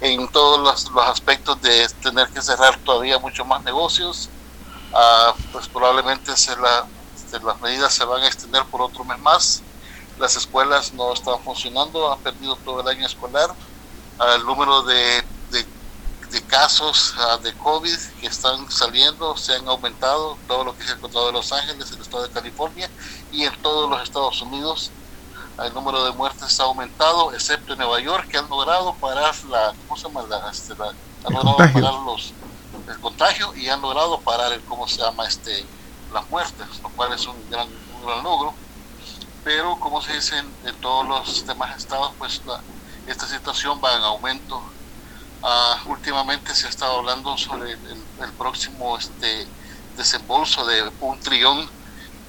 en 0.00 0.26
todos 0.32 0.58
los, 0.58 0.90
los 0.90 1.06
aspectos 1.06 1.62
de 1.62 1.88
tener 2.02 2.26
que 2.30 2.42
cerrar 2.42 2.76
todavía 2.78 3.20
mucho 3.20 3.44
más 3.44 3.62
negocios. 3.62 4.28
Ah, 4.92 5.32
pues 5.52 5.68
probablemente 5.68 6.36
se 6.36 6.56
la 6.56 6.88
este, 7.30 7.46
las 7.46 7.60
medidas 7.60 7.94
se 7.94 8.04
van 8.04 8.22
a 8.22 8.26
extender 8.26 8.64
por 8.64 8.82
otro 8.82 9.04
mes 9.04 9.18
más. 9.20 9.62
Las 10.18 10.36
escuelas 10.36 10.92
no 10.92 11.12
están 11.12 11.38
funcionando, 11.44 12.12
han 12.12 12.18
perdido 12.20 12.56
todo 12.56 12.80
el 12.80 12.88
año 12.88 13.06
escolar. 13.06 13.54
El 14.34 14.44
número 14.44 14.82
de, 14.82 15.22
de, 15.50 16.42
casos 16.46 17.14
ah, 17.18 17.38
de 17.42 17.52
COVID 17.54 17.96
que 18.20 18.26
están 18.26 18.70
saliendo 18.70 19.36
se 19.36 19.54
han 19.54 19.66
aumentado, 19.68 20.36
todo 20.48 20.64
lo 20.64 20.76
que 20.76 20.84
es 20.84 20.90
el 20.90 20.98
condado 20.98 21.26
de 21.26 21.32
Los 21.32 21.52
Ángeles, 21.52 21.90
el 21.92 22.00
estado 22.00 22.24
de 22.24 22.30
California 22.30 22.90
y 23.30 23.44
en 23.44 23.62
todos 23.62 23.88
los 23.88 24.02
Estados 24.02 24.42
Unidos. 24.42 24.90
El 25.62 25.72
número 25.74 26.04
de 26.04 26.12
muertes 26.12 26.58
ha 26.58 26.64
aumentado, 26.64 27.32
excepto 27.32 27.72
en 27.72 27.78
Nueva 27.78 28.00
York, 28.00 28.28
que 28.28 28.38
han 28.38 28.48
logrado 28.48 28.94
parar 28.94 29.34
la, 29.48 29.72
¿cómo 29.86 29.96
se 29.96 30.08
llama? 30.08 30.24
Este, 30.50 30.72
han 30.72 31.32
logrado 31.32 31.72
parar 31.72 31.94
los, 32.04 32.32
el 32.88 33.00
contagio 33.00 33.54
y 33.54 33.68
han 33.68 33.80
logrado 33.80 34.18
parar 34.20 34.52
el, 34.52 34.60
¿cómo 34.62 34.88
se 34.88 34.98
llama? 34.98 35.26
Este, 35.26 35.64
las 36.12 36.28
muertes, 36.30 36.66
lo 36.82 36.88
cual 36.90 37.12
es 37.12 37.26
un 37.26 37.36
gran, 37.50 37.68
logro. 38.22 38.54
Pero, 39.44 39.78
como 39.78 40.02
se 40.02 40.14
dice 40.14 40.36
en, 40.38 40.74
todos 40.80 41.06
los 41.06 41.46
demás 41.46 41.76
estados, 41.78 42.12
pues 42.18 42.42
esta 43.06 43.26
situación 43.26 43.80
va 43.82 43.96
en 43.96 44.02
aumento. 44.02 44.62
Ah, 45.42 45.82
últimamente 45.86 46.54
se 46.54 46.66
ha 46.66 46.70
estado 46.70 46.98
hablando 46.98 47.36
sobre 47.38 47.72
el, 47.72 48.32
próximo 48.38 48.98
este, 48.98 49.46
desembolso 49.96 50.66
de 50.66 50.90
un 51.00 51.18
trillón 51.20 51.68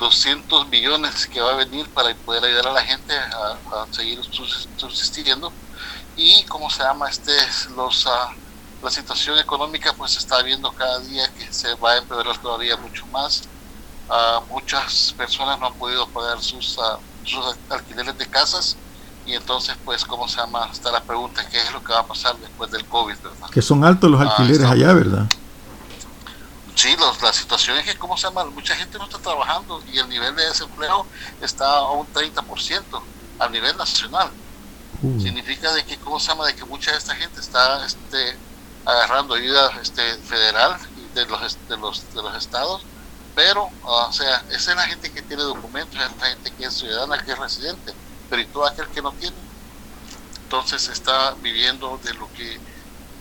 200 0.01 0.67
millones 0.69 1.27
que 1.27 1.39
va 1.41 1.51
a 1.51 1.55
venir 1.55 1.87
para 1.89 2.13
poder 2.15 2.43
ayudar 2.43 2.67
a 2.69 2.73
la 2.73 2.81
gente 2.81 3.13
a, 3.15 3.85
seguir 3.91 4.19
subsistiendo 4.77 5.53
y 6.17 6.43
como 6.45 6.71
se 6.71 6.81
llama 6.81 7.07
este 7.07 7.33
los 7.75 8.07
uh, 8.07 8.09
la 8.81 8.89
situación 8.89 9.37
económica 9.37 9.93
pues 9.93 10.13
se 10.13 10.19
está 10.19 10.41
viendo 10.41 10.71
cada 10.71 10.99
día 11.01 11.31
que 11.35 11.53
se 11.53 11.75
va 11.75 11.91
a 11.91 11.97
empeorar 11.97 12.35
todavía 12.39 12.75
mucho 12.77 13.05
más 13.07 13.43
muchas 14.49 15.13
personas 15.17 15.59
no 15.59 15.67
han 15.67 15.73
podido 15.73 16.07
pagar 16.07 16.41
sus, 16.41 16.77
sus 17.23 17.55
alquileres 17.69 18.17
de 18.17 18.27
casas. 18.27 18.77
Y 19.25 19.33
entonces 19.35 19.75
pues 19.85 20.03
cómo 20.03 20.27
se 20.27 20.37
llama 20.37 20.67
está 20.71 20.91
la 20.91 21.03
pregunta 21.03 21.47
qué 21.47 21.61
es 21.61 21.71
lo 21.71 21.83
que 21.83 21.93
va 21.93 21.99
a 21.99 22.07
pasar 22.07 22.35
después 22.37 22.71
del 22.71 22.83
COVID 22.85 23.15
¿verdad? 23.17 23.49
que 23.51 23.61
son 23.61 23.85
altos 23.85 24.09
los 24.09 24.19
ah, 24.19 24.23
alquileres 24.23 24.67
allá 24.67 24.93
verdad 24.93 25.27
sí 26.75 26.95
los, 26.97 27.21
la 27.21 27.31
situación 27.31 27.77
es 27.77 27.85
que 27.85 27.97
cómo 27.97 28.17
se 28.17 28.27
llama 28.27 28.45
mucha 28.45 28.75
gente 28.75 28.97
no 28.97 29.05
está 29.05 29.19
trabajando 29.19 29.81
y 29.91 29.99
el 29.99 30.09
nivel 30.09 30.35
de 30.35 30.45
desempleo 30.45 31.05
está 31.41 31.65
a 31.77 31.91
un 31.91 32.07
30% 32.07 32.81
a 33.39 33.49
nivel 33.49 33.75
nacional. 33.77 34.29
Uh. 35.01 35.19
significa 35.19 35.73
de 35.73 35.83
que 35.83 35.97
cómo 35.97 36.19
se 36.19 36.27
llama 36.27 36.45
de 36.45 36.55
que 36.55 36.65
mucha 36.65 36.91
de 36.91 36.97
esta 36.97 37.15
gente 37.15 37.39
está 37.39 37.85
este 37.85 38.37
agarrando 38.85 39.33
ayuda 39.33 39.79
este 39.81 40.15
federal 40.17 40.77
de 41.15 41.25
los 41.25 41.57
de 41.67 41.77
los 41.77 42.13
de 42.13 42.21
los 42.21 42.35
estados 42.35 42.81
pero, 43.35 43.69
o 43.83 44.13
sea, 44.13 44.43
esa 44.51 44.71
es 44.71 44.77
la 44.77 44.83
gente 44.83 45.11
que 45.11 45.21
tiene 45.21 45.43
documentos, 45.43 45.95
es 45.95 46.17
la 46.19 46.27
gente 46.27 46.51
que 46.51 46.65
es 46.65 46.73
ciudadana, 46.73 47.23
que 47.23 47.31
es 47.31 47.39
residente, 47.39 47.93
pero 48.29 48.41
y 48.41 48.45
todo 48.45 48.65
aquel 48.65 48.87
que 48.87 49.01
no 49.01 49.11
tiene, 49.13 49.35
entonces 50.43 50.89
está 50.89 51.33
viviendo 51.41 51.99
de 52.03 52.13
lo 52.15 52.31
que 52.33 52.59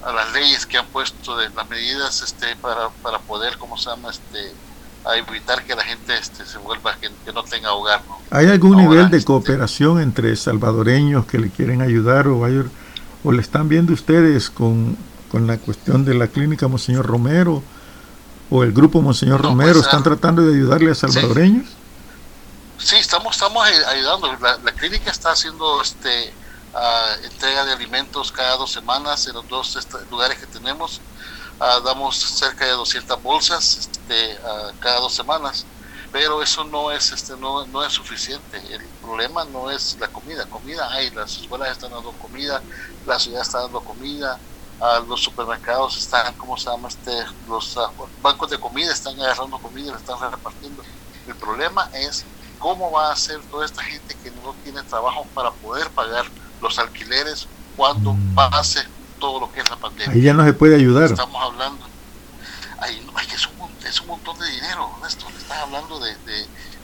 a 0.04 0.12
las 0.12 0.32
leyes 0.32 0.66
que 0.66 0.78
han 0.78 0.86
puesto 0.86 1.36
de 1.36 1.48
las 1.50 1.68
medidas 1.68 2.22
este 2.22 2.56
para, 2.56 2.88
para 3.02 3.18
poder 3.18 3.58
cómo 3.58 3.76
se 3.76 3.90
llama 3.90 4.10
este 4.10 4.52
a 5.04 5.16
evitar 5.16 5.64
que 5.64 5.74
la 5.74 5.84
gente 5.84 6.16
este 6.16 6.44
se 6.44 6.58
vuelva 6.58 6.96
que, 6.96 7.10
no 7.32 7.42
tenga 7.44 7.72
hogar 7.72 8.02
hay 8.30 8.48
algún 8.48 8.78
nivel 8.78 9.10
de 9.10 9.18
este, 9.18 9.26
cooperación 9.26 10.00
entre 10.00 10.34
salvadoreños 10.36 11.26
que 11.26 11.38
le 11.38 11.50
quieren 11.50 11.82
ayudar 11.82 12.28
o 12.28 12.42
o 13.22 13.32
le 13.32 13.42
están 13.42 13.68
viendo 13.68 13.92
ustedes 13.92 14.48
con, 14.48 14.96
con 15.30 15.46
la 15.46 15.58
cuestión 15.58 16.04
de 16.04 16.14
la 16.14 16.28
clínica 16.28 16.68
Monseñor 16.68 17.06
Romero 17.06 17.62
o 18.50 18.64
el 18.64 18.72
grupo 18.72 19.00
Monseñor 19.00 19.42
Romero 19.42 19.74
pues, 19.74 19.86
están 19.86 20.00
ah, 20.00 20.04
tratando 20.04 20.42
de 20.42 20.54
ayudarle 20.54 20.90
a 20.90 20.94
salvadoreños? 20.94 21.66
Sí, 22.78 22.96
estamos, 22.96 23.34
estamos 23.34 23.64
ayudando. 23.64 24.36
La, 24.38 24.72
clínica 24.72 25.10
está 25.10 25.32
haciendo 25.32 25.80
este 25.82 26.32
entrega 27.24 27.64
de 27.64 27.72
alimentos 27.72 28.30
cada 28.30 28.56
dos 28.56 28.70
semanas 28.70 29.26
en 29.26 29.34
los 29.34 29.48
dos 29.48 29.78
lugares 30.10 30.38
que 30.38 30.46
tenemos. 30.46 31.00
damos 31.58 32.16
cerca 32.16 32.64
de 32.64 32.72
200 32.72 33.22
bolsas 33.22 33.76
este, 33.80 34.38
cada 34.78 35.00
dos 35.00 35.14
semanas 35.14 35.66
pero 36.12 36.42
eso 36.42 36.64
no 36.64 36.90
es 36.90 37.12
este 37.12 37.36
no, 37.36 37.66
no 37.66 37.84
es 37.84 37.92
suficiente 37.92 38.60
el 38.70 38.82
problema 39.02 39.44
no 39.44 39.70
es 39.70 39.96
la 40.00 40.08
comida 40.08 40.46
comida 40.46 40.90
hay 40.90 41.10
las 41.10 41.36
escuelas 41.36 41.70
están 41.70 41.90
dando 41.90 42.12
comida 42.12 42.62
la 43.06 43.18
ciudad 43.18 43.42
está 43.42 43.60
dando 43.60 43.80
comida 43.80 44.38
los 45.08 45.22
supermercados 45.22 45.98
están 45.98 46.34
cómo 46.34 46.56
se 46.56 46.70
llama 46.70 46.88
este 46.88 47.12
los 47.48 47.76
ah, 47.76 47.90
bancos 48.22 48.50
de 48.50 48.58
comida 48.58 48.92
están 48.92 49.18
agarrando 49.20 49.58
comida 49.58 49.88
y 49.88 49.90
la 49.90 49.96
están 49.96 50.18
repartiendo. 50.30 50.82
El 51.26 51.34
problema 51.34 51.90
es 51.92 52.24
cómo 52.58 52.90
va 52.90 53.12
a 53.12 53.16
ser 53.16 53.40
toda 53.50 53.66
esta 53.66 53.82
gente 53.82 54.16
que 54.22 54.30
no 54.30 54.54
tiene 54.64 54.82
trabajo 54.84 55.26
para 55.34 55.50
poder 55.50 55.90
pagar 55.90 56.24
los 56.62 56.78
alquileres 56.78 57.46
cuando 57.76 58.14
mm. 58.14 58.34
pase 58.34 58.80
todo 59.18 59.40
lo 59.40 59.52
que 59.52 59.60
es 59.60 59.70
la 59.70 59.76
pandemia. 59.76 60.14
Ahí 60.14 60.22
ya 60.22 60.32
no 60.32 60.44
se 60.44 60.52
puede 60.54 60.76
ayudar. 60.76 61.04
Estamos 61.04 61.42
hablando 61.42 61.90
ahí, 62.80 63.06
es, 63.34 63.46
un, 63.46 63.86
es 63.86 64.00
un 64.00 64.08
montón 64.08 64.38
de 64.38 64.50
dinero 64.50 64.90
esto 65.06 65.26
estás 65.38 65.58
hablando 65.58 65.98
de, 65.98 66.16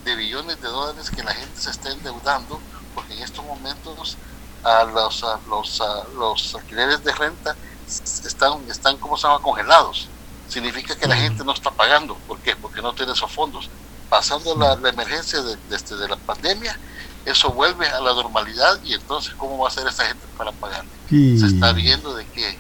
de, 0.05 0.15
billones 0.15 0.61
de 0.61 0.69
dólares 0.69 1.11
que 1.11 1.23
la 1.23 1.35
gente 1.35 1.61
se 1.61 1.71
está 1.71 1.91
endeudando 1.91 2.61
porque 2.95 3.15
en 3.15 3.23
estos 3.23 3.45
momentos 3.45 4.17
a 4.63 4.85
los, 4.85 5.25
a 5.25 5.41
los, 5.49 5.81
a 5.81 6.05
los 6.17 6.55
alquileres 6.55 7.03
de 7.03 7.13
renta 7.13 7.57
están, 7.87 8.69
están 8.71 8.97
como 8.99 9.17
se 9.17 9.27
llama? 9.27 9.41
congelados 9.41 10.09
significa 10.49 10.97
que 10.97 11.07
la 11.07 11.17
gente 11.17 11.45
no 11.45 11.53
está 11.53 11.71
pagando 11.71 12.17
¿por 12.27 12.39
qué? 12.41 12.57
porque 12.57 12.83
no 12.83 12.93
tiene 12.93 13.13
esos 13.13 13.31
fondos 13.31 13.69
pasando 14.09 14.55
la, 14.57 14.75
emergencia 14.89 15.43
de, 15.43 15.57
de, 15.57 15.77
este, 15.77 15.97
de, 15.97 16.09
la 16.09 16.17
pandemia 16.17 16.79
eso 17.25 17.51
vuelve 17.51 17.89
a 17.89 18.01
la 18.01 18.15
normalidad 18.15 18.81
y 18.85 18.95
entonces 18.95 19.35
cómo 19.35 19.59
va 19.59 19.69
a 19.69 19.73
ser 19.73 19.87
esa 19.87 20.07
gente 20.07 20.27
para 20.37 20.53
pagar 20.53 20.85
se 21.09 21.47
está 21.47 21.73
viendo 21.73 22.15
de 22.15 22.27
que 22.27 22.59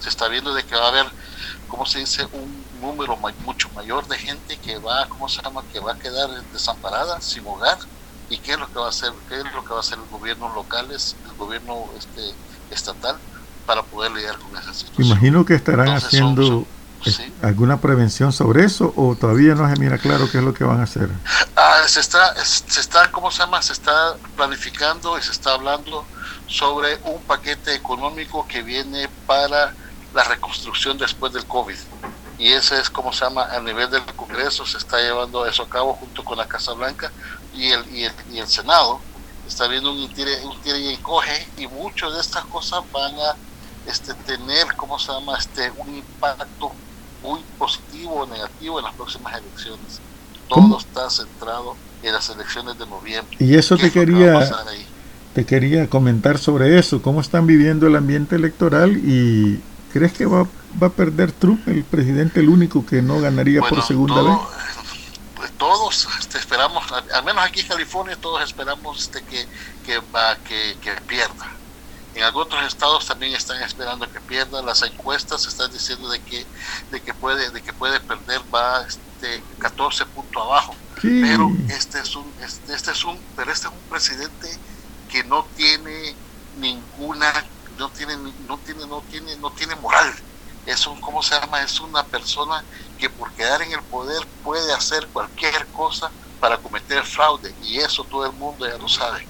se 0.00 0.08
está 0.08 0.28
viendo 0.28 0.54
de 0.54 0.62
que 0.64 0.74
va 0.74 0.86
a 0.86 0.88
haber 0.88 1.06
como 1.68 1.86
se 1.86 1.98
dice 1.98 2.24
un 2.32 2.64
número 2.80 3.16
mucho 3.44 3.68
mayor 3.74 4.06
de 4.06 4.18
gente 4.18 4.56
que 4.58 4.78
va, 4.78 5.08
¿cómo 5.08 5.28
se 5.28 5.42
llama?, 5.42 5.64
que 5.72 5.80
va 5.80 5.92
a 5.92 5.98
quedar 5.98 6.30
desamparada, 6.52 7.20
sin 7.20 7.46
hogar. 7.46 7.78
¿Y 8.30 8.38
qué 8.38 8.52
es 8.52 8.58
lo 8.58 8.66
que 8.68 8.78
va 8.78 8.86
a 8.86 8.90
hacer? 8.90 9.12
¿Qué 9.28 9.36
es 9.36 9.52
lo 9.52 9.64
que 9.64 9.70
va 9.70 9.78
a 9.78 9.80
hacer 9.80 9.98
el 9.98 10.08
gobierno 10.08 10.54
locales, 10.54 11.16
el 11.28 11.36
gobierno 11.36 11.86
este, 11.98 12.32
estatal 12.70 13.18
para 13.66 13.82
poder 13.82 14.12
lidiar 14.12 14.38
con 14.38 14.56
esa 14.56 14.72
situación? 14.72 15.06
Imagino 15.06 15.44
que 15.44 15.54
estarán 15.54 15.88
haciendo 15.90 16.66
alguna 17.42 17.80
prevención 17.80 18.32
sobre 18.32 18.64
eso 18.64 18.92
o 18.96 19.14
todavía 19.14 19.54
no 19.54 19.68
se 19.68 19.78
mira 19.78 19.98
claro 19.98 20.30
qué 20.30 20.38
es 20.38 20.44
lo 20.44 20.54
que 20.54 20.64
van 20.64 20.80
a 20.80 20.84
hacer. 20.84 21.08
Ah, 21.56 21.82
se 21.86 22.00
está, 22.00 22.34
se 22.44 22.80
está, 22.80 23.10
¿cómo 23.10 23.30
se 23.30 23.38
llama? 23.40 23.60
Se 23.60 23.72
está 23.72 24.16
planificando 24.36 25.18
y 25.18 25.22
se 25.22 25.32
está 25.32 25.52
hablando 25.52 26.04
sobre 26.46 26.98
un 27.04 27.20
paquete 27.22 27.74
económico 27.74 28.46
que 28.48 28.62
viene 28.62 29.08
para 29.26 29.74
la 30.14 30.24
reconstrucción 30.24 30.96
después 30.96 31.32
del 31.32 31.44
COVID 31.46 31.76
y 32.38 32.52
ese 32.52 32.78
es 32.80 32.90
como 32.90 33.12
se 33.12 33.24
llama 33.24 33.44
a 33.44 33.60
nivel 33.60 33.90
del 33.90 34.04
Congreso, 34.16 34.66
se 34.66 34.78
está 34.78 34.98
llevando 34.98 35.46
eso 35.46 35.62
a 35.62 35.68
cabo 35.68 35.94
junto 35.94 36.24
con 36.24 36.36
la 36.36 36.46
Casa 36.46 36.72
Blanca 36.72 37.12
y 37.54 37.70
el, 37.70 37.94
y 37.94 38.04
el, 38.04 38.12
y 38.32 38.38
el 38.38 38.48
Senado. 38.48 39.00
Está 39.46 39.68
viendo 39.68 39.92
un 39.92 40.12
tire, 40.12 40.44
un 40.44 40.60
tire 40.62 40.78
y 40.78 40.96
coge 40.96 41.46
y 41.58 41.66
muchas 41.68 42.12
de 42.14 42.20
estas 42.20 42.44
cosas 42.46 42.82
van 42.92 43.14
a 43.14 43.36
este, 43.86 44.14
tener, 44.14 44.74
como 44.76 44.98
se 44.98 45.12
llama?, 45.12 45.36
este, 45.38 45.70
un 45.76 45.96
impacto 45.96 46.72
muy 47.22 47.40
positivo 47.58 48.22
o 48.22 48.26
negativo 48.26 48.78
en 48.78 48.84
las 48.84 48.94
próximas 48.94 49.34
elecciones. 49.38 50.00
Todo 50.48 50.78
está 50.78 51.08
centrado 51.08 51.74
en 52.02 52.12
las 52.12 52.28
elecciones 52.28 52.78
de 52.78 52.86
noviembre. 52.86 53.36
Y 53.40 53.56
eso 53.56 53.76
te 53.76 53.90
quería, 53.90 54.50
te 55.34 55.46
quería 55.46 55.88
comentar 55.88 56.38
sobre 56.38 56.78
eso, 56.78 57.00
cómo 57.00 57.20
están 57.20 57.46
viviendo 57.46 57.86
el 57.86 57.96
ambiente 57.96 58.36
electoral 58.36 58.96
y 58.96 59.60
crees 59.92 60.12
que 60.12 60.26
va 60.26 60.46
va 60.82 60.88
a 60.88 60.90
perder 60.90 61.32
Trump, 61.32 61.66
el 61.68 61.84
presidente, 61.84 62.40
el 62.40 62.48
único 62.48 62.84
que 62.84 63.02
no 63.02 63.20
ganaría 63.20 63.60
por 63.60 63.82
segunda 63.82 64.22
vez? 64.22 64.38
Pues 65.36 65.52
todos 65.52 66.08
este, 66.18 66.38
esperamos, 66.38 66.84
al 66.92 67.24
menos 67.24 67.44
aquí 67.44 67.60
en 67.60 67.68
California, 67.68 68.16
todos 68.20 68.42
esperamos 68.42 69.00
este, 69.00 69.22
que, 69.22 69.46
que, 69.84 69.98
va, 70.14 70.36
que, 70.36 70.76
que 70.80 70.92
pierda. 71.06 71.52
En 72.14 72.22
algunos 72.22 72.64
estados 72.64 73.06
también 73.06 73.34
están 73.34 73.60
esperando 73.62 74.10
que 74.10 74.20
pierda. 74.20 74.62
Las 74.62 74.82
encuestas 74.82 75.46
están 75.46 75.70
diciendo 75.72 76.08
de 76.08 76.20
que, 76.20 76.46
de 76.90 77.02
que 77.02 77.12
puede, 77.14 77.50
de 77.50 77.62
que 77.62 77.72
puede 77.72 78.00
perder, 78.00 78.40
va 78.54 78.86
este, 78.86 79.42
14 79.58 80.06
puntos 80.06 80.42
abajo. 80.42 80.74
Pero 81.02 81.50
este 81.68 81.98
es 81.98 82.14
un, 82.16 82.32
este, 82.40 82.72
este, 82.72 82.92
es 82.92 83.04
un, 83.04 83.20
pero 83.34 83.50
este 83.50 83.66
es 83.66 83.74
un 83.74 83.88
presidente 83.88 84.48
que 85.08 85.24
no 85.24 85.44
tiene 85.54 86.16
ninguna, 86.52 87.32
no 87.76 87.90
tiene, 87.90 88.16
no 88.16 88.58
tiene, 88.58 88.86
no 88.86 89.02
tiene, 89.02 89.36
no 89.36 89.50
tiene 89.50 89.74
moral 89.76 90.14
es 90.66 90.86
un, 90.86 91.00
¿cómo 91.00 91.22
se 91.22 91.38
llama? 91.38 91.62
Es 91.62 91.80
una 91.80 92.06
persona 92.06 92.64
que 92.96 93.10
por 93.10 93.32
quedar 93.34 93.62
en 93.62 93.72
el 93.72 93.82
poder 93.82 94.26
puede 94.42 94.72
hacer 94.72 95.08
cualquier 95.12 95.68
cosa 95.68 96.10
para 96.40 96.58
cometer 96.58 97.04
fraude 97.04 97.54
y 97.60 97.78
eso 97.78 98.04
todo 98.04 98.26
el 98.26 98.32
mundo 98.32 98.66
ya 98.66 98.78
lo 98.78 98.88
sabe. 98.88 99.28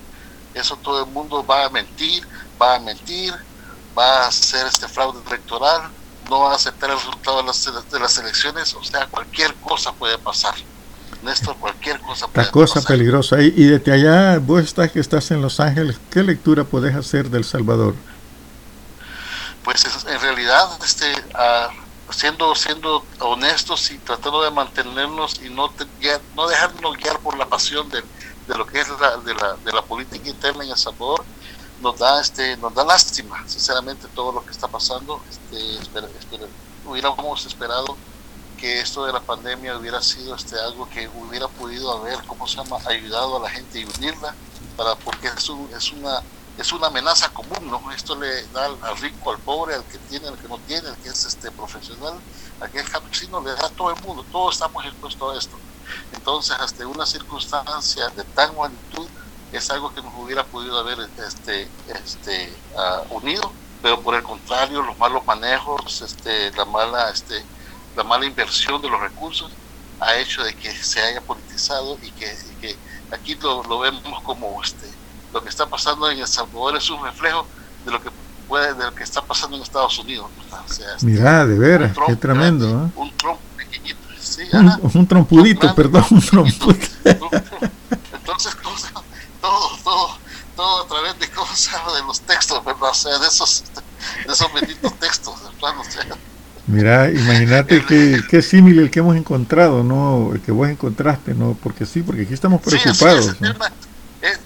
Eso 0.53 0.77
todo 0.77 1.05
el 1.05 1.11
mundo 1.11 1.45
va 1.45 1.65
a 1.65 1.71
mentir, 1.71 2.27
va 2.61 2.77
a 2.77 2.79
mentir, 2.81 3.33
va 3.97 4.25
a 4.25 4.29
hacer 4.29 4.67
este 4.67 4.89
fraude 4.89 5.21
electoral, 5.27 5.83
no 6.29 6.41
va 6.41 6.53
a 6.53 6.57
aceptar 6.57 6.91
el 6.91 6.97
resultado 6.97 7.39
de 7.39 7.45
las, 7.45 7.91
de 7.91 8.01
las 8.01 8.19
elecciones, 8.19 8.75
o 8.75 8.83
sea, 8.83 9.07
cualquier 9.07 9.55
cosa 9.57 9.93
puede 9.93 10.19
pasar. 10.19 10.55
Néstor, 11.23 11.57
cualquier 11.57 12.01
cosa 12.01 12.29
puede 12.29 12.47
La 12.47 12.53
cosa 12.53 12.83
peligrosa. 12.83 13.41
Y, 13.41 13.47
y 13.57 13.65
desde 13.65 13.93
allá, 13.93 14.39
vos 14.39 14.63
estás 14.63 14.91
que 14.91 15.01
estás 15.01 15.31
en 15.31 15.41
Los 15.41 15.59
Ángeles, 15.59 15.99
¿qué 16.11 16.23
lectura 16.23 16.65
podés 16.65 16.95
hacer 16.95 17.31
del 17.31 17.45
Salvador? 17.45 17.95
pues 19.65 19.85
en 20.07 20.21
realidad 20.21 20.69
este 20.85 21.11
uh, 21.35 22.13
siendo 22.13 22.55
siendo 22.55 23.05
honestos 23.19 23.91
y 23.91 23.99
tratando 23.99 24.43
de 24.43 24.51
mantenernos 24.51 25.41
y 25.43 25.49
no 25.49 25.73
no 26.37 26.47
dejarnos 26.47 26.97
guiar 26.99 27.19
por 27.21 27.37
la 27.37 27.47
pasión 27.47 27.89
de, 27.89 28.03
de 28.47 28.59
lo 28.59 28.67
que 28.67 28.81
es 28.81 28.89
la, 29.01 29.17
de, 29.17 29.35
la, 29.35 29.57
de 29.65 29.73
la 29.73 29.83
política 29.83 30.29
interna 30.29 30.65
en 30.65 30.71
El 30.71 30.77
Salvador 30.77 31.25
nos 31.85 31.99
da 31.99 32.19
este 32.19 32.57
nos 32.57 32.73
da 32.75 32.83
lástima 32.83 33.47
sinceramente 33.47 34.09
todo 34.15 34.33
lo 34.33 34.45
que 34.45 34.51
está 34.51 34.67
pasando 34.67 35.21
este 35.31 35.59
hubiéramos 36.87 37.45
esperado 37.45 37.95
que 38.57 38.81
esto 38.81 39.05
de 39.05 39.13
la 39.13 39.21
pandemia 39.21 39.77
hubiera 39.77 40.01
sido 40.01 40.35
este 40.35 40.59
algo 40.59 40.89
que 40.89 41.07
hubiera 41.09 41.47
podido 41.47 41.93
haber 41.93 42.25
cómo 42.25 42.49
se 42.49 42.57
llama 42.57 42.79
ayudado 42.87 43.37
a 43.37 43.41
la 43.41 43.51
gente 43.51 43.81
y 43.81 43.85
unirla 43.85 44.35
para 44.79 44.95
porque 44.97 45.29
es, 45.29 45.51
es 45.77 45.93
una 45.93 46.23
es 46.57 46.73
una 46.73 46.87
amenaza 46.87 47.29
común, 47.31 47.69
¿no? 47.69 47.91
Esto 47.91 48.15
le 48.15 48.47
da 48.53 48.67
al, 48.67 48.97
rico, 48.99 49.33
al 49.33 49.39
pobre, 49.39 49.75
al 49.75 49.83
que 49.87 49.99
tiene, 49.99 50.29
al 50.29 50.39
que 50.39 50.47
no 50.47 50.57
tiene, 50.59 50.87
al 50.87 50.97
que 50.99 51.09
es 51.09 51.25
este 51.25 51.51
profesional, 51.51 52.15
al 52.61 52.71
que 52.71 52.79
es 52.79 52.89
campesino, 52.89 53.41
le 53.41 53.51
da 53.57 53.67
a 53.67 53.71
todo 53.71 53.91
el 53.91 54.01
mundo, 54.03 54.25
todos 54.31 54.55
estamos 54.55 54.85
expuestos 54.85 55.35
a 55.35 55.39
esto. 55.39 55.57
Entonces, 56.13 56.57
hasta 56.61 56.87
una 56.87 57.07
circunstancia 57.07 58.09
de 58.11 58.23
tan 58.23 58.57
magnitud 58.57 59.09
es 59.57 59.71
algo 59.71 59.93
que 59.95 60.03
nos 60.03 60.13
hubiera 60.19 60.45
podido 60.45 60.79
haber 60.79 60.99
este, 61.27 61.69
este, 61.89 62.53
uh, 62.75 63.15
unido, 63.15 63.53
pero 63.83 64.01
por 64.01 64.15
el 64.15 64.23
contrario, 64.23 64.83
los 64.83 64.99
malos 64.99 65.25
manejos, 65.27 66.03
este, 66.03 66.51
la 66.53 66.65
mala, 66.65 67.11
este, 67.11 67.43
la 67.97 68.05
mala 68.05 68.27
inversión 68.27 68.81
de 68.83 68.89
los 68.89 69.01
recursos 69.01 69.51
ha 70.01 70.17
hecho 70.17 70.43
de 70.43 70.55
que 70.55 70.73
se 70.73 71.01
haya 71.01 71.21
politizado 71.21 71.99
y 72.03 72.11
que, 72.13 72.27
y 72.27 72.61
que 72.61 72.77
aquí 73.13 73.37
lo, 73.37 73.63
lo 73.65 73.79
vemos 73.81 74.23
como 74.23 74.63
este 74.63 74.95
lo 75.35 75.43
que 75.43 75.49
está 75.49 75.67
pasando 75.67 76.09
en 76.09 76.21
El 76.21 76.27
Salvador 76.29 76.77
es 76.77 76.89
un 76.89 77.05
reflejo 77.05 77.47
de 77.85 77.91
lo 77.91 78.01
que 78.01 78.09
puede, 78.49 78.73
de 78.75 78.85
lo 78.85 78.95
que 78.95 79.03
está 79.03 79.21
pasando 79.21 79.57
en 79.57 79.63
Estados 79.63 79.99
Unidos. 79.99 80.27
Este, 80.71 81.05
Mira, 81.05 81.45
de 81.45 81.59
veras, 81.59 81.97
qué 82.07 82.17
tremendo. 82.17 82.67
¿eh? 82.69 82.91
Un 82.95 83.11
Trump 83.17 83.41
pequeñito. 83.57 83.99
un, 84.95 85.07
trompudito, 85.07 85.75
perdón, 85.75 86.05
un 86.13 86.21
trompudito. 86.23 86.87
Entonces, 88.13 88.57
todo, 89.45 89.77
todo, 89.85 90.19
todo 90.57 90.85
a 90.85 90.89
través 90.89 91.19
de 91.19 91.29
cosas, 91.29 91.95
de 91.95 92.03
los 92.07 92.21
textos, 92.23 92.65
¿verdad? 92.65 92.91
O 92.91 92.95
sea, 92.95 93.19
de 93.19 93.29
esos, 93.29 93.65
de 94.27 94.33
esos 94.33 94.53
benditos 94.55 94.99
textos, 94.99 95.35
Mira, 96.67 97.11
imagínate 97.11 97.85
qué, 97.85 98.23
qué 98.31 98.41
símil 98.41 98.79
el 98.79 98.91
que 98.91 99.01
hemos 99.01 99.17
encontrado, 99.17 99.85
¿no? 99.85 100.33
El 100.33 100.41
que 100.41 100.51
vos 100.51 100.67
encontraste, 100.69 101.35
¿no? 101.35 101.59
Porque 101.63 101.85
sí, 101.85 102.03
porque 102.03 102.23
aquí 102.23 102.33
estamos 102.33 102.63
preocupados. 102.63 103.37
Sí, 103.39 103.45
es, 104.23 104.41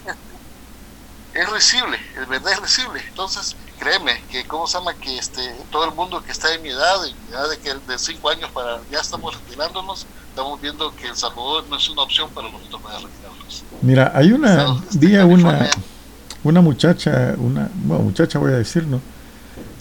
es 1.34 1.48
recible, 1.48 1.96
es 2.20 2.28
verdad 2.28 2.54
es 2.54 2.60
recible. 2.60 3.00
Entonces, 3.08 3.54
créeme 3.78 4.22
que, 4.30 4.44
¿cómo 4.44 4.66
se 4.66 4.78
llama? 4.78 4.94
Que 4.94 5.18
este, 5.18 5.40
todo 5.70 5.84
el 5.84 5.94
mundo 5.94 6.22
que 6.22 6.32
está 6.32 6.54
en 6.54 6.62
mi 6.62 6.70
edad, 6.70 7.06
en 7.06 7.14
mi 7.26 7.32
edad 7.32 7.48
de 7.48 7.58
que 7.58 7.74
de 7.74 7.98
cinco 7.98 8.30
años 8.30 8.50
para 8.50 8.80
ya 8.90 9.00
estamos 9.00 9.34
retirándonos, 9.34 10.06
estamos 10.28 10.60
viendo 10.60 10.94
que 10.94 11.08
El 11.08 11.16
Salvador 11.16 11.64
no 11.68 11.76
es 11.76 11.88
una 11.88 12.02
opción 12.02 12.30
para 12.30 12.50
nosotros 12.50 12.82
para 12.82 12.96
retirarnos. 12.96 13.64
Mira, 13.82 14.12
hay 14.14 14.32
una, 14.32 14.80
día 14.92 15.24
una, 15.24 15.70
una 16.44 16.60
muchacha, 16.60 17.34
una, 17.38 17.70
bueno, 17.74 18.04
muchacha 18.04 18.38
voy 18.38 18.52
a 18.52 18.56
decir, 18.56 18.84
¿no? 18.86 19.00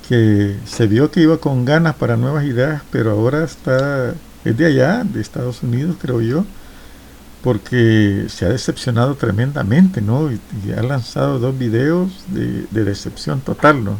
Que 0.07 0.57
se 0.65 0.87
vio 0.87 1.11
que 1.11 1.21
iba 1.21 1.37
con 1.37 1.65
ganas 1.65 1.95
para 1.95 2.15
nuevas 2.15 2.45
ideas, 2.45 2.81
pero 2.91 3.11
ahora 3.11 3.43
está, 3.43 4.13
es 4.45 4.57
de 4.57 4.65
allá, 4.65 5.03
de 5.03 5.19
Estados 5.21 5.63
Unidos, 5.63 5.97
creo 5.99 6.21
yo 6.21 6.45
porque 7.43 8.25
se 8.29 8.45
ha 8.45 8.49
decepcionado 8.49 9.15
tremendamente, 9.15 10.01
¿no? 10.01 10.31
Y, 10.31 10.39
ha 10.77 10.81
lanzado 10.81 11.39
dos 11.39 11.57
videos 11.57 12.09
de, 12.27 12.65
decepción 12.71 13.41
total, 13.41 13.83
¿no? 13.83 13.99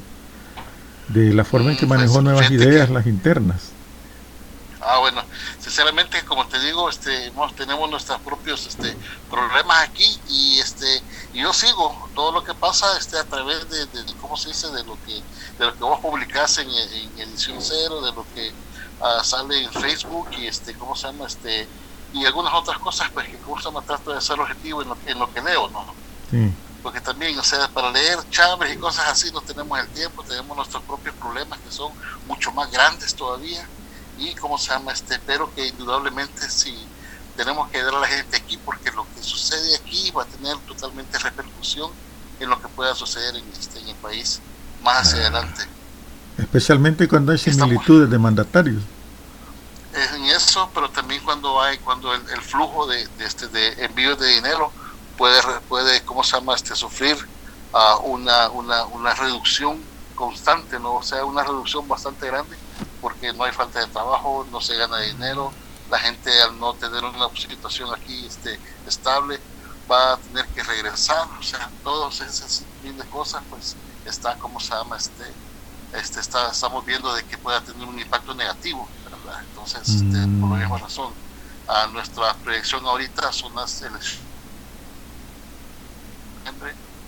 De 1.10 1.34
la 1.34 1.46
forma 1.46 1.72
en 1.72 1.78
que 1.78 1.86
mm, 1.86 1.90
manejó 1.90 2.14
pues, 2.14 2.24
nuevas 2.24 2.52
ideas, 2.52 2.90
las 2.90 3.06
internas. 3.06 3.72
Ah, 4.82 5.00
bueno, 5.00 5.22
sinceramente, 5.60 6.24
como 6.24 6.48
te 6.48 6.60
digo, 6.60 6.90
este, 6.90 7.32
tenemos 7.58 7.90
nuestros 7.90 8.22
propios 8.22 8.68
este, 8.68 8.96
problemas 9.30 9.84
aquí 9.84 10.18
y 10.30 10.60
este, 10.60 11.02
y 11.34 11.42
yo 11.42 11.52
sigo 11.52 12.10
todo 12.16 12.32
lo 12.32 12.44
que 12.44 12.54
pasa 12.54 12.86
este, 12.98 13.18
a 13.18 13.24
través 13.26 13.70
de, 13.70 13.86
¿cómo 14.22 14.38
se 14.38 14.50
dice? 14.50 14.68
De 14.72 14.84
lo 14.86 14.98
que, 15.06 15.22
de 15.60 15.66
lo 15.66 15.74
que 15.74 15.84
vos 15.84 16.00
publicás 16.00 16.58
en, 16.60 16.70
edición 17.18 17.58
cero, 17.60 18.02
de 18.02 18.14
lo 18.14 18.26
que 18.34 18.52
ah, 19.02 19.22
sale 19.24 19.64
en 19.64 19.72
Facebook 19.74 20.30
y 20.38 20.48
este, 20.48 20.74
¿cómo 20.76 20.96
se 20.96 21.08
llama? 21.08 21.28
Este, 21.28 21.68
y 22.14 22.26
algunas 22.26 22.53
otras 22.53 22.80
cosas, 22.80 23.10
pues 23.14 23.28
que 23.28 23.38
como 23.38 23.58
se 23.58 23.66
llama, 23.66 23.82
trato 23.82 24.14
de 24.14 24.22
ser 24.22 24.39
objetivo 24.39 24.82
en 24.82 24.89
lo, 24.89 24.97
en 25.05 25.20
lo 25.20 25.34
que 25.34 25.41
leo, 25.41 25.70
¿no? 25.70 25.86
Porque 26.82 27.01
también, 27.01 27.38
o 27.38 27.43
sea, 27.43 27.68
para 27.70 27.91
leer 27.91 28.18
chaves 28.30 28.74
y 28.74 28.78
cosas 28.78 29.08
así 29.10 29.32
no 29.32 29.41
tenemos 29.41 29.78
el 29.80 29.88
tiempo, 29.89 30.24
tenemos 30.24 30.55
nuestros 30.55 30.84
propios 30.84 31.16
problemas 31.16 31.60
que 31.60 31.72
son 31.72 31.91
mucho 32.28 32.51
más 32.51 32.72
grandes 32.72 33.14
todavía. 33.14 33.68
Y 34.20 34.34
cómo 34.36 34.58
se 34.58 34.72
llama 34.72 34.93
este 34.93 35.20
pero 35.28 35.53
que 35.53 35.68
indudablemente 35.68 36.49
si 36.49 36.76
tenemos 37.36 37.70
que 37.70 37.78
ayudar 37.78 37.95
a 37.95 37.99
la 37.99 38.08
gente 38.08 38.36
aquí 38.36 38.58
porque 38.58 38.89
lo 38.91 39.05
que 39.14 39.22
sucede 39.22 39.76
aquí 39.76 40.10
va 40.12 40.24
a 40.24 40.26
tener 40.26 40.58
totalmente 40.60 41.20
repercusión 41.20 41.91
en 42.39 42.49
lo 42.49 42.60
que 42.60 42.68
pueda 42.70 42.95
suceder 42.95 43.36
en, 43.36 43.43
este, 43.60 43.80
en 43.80 43.89
el 43.89 43.95
país 43.95 44.41
más 44.82 45.08
hacia 45.08 45.22
adelante. 45.22 45.64
Especialmente 46.38 47.08
cuando 47.08 47.32
hay 47.32 47.38
similitudes 47.38 48.10
de 48.10 48.18
mandatarios 48.18 48.82
en 49.94 50.26
eso 50.26 50.70
pero 50.74 50.90
también 50.90 51.24
cuando 51.24 51.62
hay 51.62 51.78
cuando 51.80 52.14
el, 52.14 52.42
flujo 52.42 52.88
de, 52.88 53.08
este 53.20 53.48
de 53.48 53.86
envío 53.86 54.16
de 54.16 54.28
dinero 54.28 54.72
puede 55.18 55.42
puede 55.68 56.04
cómo 56.04 56.24
se 56.24 56.38
llama 56.38 56.56
este 56.56 56.76
sufrir 56.76 57.18
uh, 57.74 58.02
una, 58.06 58.50
una, 58.50 58.86
una 58.86 59.14
reducción 59.14 59.82
constante 60.16 60.80
no 60.80 60.96
o 60.96 61.04
sea 61.04 61.24
una 61.26 61.44
reducción 61.44 61.88
bastante 61.88 62.28
grande 62.28 62.58
porque 63.02 63.34
no 63.34 63.44
hay 63.44 63.52
falta 63.52 63.80
de 63.80 63.88
trabajo, 63.88 64.46
no 64.52 64.62
se 64.62 64.76
gana 64.76 65.00
dinero, 65.00 65.52
la 65.90 66.00
gente 66.00 66.42
al 66.42 66.60
no 66.60 66.74
tener 66.74 67.04
una 67.04 67.30
situación 67.36 67.94
aquí 67.94 68.26
este, 68.26 68.60
estable 68.88 69.40
va 69.90 70.14
a 70.14 70.18
tener 70.18 70.46
que 70.48 70.64
regresar, 70.64 71.28
o 71.40 71.44
sea, 71.44 71.70
todas 71.84 72.20
esas 72.20 72.64
mil 72.84 72.98
de 72.98 73.06
cosas, 73.06 73.42
pues 73.50 73.76
está, 74.06 74.36
como 74.38 74.60
se 74.60 74.74
llama, 74.74 74.98
este, 74.98 75.24
este 75.94 76.20
está, 76.20 76.52
estamos 76.52 76.86
viendo 76.86 77.14
de 77.14 77.24
que 77.24 77.38
pueda 77.38 77.62
tener 77.62 77.88
un 77.88 77.98
impacto 77.98 78.34
negativo, 78.34 78.88
¿verdad? 79.28 79.43
Entonces, 79.43 79.88
este, 79.89 80.28
por 80.39 80.51
la 80.51 80.57
misma 80.57 80.78
razón, 80.78 81.13
a 81.67 81.88
nuestra 81.88 82.34
proyección 82.36 82.86
ahorita 82.86 83.32
son 83.32 83.53
las 83.55 83.82
elecciones. 83.82 84.25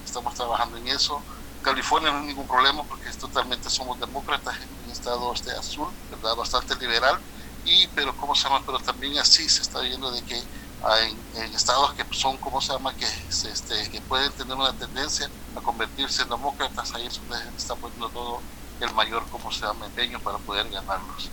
Estamos 0.06 0.34
trabajando 0.36 0.78
en 0.78 0.88
eso 0.88 1.24
California 1.62 2.12
no 2.12 2.20
hay 2.20 2.28
ningún 2.28 2.48
problema 2.48 2.84
porque 2.84 3.12
totalmente 3.12 3.70
somos 3.70 4.00
demócratas 4.00 4.56
en 4.62 4.70
un 4.86 4.92
estado 4.92 5.34
este 5.34 5.52
azul, 5.52 5.90
¿verdad? 6.10 6.36
Bastante 6.36 6.76
liberal, 6.76 7.20
y 7.66 7.88
pero 7.90 8.16
¿cómo 8.16 8.34
se 8.34 8.48
llama? 8.48 8.64
Pero 8.66 8.80
también 8.80 9.18
así 9.18 9.48
se 9.50 9.62
está 9.62 9.82
viendo 9.82 10.12
de 10.12 10.24
que 10.24 10.38
en, 10.38 11.56
estados 11.56 11.94
que 11.94 12.06
son, 12.12 12.38
¿cómo 12.38 12.62
se 12.62 12.72
llama? 12.72 12.96
Que, 12.96 13.06
este, 13.06 13.90
que 13.92 14.02
pueden 14.02 14.32
tener 14.34 14.56
una 14.56 14.74
tendencia 14.78 15.30
a 15.56 15.62
convertirse 15.62 16.24
en 16.24 16.30
demócratas, 16.30 16.94
ahí 16.96 17.06
es 17.08 17.18
donde 17.18 17.38
se 17.52 17.58
está 17.58 17.76
poniendo 17.76 18.10
todo 18.10 18.42
el 18.80 18.94
mayor, 18.94 19.28
¿cómo 19.30 19.52
se 19.52 19.66
llama? 19.66 19.88
Empeño 19.88 20.22
para 20.22 20.38
poder 20.40 20.70
ganarlos. 20.70 21.30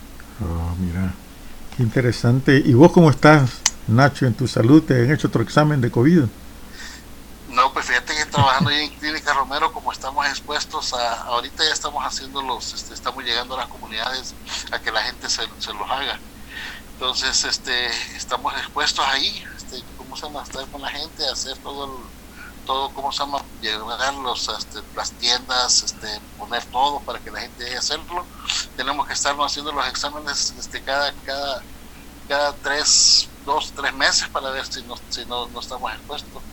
Mira, 0.79 1.13
qué 1.75 1.83
interesante. 1.83 2.61
¿Y 2.63 2.73
vos 2.73 2.91
cómo 2.91 3.09
estás, 3.09 3.61
Nacho, 3.87 4.25
en 4.25 4.33
tu 4.33 4.47
salud? 4.47 4.83
¿Te 4.83 4.93
han 4.93 5.11
hecho 5.11 5.27
otro 5.27 5.41
examen 5.41 5.81
de 5.81 5.89
COVID? 5.89 6.23
No, 7.49 7.73
pues 7.73 7.87
fíjate 7.87 8.15
que 8.15 8.25
trabajando 8.25 8.69
ahí 8.69 8.83
en 8.83 8.91
Clínica 8.99 9.33
Romero, 9.33 9.73
como 9.73 9.91
estamos 9.91 10.27
expuestos 10.27 10.93
a, 10.93 11.23
ahorita 11.23 11.63
ya 11.63 11.73
estamos 11.73 12.03
haciendo 12.05 12.41
los, 12.43 12.73
este, 12.73 12.93
estamos 12.93 13.23
llegando 13.23 13.55
a 13.55 13.61
las 13.61 13.67
comunidades 13.67 14.35
a 14.71 14.79
que 14.79 14.91
la 14.91 15.01
gente 15.01 15.27
se, 15.29 15.41
se 15.59 15.73
los 15.73 15.89
haga. 15.89 16.19
Entonces, 16.93 17.43
este, 17.45 17.87
estamos 18.15 18.53
expuestos 18.57 19.05
ahí, 19.07 19.43
este, 19.55 19.81
¿cómo 19.97 20.15
se 20.15 20.27
llama? 20.27 20.43
Estar 20.43 20.67
con 20.67 20.81
la 20.81 20.89
gente, 20.89 21.27
hacer 21.27 21.57
todo 21.59 21.85
el, 21.85 21.91
todo, 22.67 22.89
¿cómo 22.93 23.11
se 23.11 23.19
llama? 23.19 23.39
Llegar 23.61 24.13
los, 24.15 24.47
este, 24.49 24.81
las 24.95 25.11
tiendas, 25.13 25.83
este, 25.83 26.21
poner 26.37 26.63
todo 26.65 26.99
para 26.99 27.19
que 27.19 27.31
la 27.31 27.39
gente 27.39 27.75
a 27.75 27.79
hacerlo. 27.79 28.25
Tenemos 28.75 29.07
que 29.07 29.13
estarnos 29.13 29.51
haciendo 29.51 29.71
los 29.71 29.87
exámenes 29.87 30.53
este, 30.59 30.83
cada, 30.83 31.11
cada, 31.25 31.63
cada 32.27 32.53
tres, 32.53 33.27
dos, 33.45 33.73
tres 33.75 33.93
meses 33.93 34.27
para 34.29 34.51
ver 34.51 34.65
si 34.65 34.83
no, 34.83 34.95
si 35.09 35.25
no, 35.25 35.47
no 35.47 35.59
estamos 35.59 35.91
expuestos 35.93 36.43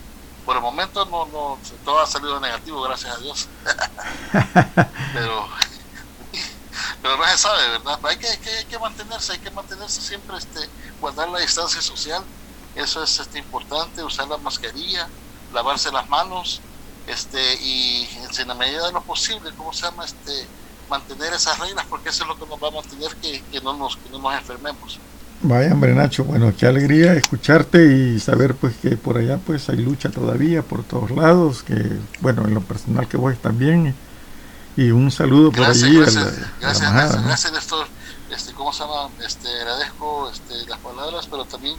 por 0.45 0.55
el 0.55 0.61
momento 0.61 1.03
no, 1.05 1.25
no, 1.25 1.57
todo 1.83 1.99
ha 1.99 2.05
salido 2.05 2.39
negativo, 2.39 2.81
gracias 2.83 3.17
a 3.17 3.19
Dios. 3.19 3.47
pero, 5.13 5.47
pero 7.01 7.17
no 7.17 7.25
se 7.25 7.37
sabe, 7.37 7.67
¿verdad? 7.69 7.99
Hay 8.03 8.17
que, 8.17 8.27
hay 8.27 8.65
que 8.65 8.79
mantenerse, 8.79 9.33
hay 9.33 9.39
que 9.39 9.49
mantenerse 9.49 10.01
siempre, 10.01 10.37
este, 10.37 10.69
guardar 11.01 11.29
la 11.29 11.39
distancia 11.39 11.81
social, 11.81 12.23
eso 12.75 13.03
es 13.03 13.19
este, 13.19 13.39
importante, 13.39 14.03
usar 14.03 14.27
la 14.27 14.37
mascarilla, 14.37 15.09
lavarse 15.53 15.91
las 15.91 16.07
manos, 16.09 16.61
este, 17.07 17.55
y 17.61 18.07
en 18.37 18.47
la 18.47 18.55
medida 18.55 18.85
de 18.87 18.91
lo 18.91 19.01
posible, 19.01 19.51
¿cómo 19.57 19.71
se 19.73 19.83
llama? 19.83 20.05
Este, 20.05 20.47
mantener 20.89 21.33
esas 21.33 21.57
reglas, 21.59 21.85
porque 21.89 22.09
eso 22.09 22.23
es 22.23 22.29
lo 22.29 22.37
que 22.37 22.45
nos 22.45 22.61
va 22.61 22.67
a 22.67 22.71
mantener 22.71 23.15
que, 23.17 23.41
que 23.51 23.61
no 23.61 23.73
nos, 23.73 23.97
que 23.97 24.09
no 24.09 24.19
nos 24.19 24.33
enfermemos. 24.33 24.99
Vaya, 25.41 25.73
hombre 25.73 25.93
Nacho, 25.93 26.23
bueno, 26.23 26.53
qué 26.57 26.65
alegría 26.65 27.13
escucharte 27.13 27.85
y 27.85 28.19
saber 28.19 28.55
pues 28.55 28.75
que 28.77 28.97
por 28.97 29.17
allá 29.17 29.37
pues 29.37 29.69
hay 29.69 29.77
lucha 29.77 30.09
todavía 30.09 30.63
por 30.63 30.83
todos 30.83 31.11
lados, 31.11 31.61
que 31.61 31.75
bueno, 32.21 32.45
en 32.45 32.53
lo 32.53 32.61
personal 32.61 33.07
que 33.07 33.17
voy 33.17 33.35
también 33.35 33.93
y 34.77 34.91
un 34.91 35.11
saludo 35.11 35.51
por 35.51 35.65
allí. 35.65 35.97
Gracias, 35.97 36.23
gracias, 36.59 36.91
gracias, 36.91 37.23
gracias, 37.23 37.53
Néstor. 37.53 37.87
Este, 38.29 38.53
¿cómo 38.53 38.73
se 38.73 38.79
llama? 38.83 39.09
Este, 39.25 39.47
agradezco 39.47 40.31
este, 40.31 40.65
las 40.67 40.79
palabras, 40.79 41.27
pero 41.29 41.45
también, 41.45 41.75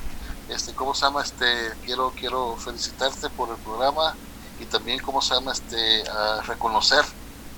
este, 0.48 0.72
¿cómo 0.74 0.94
se 0.94 1.06
llama? 1.06 1.22
Este, 1.22 1.72
quiero, 1.84 2.12
quiero 2.18 2.56
felicitarte 2.56 3.28
por 3.30 3.50
el 3.50 3.56
programa 3.56 4.14
y 4.60 4.64
también, 4.66 5.00
¿cómo 5.00 5.20
se 5.20 5.34
llama? 5.34 5.52
Este, 5.52 6.08
a 6.08 6.42
reconocer 6.42 7.04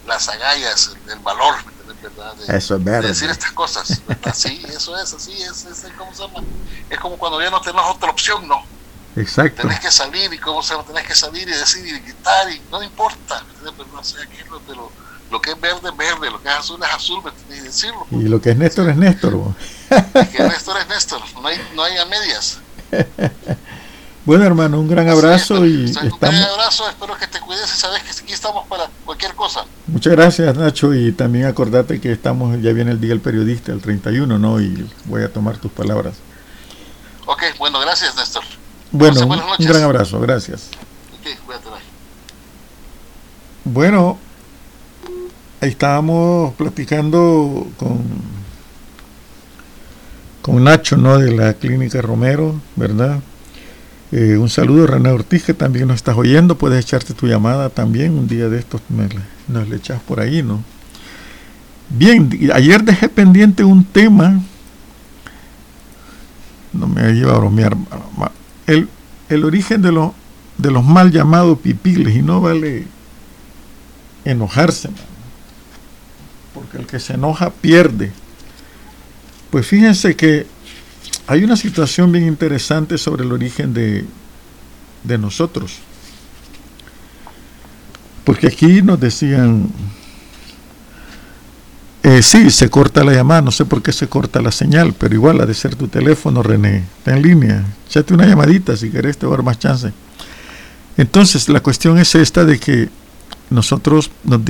las 0.07 0.29
agallas, 0.29 0.97
el, 1.09 1.19
valor, 1.21 1.55
¿verdad? 2.03 2.35
De, 2.35 2.57
eso 2.57 2.77
es 2.77 2.85
verdad. 2.85 3.09
decir 3.09 3.29
estas 3.29 3.53
cosas, 3.53 4.03
Sí, 4.35 4.63
eso 4.69 4.97
es, 4.97 5.13
así 5.13 5.33
es, 5.43 5.65
es, 5.65 5.87
¿cómo 5.97 6.15
se 6.15 6.23
llama? 6.23 6.43
Es 6.89 6.99
como 6.99 7.19
cuando 7.19 7.41
ya 7.43 7.51
no 7.51 7.61
tenés 7.61 7.83
otra 7.85 8.11
opción, 8.11 8.49
¿no? 8.49 8.63
Exacto. 9.17 9.63
Tenés 9.63 9.81
que 9.81 9.91
salir 9.91 10.33
y 10.33 10.39
cómo 10.39 10.63
se 10.63 10.75
llama, 10.75 10.87
tenés 10.87 11.07
que 11.07 11.15
salir 11.15 11.49
y 11.49 11.53
decir 11.53 11.87
y 11.87 11.99
gritar 12.01 12.51
y 12.51 12.61
no 12.71 12.83
importa, 12.83 13.45
pero 13.77 13.89
no 13.93 14.03
sé 14.05 14.17
qué 14.31 14.45
pero 14.67 14.91
lo 15.31 15.41
que 15.41 15.51
es 15.51 15.61
verde 15.61 15.91
es 15.91 15.97
verde, 15.97 16.31
lo 16.31 16.41
que 16.41 16.49
es 16.49 16.55
azul 16.55 16.81
es 16.83 16.91
azul, 16.91 17.23
que 17.49 17.61
decirlo. 17.61 18.07
Y 18.11 18.23
lo 18.23 18.41
que 18.41 18.51
es 18.51 18.57
Néstor 18.57 18.89
es 18.89 18.97
Néstor. 18.97 19.55
que 19.89 20.43
Néstor 20.43 20.79
es 20.79 20.89
Néstor, 20.89 21.21
no 21.35 21.47
hay, 21.47 21.61
no 21.75 21.83
hay 21.83 21.99
a 21.99 22.05
medias. 22.07 22.59
Bueno, 24.29 24.45
hermano, 24.45 24.79
un 24.79 24.89
gran 24.89 25.09
abrazo 25.09 25.65
y 25.65 25.87
estamos... 25.87 26.13
Un 26.13 26.19
gran 26.21 26.35
abrazo, 26.35 26.87
espero 26.87 27.17
que 27.17 27.27
te 27.29 27.41
cuides 27.41 27.65
y 27.75 27.79
sabes 27.81 28.03
que 28.03 28.11
aquí 28.11 28.35
estamos 28.35 28.67
para 28.67 28.91
cualquier 29.07 29.35
cosa. 29.35 29.65
Muchas 29.87 30.13
gracias, 30.13 30.55
Nacho, 30.55 30.93
y 30.93 31.13
también 31.13 31.47
acordate 31.47 31.99
que 31.99 32.13
estamos, 32.13 32.61
ya 32.61 32.75
viene 32.75 32.91
el 32.91 33.01
Día 33.01 33.09
del 33.09 33.21
Periodista, 33.21 33.73
el 33.73 33.81
31, 33.81 34.39
¿no? 34.39 34.61
Y 34.61 34.87
voy 35.07 35.23
a 35.23 35.33
tomar 35.33 35.57
tus 35.57 35.73
palabras. 35.73 36.17
Ok, 37.25 37.43
bueno, 37.59 37.81
gracias, 37.81 38.17
Néstor. 38.17 38.43
Bueno, 38.93 39.27
un, 39.27 39.67
gran 39.67 39.83
abrazo, 39.83 40.21
gracias. 40.21 40.69
Cuídate, 41.47 41.69
Bueno, 43.65 44.19
ahí 45.63 45.71
estábamos 45.71 46.53
platicando 46.57 47.67
con, 47.79 48.05
con 50.49 50.65
Nacho, 50.65 50.97
¿no? 50.97 51.19
De 51.19 51.31
la 51.31 51.53
Clínica 51.53 52.01
Romero, 52.01 52.59
¿verdad? 52.75 53.21
Eh, 54.13 54.39
un 54.39 54.49
saludo, 54.49 54.87
René 54.87 55.11
Ortiz, 55.11 55.45
que 55.45 55.53
también 55.53 55.89
nos 55.89 55.97
estás 55.97 56.17
oyendo. 56.17 56.57
Puedes 56.57 56.83
echarte 56.83 57.13
tu 57.13 57.27
llamada 57.27 57.69
también. 57.69 58.13
Un 58.19 58.27
día 58.27 58.49
de 58.49 58.59
estos 58.59 58.81
nos 59.49 59.69
le 59.69 59.77
echas 59.77 60.01
por 60.01 60.21
ahí, 60.21 60.43
¿no? 60.43 60.63
Bien, 61.91 62.31
ayer 62.55 62.83
dejé 62.83 63.11
pendiente 63.11 63.63
un 63.63 63.85
tema. 63.85 64.41
No 66.73 66.87
me 66.87 67.13
iba 67.13 67.35
a 67.35 67.39
bromear. 67.39 67.77
El, 68.67 68.89
el 69.29 69.45
origen 69.45 69.83
de 69.83 69.93
los 70.71 70.85
mal 70.85 71.13
llamados 71.13 71.59
pipiles. 71.59 72.17
Y 72.17 72.23
no 72.23 72.41
vale 72.41 72.87
enojarse, 74.25 74.89
porque 76.55 76.79
el 76.79 76.87
que 76.87 77.01
se 77.01 77.15
enoja 77.15 77.51
pierde. 77.51 78.13
Pues 79.51 79.67
fíjense 79.67 80.15
que 80.17 80.47
hay 81.27 81.45
una 81.45 81.57
situación 81.57 82.13
bien 82.13 82.27
interesante 82.27 82.99
sobre 82.99 83.25
el 83.25 83.33
origen 83.33 83.73
de, 83.75 84.05
de 85.05 85.19
nosotros. 85.19 85.79
Porque 88.25 88.47
aquí 88.47 88.83
nos 88.83 89.01
decían, 89.01 89.71
Eh, 92.09 92.23
sí, 92.23 92.49
se 92.51 92.71
corta 92.71 93.05
la 93.05 93.13
llamada, 93.13 93.43
no 93.43 93.51
sé 93.51 93.67
por 93.67 93.83
qué 93.83 93.93
se 93.93 94.09
corta 94.09 94.41
la 94.41 94.53
señal, 94.53 94.95
pero 94.97 95.15
igual 95.15 95.41
ha 95.41 95.47
de 95.47 95.53
ser 95.53 95.75
tu 95.75 95.89
teléfono, 95.89 96.43
René. 96.43 96.85
Está 96.99 97.15
en 97.15 97.23
línea. 97.23 97.65
Échate 97.87 98.15
una 98.15 98.25
llamadita 98.25 98.77
si 98.77 98.89
querés, 98.89 99.19
te 99.19 99.27
va 99.27 99.35
a 99.35 99.37
dar 99.37 99.45
más 99.45 99.59
chance. 99.59 99.93
Entonces, 100.97 101.49
la 101.51 101.61
cuestión 101.61 101.99
es 101.99 102.15
esta 102.15 102.45
de 102.45 102.59
que 102.59 102.89
nosotros 103.51 104.11
nos, 104.25 104.41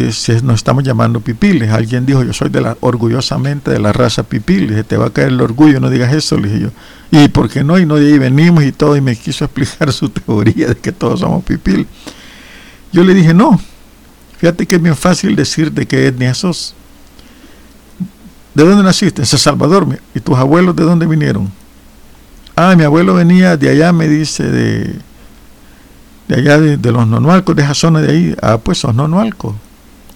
nos 0.42 0.54
estamos 0.56 0.82
llamando 0.82 1.20
pipiles. 1.20 1.70
Alguien 1.70 2.04
dijo, 2.04 2.22
yo 2.24 2.32
soy 2.32 2.48
de 2.48 2.60
la, 2.60 2.76
orgullosamente 2.80 3.70
de 3.70 3.78
la 3.78 3.92
raza 3.92 4.24
pipiles, 4.24 4.84
te 4.86 4.96
va 4.96 5.06
a 5.06 5.10
caer 5.10 5.28
el 5.28 5.40
orgullo, 5.40 5.78
no 5.80 5.90
digas 5.90 6.12
eso, 6.12 6.36
le 6.36 6.48
dije 6.48 6.60
yo. 6.60 6.70
¿Y 7.10 7.28
por 7.28 7.48
qué 7.48 7.62
no? 7.62 7.78
Y 7.78 7.86
no 7.86 7.96
de 7.96 8.06
ahí 8.06 8.18
venimos 8.18 8.64
y 8.64 8.72
todo, 8.72 8.96
y 8.96 9.00
me 9.00 9.16
quiso 9.16 9.44
explicar 9.44 9.92
su 9.92 10.08
teoría 10.08 10.68
de 10.68 10.76
que 10.76 10.92
todos 10.92 11.20
somos 11.20 11.44
pipiles. 11.44 11.86
Yo 12.92 13.04
le 13.04 13.14
dije, 13.14 13.34
no, 13.34 13.60
fíjate 14.38 14.66
que 14.66 14.76
es 14.76 14.82
bien 14.82 14.96
fácil 14.96 15.36
decir 15.36 15.72
de 15.72 15.86
qué 15.86 16.08
etnia 16.08 16.34
sos. 16.34 16.74
¿De 18.54 18.64
dónde 18.64 18.82
naciste? 18.82 19.22
En 19.22 19.26
San 19.26 19.38
Salvador. 19.38 19.86
¿Y 20.14 20.20
tus 20.20 20.36
abuelos 20.36 20.74
de 20.74 20.82
dónde 20.82 21.06
vinieron? 21.06 21.52
Ah, 22.56 22.74
mi 22.74 22.82
abuelo 22.82 23.14
venía 23.14 23.56
de 23.56 23.70
allá, 23.70 23.92
me 23.92 24.08
dice, 24.08 24.42
de, 24.42 24.98
de 26.28 26.34
allá 26.36 26.58
de, 26.58 26.92
los 26.92 27.06
nonualcos, 27.06 27.56
de 27.56 27.62
esa 27.62 27.74
zona 27.74 28.00
de 28.02 28.12
ahí. 28.12 28.36
Ah, 28.42 28.58
pues 28.58 28.78
sos 28.78 28.94
nonualco. 28.94 29.56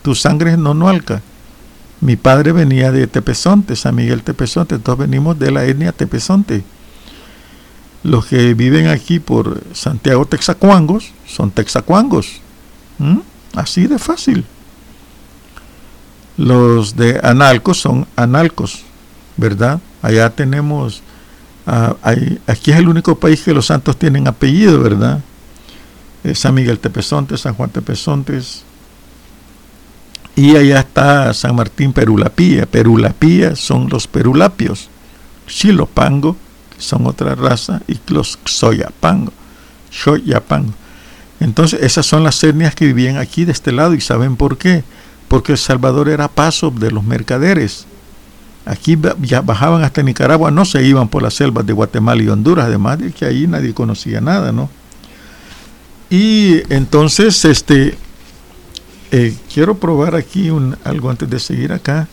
Tu 0.02 0.14
sangre 0.14 0.52
es 0.52 0.58
nonualca. 0.58 1.22
Mi 2.00 2.16
padre 2.16 2.52
venía 2.52 2.92
de 2.92 3.06
Tepezonte, 3.06 3.76
San 3.76 3.94
Miguel 3.94 4.22
Tepezonte, 4.22 4.74
entonces 4.74 5.08
venimos 5.08 5.38
de 5.38 5.50
la 5.50 5.64
etnia 5.64 5.92
Tepezonte. 5.92 6.64
Los 8.02 8.26
que 8.26 8.54
viven 8.54 8.88
aquí 8.88 9.20
por 9.20 9.62
Santiago 9.72 10.26
Texacuangos 10.26 11.12
son 11.26 11.50
texacuangos. 11.50 12.40
Así 13.54 13.86
de 13.86 13.98
fácil. 13.98 14.44
Los 16.36 16.96
de 16.96 17.20
Analcos 17.22 17.80
son 17.80 18.06
analcos, 18.16 18.82
¿verdad? 19.36 19.80
Allá 20.02 20.30
tenemos, 20.30 21.02
ah, 21.66 21.94
aquí 22.46 22.70
es 22.70 22.76
el 22.76 22.88
único 22.88 23.14
país 23.16 23.42
que 23.42 23.54
los 23.54 23.66
santos 23.66 23.96
tienen 23.96 24.26
apellido, 24.26 24.80
¿verdad? 24.80 25.20
Eh, 26.24 26.34
San 26.34 26.54
Miguel 26.54 26.78
Tepezonte, 26.78 27.36
San 27.36 27.54
Juan 27.54 27.70
Tepezontes. 27.70 28.64
Y 30.34 30.56
allá 30.56 30.80
está 30.80 31.34
San 31.34 31.54
Martín 31.54 31.92
Perulapía. 31.92 32.66
Perulapía 32.66 33.56
son 33.56 33.88
los 33.88 34.06
perulapios. 34.06 34.88
Chilopango, 35.46 36.36
que 36.74 36.80
son 36.82 37.06
otra 37.06 37.34
raza, 37.34 37.82
y 37.86 37.98
los 38.08 38.38
Xoyapango. 38.44 39.32
Xoyapango. 39.90 40.72
Entonces, 41.40 41.82
esas 41.82 42.06
son 42.06 42.22
las 42.22 42.42
etnias 42.42 42.74
que 42.74 42.86
vivían 42.86 43.16
aquí 43.18 43.44
de 43.44 43.52
este 43.52 43.72
lado. 43.72 43.94
¿Y 43.94 44.00
saben 44.00 44.36
por 44.36 44.56
qué? 44.56 44.84
porque 45.32 45.52
El 45.52 45.58
Salvador 45.58 46.10
era 46.10 46.28
paso 46.28 46.70
de 46.70 46.90
los 46.90 47.04
mercaderes. 47.04 47.86
Aquí 48.66 48.98
ya 49.22 49.40
bajaban 49.40 49.82
hasta 49.82 50.02
Nicaragua, 50.02 50.50
no 50.50 50.66
se 50.66 50.84
iban 50.84 51.08
por 51.08 51.22
las 51.22 51.32
selvas 51.32 51.64
de 51.64 51.72
Guatemala 51.72 52.22
y 52.22 52.28
Honduras, 52.28 52.66
además 52.66 52.98
de 52.98 53.12
que 53.12 53.24
ahí 53.24 53.46
nadie 53.46 53.72
conocía 53.72 54.20
nada, 54.20 54.52
¿no? 54.52 54.68
Y 56.12 56.62
entonces, 56.70 57.42
este, 57.46 57.96
eh, 59.12 59.34
quiero 59.50 59.78
probar 59.78 60.14
aquí 60.14 60.50
un, 60.50 60.76
algo 60.84 61.08
antes 61.08 61.30
de 61.30 61.40
seguir 61.40 61.72
acá. 61.72 62.06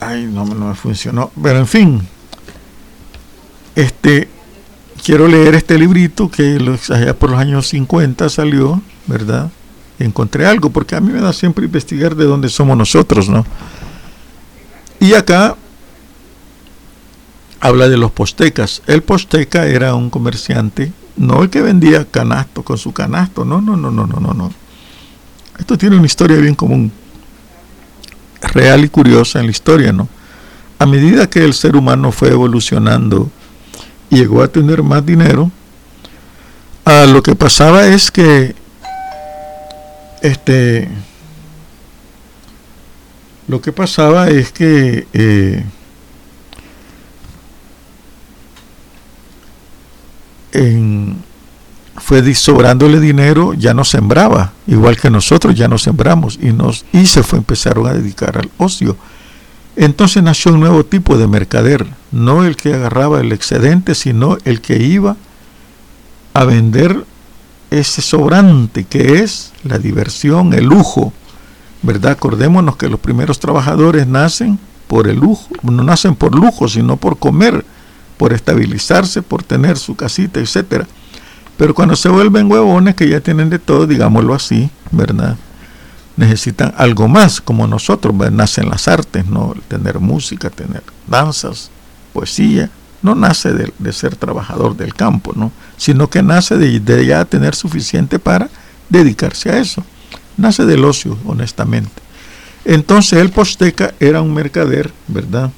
Ay, 0.00 0.24
no, 0.24 0.46
no 0.46 0.68
me 0.68 0.74
funcionó. 0.74 1.30
Pero 1.42 1.58
en 1.58 1.66
fin, 1.66 2.00
este, 3.76 4.26
quiero 5.04 5.28
leer 5.28 5.54
este 5.54 5.78
librito 5.78 6.30
que 6.30 6.58
allá 6.88 7.14
por 7.14 7.28
los 7.28 7.38
años 7.38 7.68
50 7.68 8.26
salió, 8.30 8.80
¿verdad? 9.06 9.50
encontré 9.98 10.46
algo, 10.46 10.70
porque 10.70 10.96
a 10.96 11.00
mí 11.02 11.12
me 11.12 11.20
da 11.20 11.34
siempre 11.34 11.66
investigar 11.66 12.16
de 12.16 12.24
dónde 12.24 12.48
somos 12.48 12.74
nosotros, 12.74 13.28
¿no? 13.28 13.44
Y 14.98 15.12
acá 15.12 15.56
habla 17.60 17.90
de 17.90 17.98
los 17.98 18.12
postecas. 18.12 18.80
El 18.86 19.02
posteca 19.02 19.66
era 19.66 19.94
un 19.94 20.08
comerciante, 20.08 20.90
no 21.16 21.42
el 21.42 21.50
que 21.50 21.62
vendía 21.62 22.04
canasto 22.04 22.62
con 22.62 22.78
su 22.78 22.92
canasto, 22.92 23.44
no, 23.44 23.60
no, 23.60 23.76
no, 23.76 23.90
no, 23.90 24.06
no, 24.06 24.20
no, 24.20 24.34
no. 24.34 24.52
Esto 25.58 25.78
tiene 25.78 25.96
una 25.96 26.06
historia 26.06 26.36
bien 26.38 26.54
común, 26.54 26.90
real 28.40 28.84
y 28.84 28.88
curiosa 28.88 29.40
en 29.40 29.46
la 29.46 29.52
historia, 29.52 29.92
¿no? 29.92 30.08
A 30.78 30.86
medida 30.86 31.30
que 31.30 31.44
el 31.44 31.54
ser 31.54 31.76
humano 31.76 32.10
fue 32.10 32.30
evolucionando 32.30 33.30
y 34.10 34.16
llegó 34.16 34.42
a 34.42 34.48
tener 34.48 34.82
más 34.82 35.04
dinero, 35.06 35.50
a 36.84 37.06
lo 37.06 37.22
que 37.22 37.34
pasaba 37.34 37.86
es 37.86 38.10
que 38.10 38.54
este, 40.20 40.88
lo 43.46 43.60
que 43.60 43.72
pasaba 43.72 44.28
es 44.28 44.52
que 44.52 45.06
eh, 45.12 45.64
fue 51.96 52.34
sobrándole 52.34 53.00
dinero, 53.00 53.54
ya 53.54 53.74
no 53.74 53.84
sembraba, 53.84 54.52
igual 54.66 54.96
que 54.98 55.10
nosotros 55.10 55.54
ya 55.54 55.68
no 55.68 55.78
sembramos 55.78 56.38
y, 56.40 56.52
nos, 56.52 56.84
y 56.92 57.06
se 57.06 57.22
fue, 57.22 57.38
empezaron 57.38 57.86
a 57.86 57.94
dedicar 57.94 58.38
al 58.38 58.50
ocio. 58.58 58.96
Entonces 59.76 60.22
nació 60.22 60.52
un 60.52 60.60
nuevo 60.60 60.84
tipo 60.84 61.18
de 61.18 61.26
mercader, 61.26 61.86
no 62.12 62.44
el 62.44 62.56
que 62.56 62.74
agarraba 62.74 63.20
el 63.20 63.32
excedente, 63.32 63.94
sino 63.94 64.38
el 64.44 64.60
que 64.60 64.82
iba 64.82 65.16
a 66.32 66.44
vender 66.44 67.04
ese 67.70 68.02
sobrante 68.02 68.84
que 68.84 69.20
es 69.20 69.52
la 69.64 69.78
diversión, 69.78 70.52
el 70.52 70.64
lujo, 70.66 71.12
¿verdad? 71.82 72.12
Acordémonos 72.12 72.76
que 72.76 72.88
los 72.88 73.00
primeros 73.00 73.40
trabajadores 73.40 74.06
nacen 74.06 74.58
por 74.86 75.08
el 75.08 75.16
lujo, 75.16 75.48
no 75.62 75.82
nacen 75.82 76.14
por 76.14 76.34
lujo, 76.34 76.68
sino 76.68 76.96
por 76.96 77.18
comer, 77.18 77.64
por 78.16 78.32
estabilizarse, 78.32 79.22
por 79.22 79.42
tener 79.42 79.76
su 79.76 79.96
casita, 79.96 80.40
etcétera. 80.40 80.86
Pero 81.56 81.74
cuando 81.74 81.96
se 81.96 82.08
vuelven 82.08 82.50
huevones 82.50 82.94
que 82.94 83.08
ya 83.08 83.20
tienen 83.20 83.50
de 83.50 83.58
todo, 83.58 83.86
digámoslo 83.86 84.34
así, 84.34 84.70
¿verdad? 84.90 85.36
Necesitan 86.16 86.74
algo 86.76 87.08
más, 87.08 87.40
como 87.40 87.66
nosotros, 87.66 88.14
nacen 88.32 88.68
las 88.68 88.88
artes, 88.88 89.26
¿no? 89.26 89.54
Tener 89.68 90.00
música, 90.00 90.50
tener 90.50 90.82
danzas, 91.06 91.70
poesía, 92.12 92.70
no 93.04 93.14
nace 93.14 93.52
de, 93.52 93.92
ser 93.92 94.16
trabajador 94.16 94.76
del 94.76 94.94
campo, 94.94 95.32
¿no? 95.36 95.52
sino 95.76 96.08
que 96.08 96.22
nace 96.22 96.56
de, 96.56 97.06
ya 97.06 97.26
tener 97.26 97.54
suficiente 97.54 98.18
para 98.18 98.48
dedicarse 98.88 99.50
a 99.50 99.58
eso. 99.58 99.84
Nace 100.38 100.64
del 100.64 100.84
ocio, 100.86 101.18
honestamente. 101.26 102.02
Entonces 102.64 103.20
el 103.20 103.30
posteca 103.30 103.92
era 104.00 104.22
un 104.22 104.32
mercader, 104.32 104.90
¿verdad? 105.06 105.50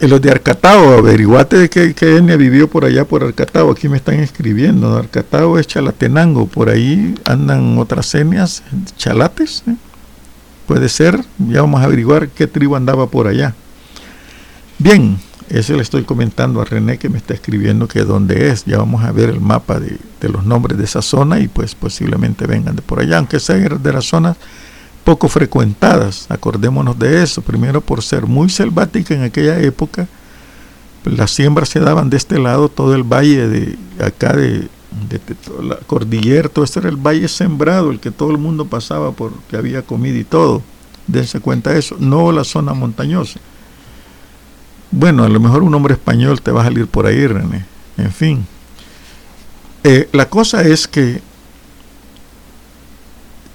En 0.00 0.10
los 0.10 0.20
de 0.20 0.30
Arcatao, 0.30 0.96
averiguate 0.98 1.68
qué, 1.68 1.92
qué 1.92 2.18
etnia 2.18 2.36
vivió 2.36 2.70
por 2.70 2.84
allá 2.84 3.04
por 3.04 3.24
Arcatao. 3.24 3.72
Aquí 3.72 3.88
me 3.88 3.96
están 3.96 4.20
escribiendo. 4.20 4.96
Arcatao 4.96 5.58
es 5.58 5.66
Chalatenango. 5.66 6.46
Por 6.46 6.68
ahí 6.68 7.16
andan 7.24 7.76
otras 7.78 8.14
etnias, 8.14 8.62
chalates. 8.96 9.64
¿eh? 9.66 9.74
Puede 10.68 10.88
ser. 10.88 11.24
Ya 11.38 11.62
vamos 11.62 11.80
a 11.80 11.84
averiguar 11.84 12.28
qué 12.28 12.46
tribu 12.46 12.76
andaba 12.76 13.08
por 13.08 13.26
allá. 13.26 13.54
Bien, 14.78 15.18
eso 15.48 15.74
le 15.74 15.82
estoy 15.82 16.04
comentando 16.04 16.60
a 16.60 16.64
René 16.64 16.98
que 16.98 17.08
me 17.08 17.18
está 17.18 17.34
escribiendo 17.34 17.88
que 17.88 18.04
dónde 18.04 18.50
es. 18.50 18.66
Ya 18.66 18.78
vamos 18.78 19.02
a 19.02 19.10
ver 19.10 19.30
el 19.30 19.40
mapa 19.40 19.80
de, 19.80 19.98
los 20.28 20.44
nombres 20.44 20.78
de 20.78 20.84
esa 20.84 21.02
zona 21.02 21.40
y 21.40 21.48
pues 21.48 21.74
posiblemente 21.74 22.46
vengan 22.46 22.76
de 22.76 22.82
por 22.82 23.00
allá, 23.00 23.18
aunque 23.18 23.40
sean 23.40 23.82
de 23.82 23.92
las 23.92 24.04
zonas 24.04 24.36
poco 25.08 25.30
frecuentadas. 25.30 26.26
Acordémonos 26.28 26.98
de 26.98 27.22
eso. 27.22 27.40
Primero 27.40 27.80
por 27.80 28.02
ser 28.02 28.26
muy 28.26 28.50
selvática 28.50 29.14
en 29.14 29.22
aquella 29.22 29.58
época. 29.58 30.06
las 31.02 31.30
siembras 31.30 31.70
se 31.70 31.80
daban 31.80 32.10
de 32.10 32.18
este 32.18 32.38
lado, 32.38 32.68
todo 32.68 32.94
el 32.94 33.04
valle 33.04 33.48
de 33.48 33.78
acá 34.04 34.34
de, 34.34 34.68
la 35.62 35.76
cordillera, 35.86 36.50
todo 36.50 36.62
este 36.62 36.80
era 36.80 36.90
el 36.90 36.96
valle 36.96 37.26
sembrado, 37.28 37.90
el 37.90 38.00
que 38.00 38.10
todo 38.10 38.30
el 38.30 38.36
mundo 38.36 38.66
pasaba 38.66 39.12
porque 39.12 39.56
había 39.56 39.80
comida 39.80 40.18
y 40.18 40.24
todo. 40.24 40.60
Dense 41.06 41.40
cuenta 41.40 41.72
de 41.72 41.78
eso, 41.78 41.96
no 41.98 42.30
la 42.30 42.44
zona 42.44 42.74
montañosa. 42.74 43.40
Bueno, 44.90 45.24
a 45.24 45.30
lo 45.30 45.40
mejor 45.40 45.62
un 45.62 45.74
hombre 45.74 45.94
español 45.94 46.42
te 46.42 46.50
va 46.50 46.60
a 46.60 46.64
salir 46.64 46.86
por 46.86 47.06
ahí, 47.06 47.26
René. 47.26 47.64
En 47.96 48.12
fin. 48.12 48.46
Eh, 49.84 50.06
la 50.12 50.28
cosa 50.28 50.60
es 50.64 50.86
que 50.86 51.22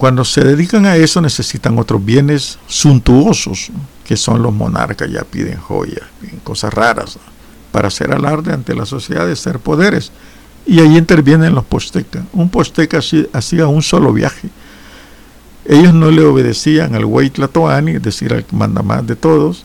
cuando 0.03 0.25
se 0.25 0.43
dedican 0.43 0.85
a 0.85 0.97
eso 0.97 1.21
necesitan 1.21 1.79
otros 1.79 2.03
bienes 2.03 2.59
suntuosos, 2.67 3.71
que 4.03 4.17
son 4.17 4.43
los 4.43 4.51
monarcas, 4.53 5.09
ya 5.09 5.23
piden 5.23 5.57
joyas, 5.57 6.03
piden 6.19 6.39
cosas 6.39 6.73
raras, 6.73 7.17
para 7.71 7.87
hacer 7.87 8.11
alarde 8.11 8.51
ante 8.51 8.75
la 8.75 8.85
sociedad 8.85 9.25
de 9.25 9.37
ser 9.37 9.59
poderes. 9.59 10.11
Y 10.65 10.81
ahí 10.81 10.97
intervienen 10.97 11.55
los 11.55 11.63
postecas. 11.63 12.25
Un 12.33 12.49
posteca 12.49 12.99
hacía 13.31 13.67
un 13.67 13.81
solo 13.81 14.11
viaje. 14.11 14.49
Ellos 15.63 15.93
no 15.93 16.11
le 16.11 16.25
obedecían 16.25 16.95
al 16.95 17.05
güey 17.05 17.29
Tlatoani, 17.29 17.91
es 17.91 18.03
decir, 18.03 18.33
al 18.33 18.43
que 18.43 18.57
manda 18.57 18.81
más 18.81 19.07
de 19.07 19.15
todos, 19.15 19.63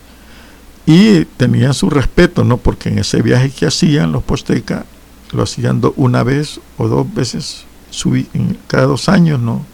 y 0.87 1.25
tenían 1.25 1.75
su 1.75 1.91
respeto, 1.91 2.45
¿no? 2.45 2.59
Porque 2.59 2.91
en 2.91 3.01
ese 3.01 3.23
viaje 3.23 3.51
que 3.51 3.67
hacían 3.67 4.13
los 4.13 4.23
postecas, 4.23 4.85
lo 5.33 5.43
hacían 5.43 5.83
una 5.97 6.23
vez 6.23 6.61
o 6.77 6.87
dos 6.87 7.13
veces, 7.13 7.65
cada 8.69 8.85
dos 8.85 9.09
años, 9.09 9.41
¿no? 9.41 9.67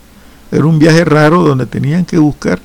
Era 0.50 0.64
un 0.64 0.78
viaje 0.78 1.04
raro 1.04 1.42
donde 1.42 1.66
tenían 1.66 2.04
que 2.04 2.18
buscar 2.18 2.60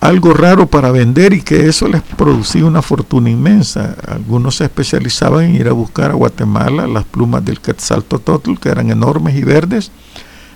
algo 0.00 0.32
raro 0.32 0.66
para 0.66 0.90
vender 0.90 1.34
y 1.34 1.42
que 1.42 1.68
eso 1.68 1.86
les 1.86 2.00
producía 2.02 2.64
una 2.64 2.82
fortuna 2.82 3.28
inmensa. 3.30 3.96
Algunos 4.08 4.56
se 4.56 4.64
especializaban 4.64 5.44
en 5.44 5.56
ir 5.56 5.68
a 5.68 5.72
buscar 5.72 6.10
a 6.10 6.14
Guatemala 6.14 6.86
las 6.86 7.04
plumas 7.04 7.44
del 7.44 7.60
Quetzaltotl, 7.60 8.54
que 8.58 8.70
eran 8.70 8.90
enormes 8.90 9.36
y 9.36 9.44
verdes, 9.44 9.92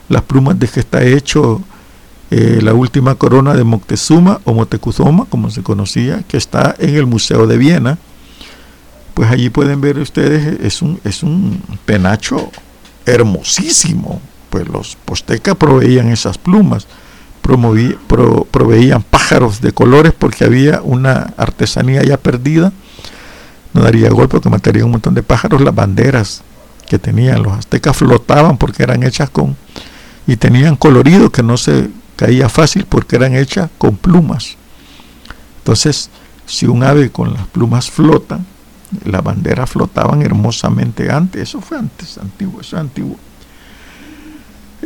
las 0.09 0.23
plumas 0.23 0.59
de 0.59 0.67
que 0.67 0.81
está 0.81 1.05
hecho 1.05 1.61
eh, 2.31 2.61
la 2.63 2.73
última 2.73 3.15
corona 3.17 3.55
de 3.55 3.65
Moctezuma 3.65 4.41
o 4.45 4.55
Motecuzoma, 4.55 5.27
como 5.27 5.51
se 5.51 5.63
conocía, 5.63 6.23
que 6.27 6.39
está 6.39 6.75
en 6.79 6.95
el 6.95 7.07
Museo 7.07 7.47
de 7.47 7.59
Viena. 7.59 7.99
Pues 9.13 9.31
allí 9.31 9.51
pueden 9.51 9.81
ver 9.81 9.99
ustedes, 9.99 10.59
es 10.61 10.81
un, 10.81 10.99
es 11.05 11.23
un 11.23 11.63
penacho 11.85 12.51
hermosísimo. 13.05 14.21
Pues 14.55 14.69
los 14.69 14.95
postecas 14.95 15.57
proveían 15.57 16.13
esas 16.13 16.39
plumas 16.39 16.87
proveían 17.43 19.03
pájaros 19.03 19.61
de 19.61 19.73
colores 19.73 20.13
porque 20.17 20.45
había 20.45 20.81
una 20.81 21.35
artesanía 21.37 22.05
ya 22.05 22.19
perdida. 22.19 22.73
No 23.73 23.83
daría 23.83 24.11
golpe 24.11 24.35
porque 24.35 24.49
mataría 24.49 24.85
un 24.85 24.93
montón 24.93 25.13
de 25.15 25.25
pájaros. 25.25 25.61
Las 25.61 25.75
banderas 25.75 26.45
que 26.87 27.01
tenían 27.01 27.43
los 27.43 27.53
aztecas 27.53 27.97
flotaban 27.97 28.59
porque 28.59 28.85
eran 28.85 29.03
hechas 29.03 29.29
con 29.29 29.57
y 30.25 30.37
tenían 30.37 30.77
colorido 30.77 31.33
que 31.33 31.43
no 31.43 31.57
se 31.57 31.91
caía 32.15 32.49
fácil 32.49 32.87
porque 32.89 33.17
eran 33.17 33.35
hechas 33.35 33.71
con 33.77 33.97
plumas. 33.97 34.57
Entonces, 35.59 36.11
si 36.47 36.67
un 36.67 36.85
ave 36.85 37.11
con 37.11 37.35
las 37.35 37.49
plumas 37.49 37.91
flota, 37.91 38.39
las 39.05 39.25
banderas 39.25 39.69
flotaban 39.69 40.23
hermosamente 40.23 41.11
antes. 41.11 41.43
Eso 41.43 41.61
fue 41.61 41.77
antes, 41.77 42.19
antiguo, 42.19 42.61
eso 42.61 42.77
es 42.77 42.81
antiguo. 42.81 43.19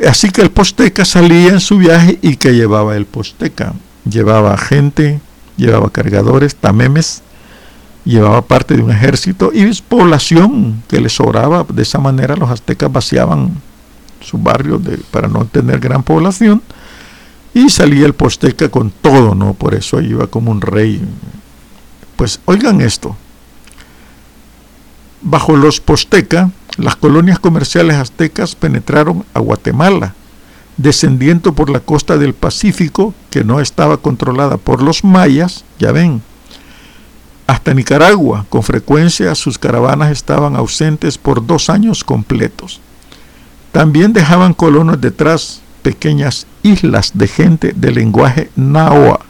Así 0.07 0.30
que 0.30 0.42
el 0.42 0.51
posteca 0.51 1.05
salía 1.05 1.49
en 1.49 1.61
su 1.61 1.78
viaje 1.78 2.18
y 2.22 2.36
que 2.36 2.55
llevaba 2.55 2.96
el 2.96 3.07
posteca. 3.07 3.72
Llevaba 4.09 4.57
gente, 4.57 5.20
llevaba 5.57 5.90
cargadores, 5.90 6.57
tamemes, 6.57 7.22
llevaba 8.05 8.42
parte 8.42 8.76
de 8.76 8.82
un 8.82 8.90
ejército 8.90 9.51
y 9.53 9.70
población 9.82 10.82
que 10.88 11.01
le 11.01 11.09
sobraba. 11.09 11.64
De 11.68 11.82
esa 11.82 11.99
manera 11.99 12.36
los 12.36 12.51
aztecas 12.51 12.92
vaciaban 12.92 13.53
sus 14.20 14.42
barrios 14.42 14.80
para 15.11 15.28
no 15.28 15.44
tener 15.46 15.80
gran 15.80 16.03
población 16.03 16.62
y 17.55 17.68
salía 17.70 18.07
el 18.07 18.14
posteca 18.14 18.68
con 18.68 18.90
todo, 18.90 19.34
¿no? 19.34 19.55
Por 19.55 19.74
eso 19.74 20.01
iba 20.01 20.26
como 20.26 20.51
un 20.51 20.61
rey. 20.61 21.01
Pues 22.16 22.40
oigan 22.44 22.80
esto. 22.80 23.16
Bajo 25.20 25.56
los 25.56 25.80
posteca 25.80 26.50
las 26.78 26.94
colonias 26.94 27.40
comerciales 27.40 27.96
aztecas 27.96 28.54
penetraron 28.54 29.24
a 29.34 29.40
Guatemala, 29.40 30.14
descendiendo 30.76 31.52
por 31.52 31.70
la 31.70 31.80
costa 31.80 32.18
del 32.18 32.34
Pacífico, 32.34 33.14
que 33.30 33.42
no 33.42 33.58
estaba 33.58 33.96
controlada 33.96 34.58
por 34.58 34.80
los 34.80 35.02
mayas, 35.02 35.64
ya 35.80 35.90
ven, 35.90 36.22
hasta 37.48 37.74
Nicaragua. 37.74 38.46
Con 38.48 38.62
frecuencia 38.62 39.34
sus 39.34 39.58
caravanas 39.58 40.12
estaban 40.12 40.54
ausentes 40.54 41.18
por 41.18 41.44
dos 41.44 41.68
años 41.68 42.04
completos. 42.04 42.80
También 43.72 44.12
dejaban 44.12 44.54
colonos 44.54 45.00
detrás 45.00 45.62
pequeñas 45.82 46.46
islas 46.62 47.10
de 47.14 47.26
gente 47.26 47.72
de 47.74 47.90
lenguaje 47.90 48.50
naoa. 48.54 49.20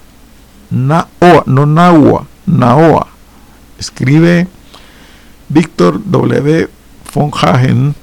Naoa, 0.71 1.45
no 1.47 1.65
nahua, 1.65 2.27
naoa. 2.45 3.07
Escribe 3.79 4.49
Víctor 5.49 6.01
W 6.05 6.69
von 7.15 7.31
Hagen, 7.33 7.95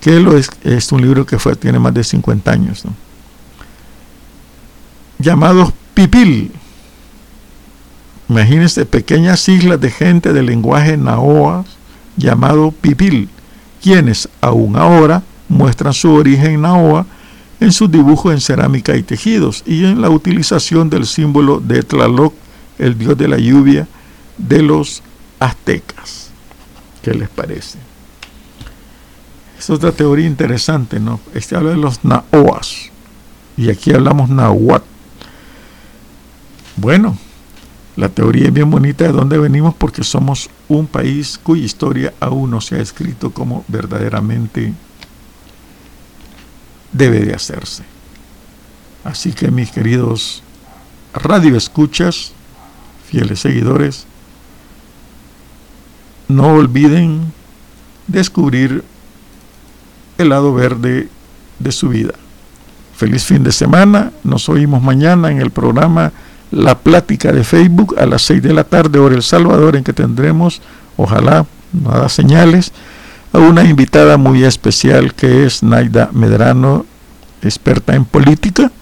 que 0.00 0.16
es, 0.64 0.92
un 0.92 1.02
libro 1.02 1.26
que 1.26 1.38
fue, 1.38 1.56
tiene 1.56 1.78
más 1.78 1.94
de 1.94 2.04
50 2.04 2.50
años, 2.50 2.84
llamados 5.18 5.72
Pipil. 5.94 6.52
Imagínense 8.28 8.84
pequeñas 8.84 9.48
islas 9.48 9.80
de 9.80 9.90
gente 9.90 10.32
de 10.32 10.42
lenguaje 10.42 10.96
naoa 10.96 11.64
llamado 12.16 12.72
Pipil, 12.72 13.28
quienes 13.82 14.28
aún 14.40 14.76
ahora 14.76 15.22
muestran 15.48 15.94
su 15.94 16.12
origen 16.12 16.60
naoa 16.60 17.06
en 17.60 17.72
sus 17.72 17.90
dibujos 17.90 18.32
en 18.32 18.40
cerámica 18.40 18.96
y 18.96 19.02
tejidos 19.02 19.62
y 19.66 19.84
en 19.84 20.00
la 20.00 20.10
utilización 20.10 20.90
del 20.90 21.06
símbolo 21.06 21.58
de 21.58 21.82
Tlaloc, 21.82 22.34
el 22.78 22.96
dios 22.96 23.16
de 23.16 23.28
la 23.28 23.38
lluvia 23.38 23.88
de 24.36 24.62
los 24.62 25.02
aztecas. 25.40 26.27
¿Qué 27.02 27.14
les 27.14 27.28
parece? 27.28 27.78
Es 29.58 29.70
otra 29.70 29.92
teoría 29.92 30.26
interesante, 30.26 31.00
¿no? 31.00 31.20
Este 31.34 31.56
habla 31.56 31.70
de 31.70 31.76
los 31.76 32.04
naoas. 32.04 32.90
Y 33.56 33.70
aquí 33.70 33.92
hablamos 33.92 34.30
nahuatl. 34.30 34.86
Bueno, 36.76 37.18
la 37.96 38.08
teoría 38.08 38.46
es 38.46 38.52
bien 38.52 38.70
bonita 38.70 39.04
de 39.04 39.12
dónde 39.12 39.36
venimos 39.38 39.74
porque 39.74 40.04
somos 40.04 40.48
un 40.68 40.86
país 40.86 41.40
cuya 41.42 41.64
historia 41.64 42.14
aún 42.20 42.52
no 42.52 42.60
se 42.60 42.76
ha 42.76 42.80
escrito 42.80 43.32
como 43.32 43.64
verdaderamente 43.66 44.72
debe 46.92 47.20
de 47.20 47.34
hacerse. 47.34 47.82
Así 49.02 49.32
que 49.32 49.50
mis 49.50 49.72
queridos 49.72 50.44
radio 51.12 51.56
escuchas, 51.56 52.32
fieles 53.08 53.40
seguidores, 53.40 54.06
no 56.28 56.54
olviden 56.54 57.32
descubrir 58.06 58.84
el 60.18 60.28
lado 60.28 60.54
verde 60.54 61.08
de 61.58 61.72
su 61.72 61.88
vida. 61.88 62.14
Feliz 62.96 63.24
fin 63.24 63.44
de 63.44 63.52
semana, 63.52 64.12
nos 64.24 64.48
oímos 64.48 64.82
mañana 64.82 65.30
en 65.30 65.40
el 65.40 65.50
programa 65.50 66.12
La 66.50 66.78
Plática 66.78 67.32
de 67.32 67.44
Facebook 67.44 67.94
a 67.98 68.06
las 68.06 68.22
6 68.22 68.42
de 68.42 68.52
la 68.52 68.64
tarde, 68.64 68.98
hora 68.98 69.14
El 69.14 69.22
Salvador, 69.22 69.76
en 69.76 69.84
que 69.84 69.92
tendremos, 69.92 70.60
ojalá, 70.96 71.46
nada 71.72 72.08
señales, 72.08 72.72
a 73.32 73.38
una 73.38 73.64
invitada 73.64 74.16
muy 74.16 74.44
especial 74.44 75.14
que 75.14 75.44
es 75.46 75.62
Naida 75.62 76.10
Medrano, 76.12 76.86
experta 77.42 77.94
en 77.94 78.04
política, 78.04 78.72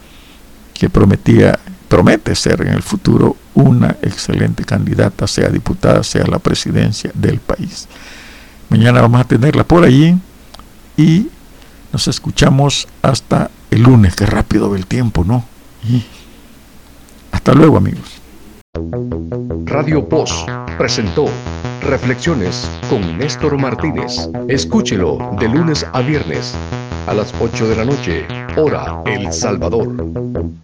que 0.72 0.88
prometía, 0.88 1.58
promete 1.88 2.34
ser 2.34 2.62
en 2.62 2.68
el 2.68 2.82
futuro 2.82 3.36
una 3.54 3.96
excelente 4.02 4.64
candidata, 4.64 5.26
sea 5.26 5.48
diputada, 5.48 6.02
sea 6.02 6.26
la 6.26 6.38
presidencia 6.38 7.10
del 7.14 7.38
país. 7.38 7.88
Mañana 8.68 9.00
vamos 9.00 9.20
a 9.20 9.24
tenerla 9.24 9.64
por 9.64 9.84
allí 9.84 10.16
y 10.96 11.28
nos 11.92 12.08
escuchamos 12.08 12.88
hasta 13.02 13.50
el 13.70 13.82
lunes. 13.82 14.16
Qué 14.16 14.26
rápido 14.26 14.70
ve 14.70 14.78
el 14.78 14.86
tiempo, 14.86 15.24
¿no? 15.24 15.44
hasta 17.30 17.52
luego, 17.54 17.76
amigos. 17.76 18.20
Radio 19.64 20.06
Post 20.06 20.48
presentó 20.76 21.26
Reflexiones 21.82 22.68
con 22.90 23.16
Néstor 23.16 23.56
Martínez. 23.58 24.28
Escúchelo 24.48 25.18
de 25.38 25.48
lunes 25.48 25.86
a 25.92 26.00
viernes 26.00 26.54
a 27.06 27.14
las 27.14 27.32
8 27.40 27.68
de 27.68 27.76
la 27.76 27.84
noche, 27.84 28.26
hora 28.56 29.00
El 29.06 29.32
Salvador. 29.32 29.94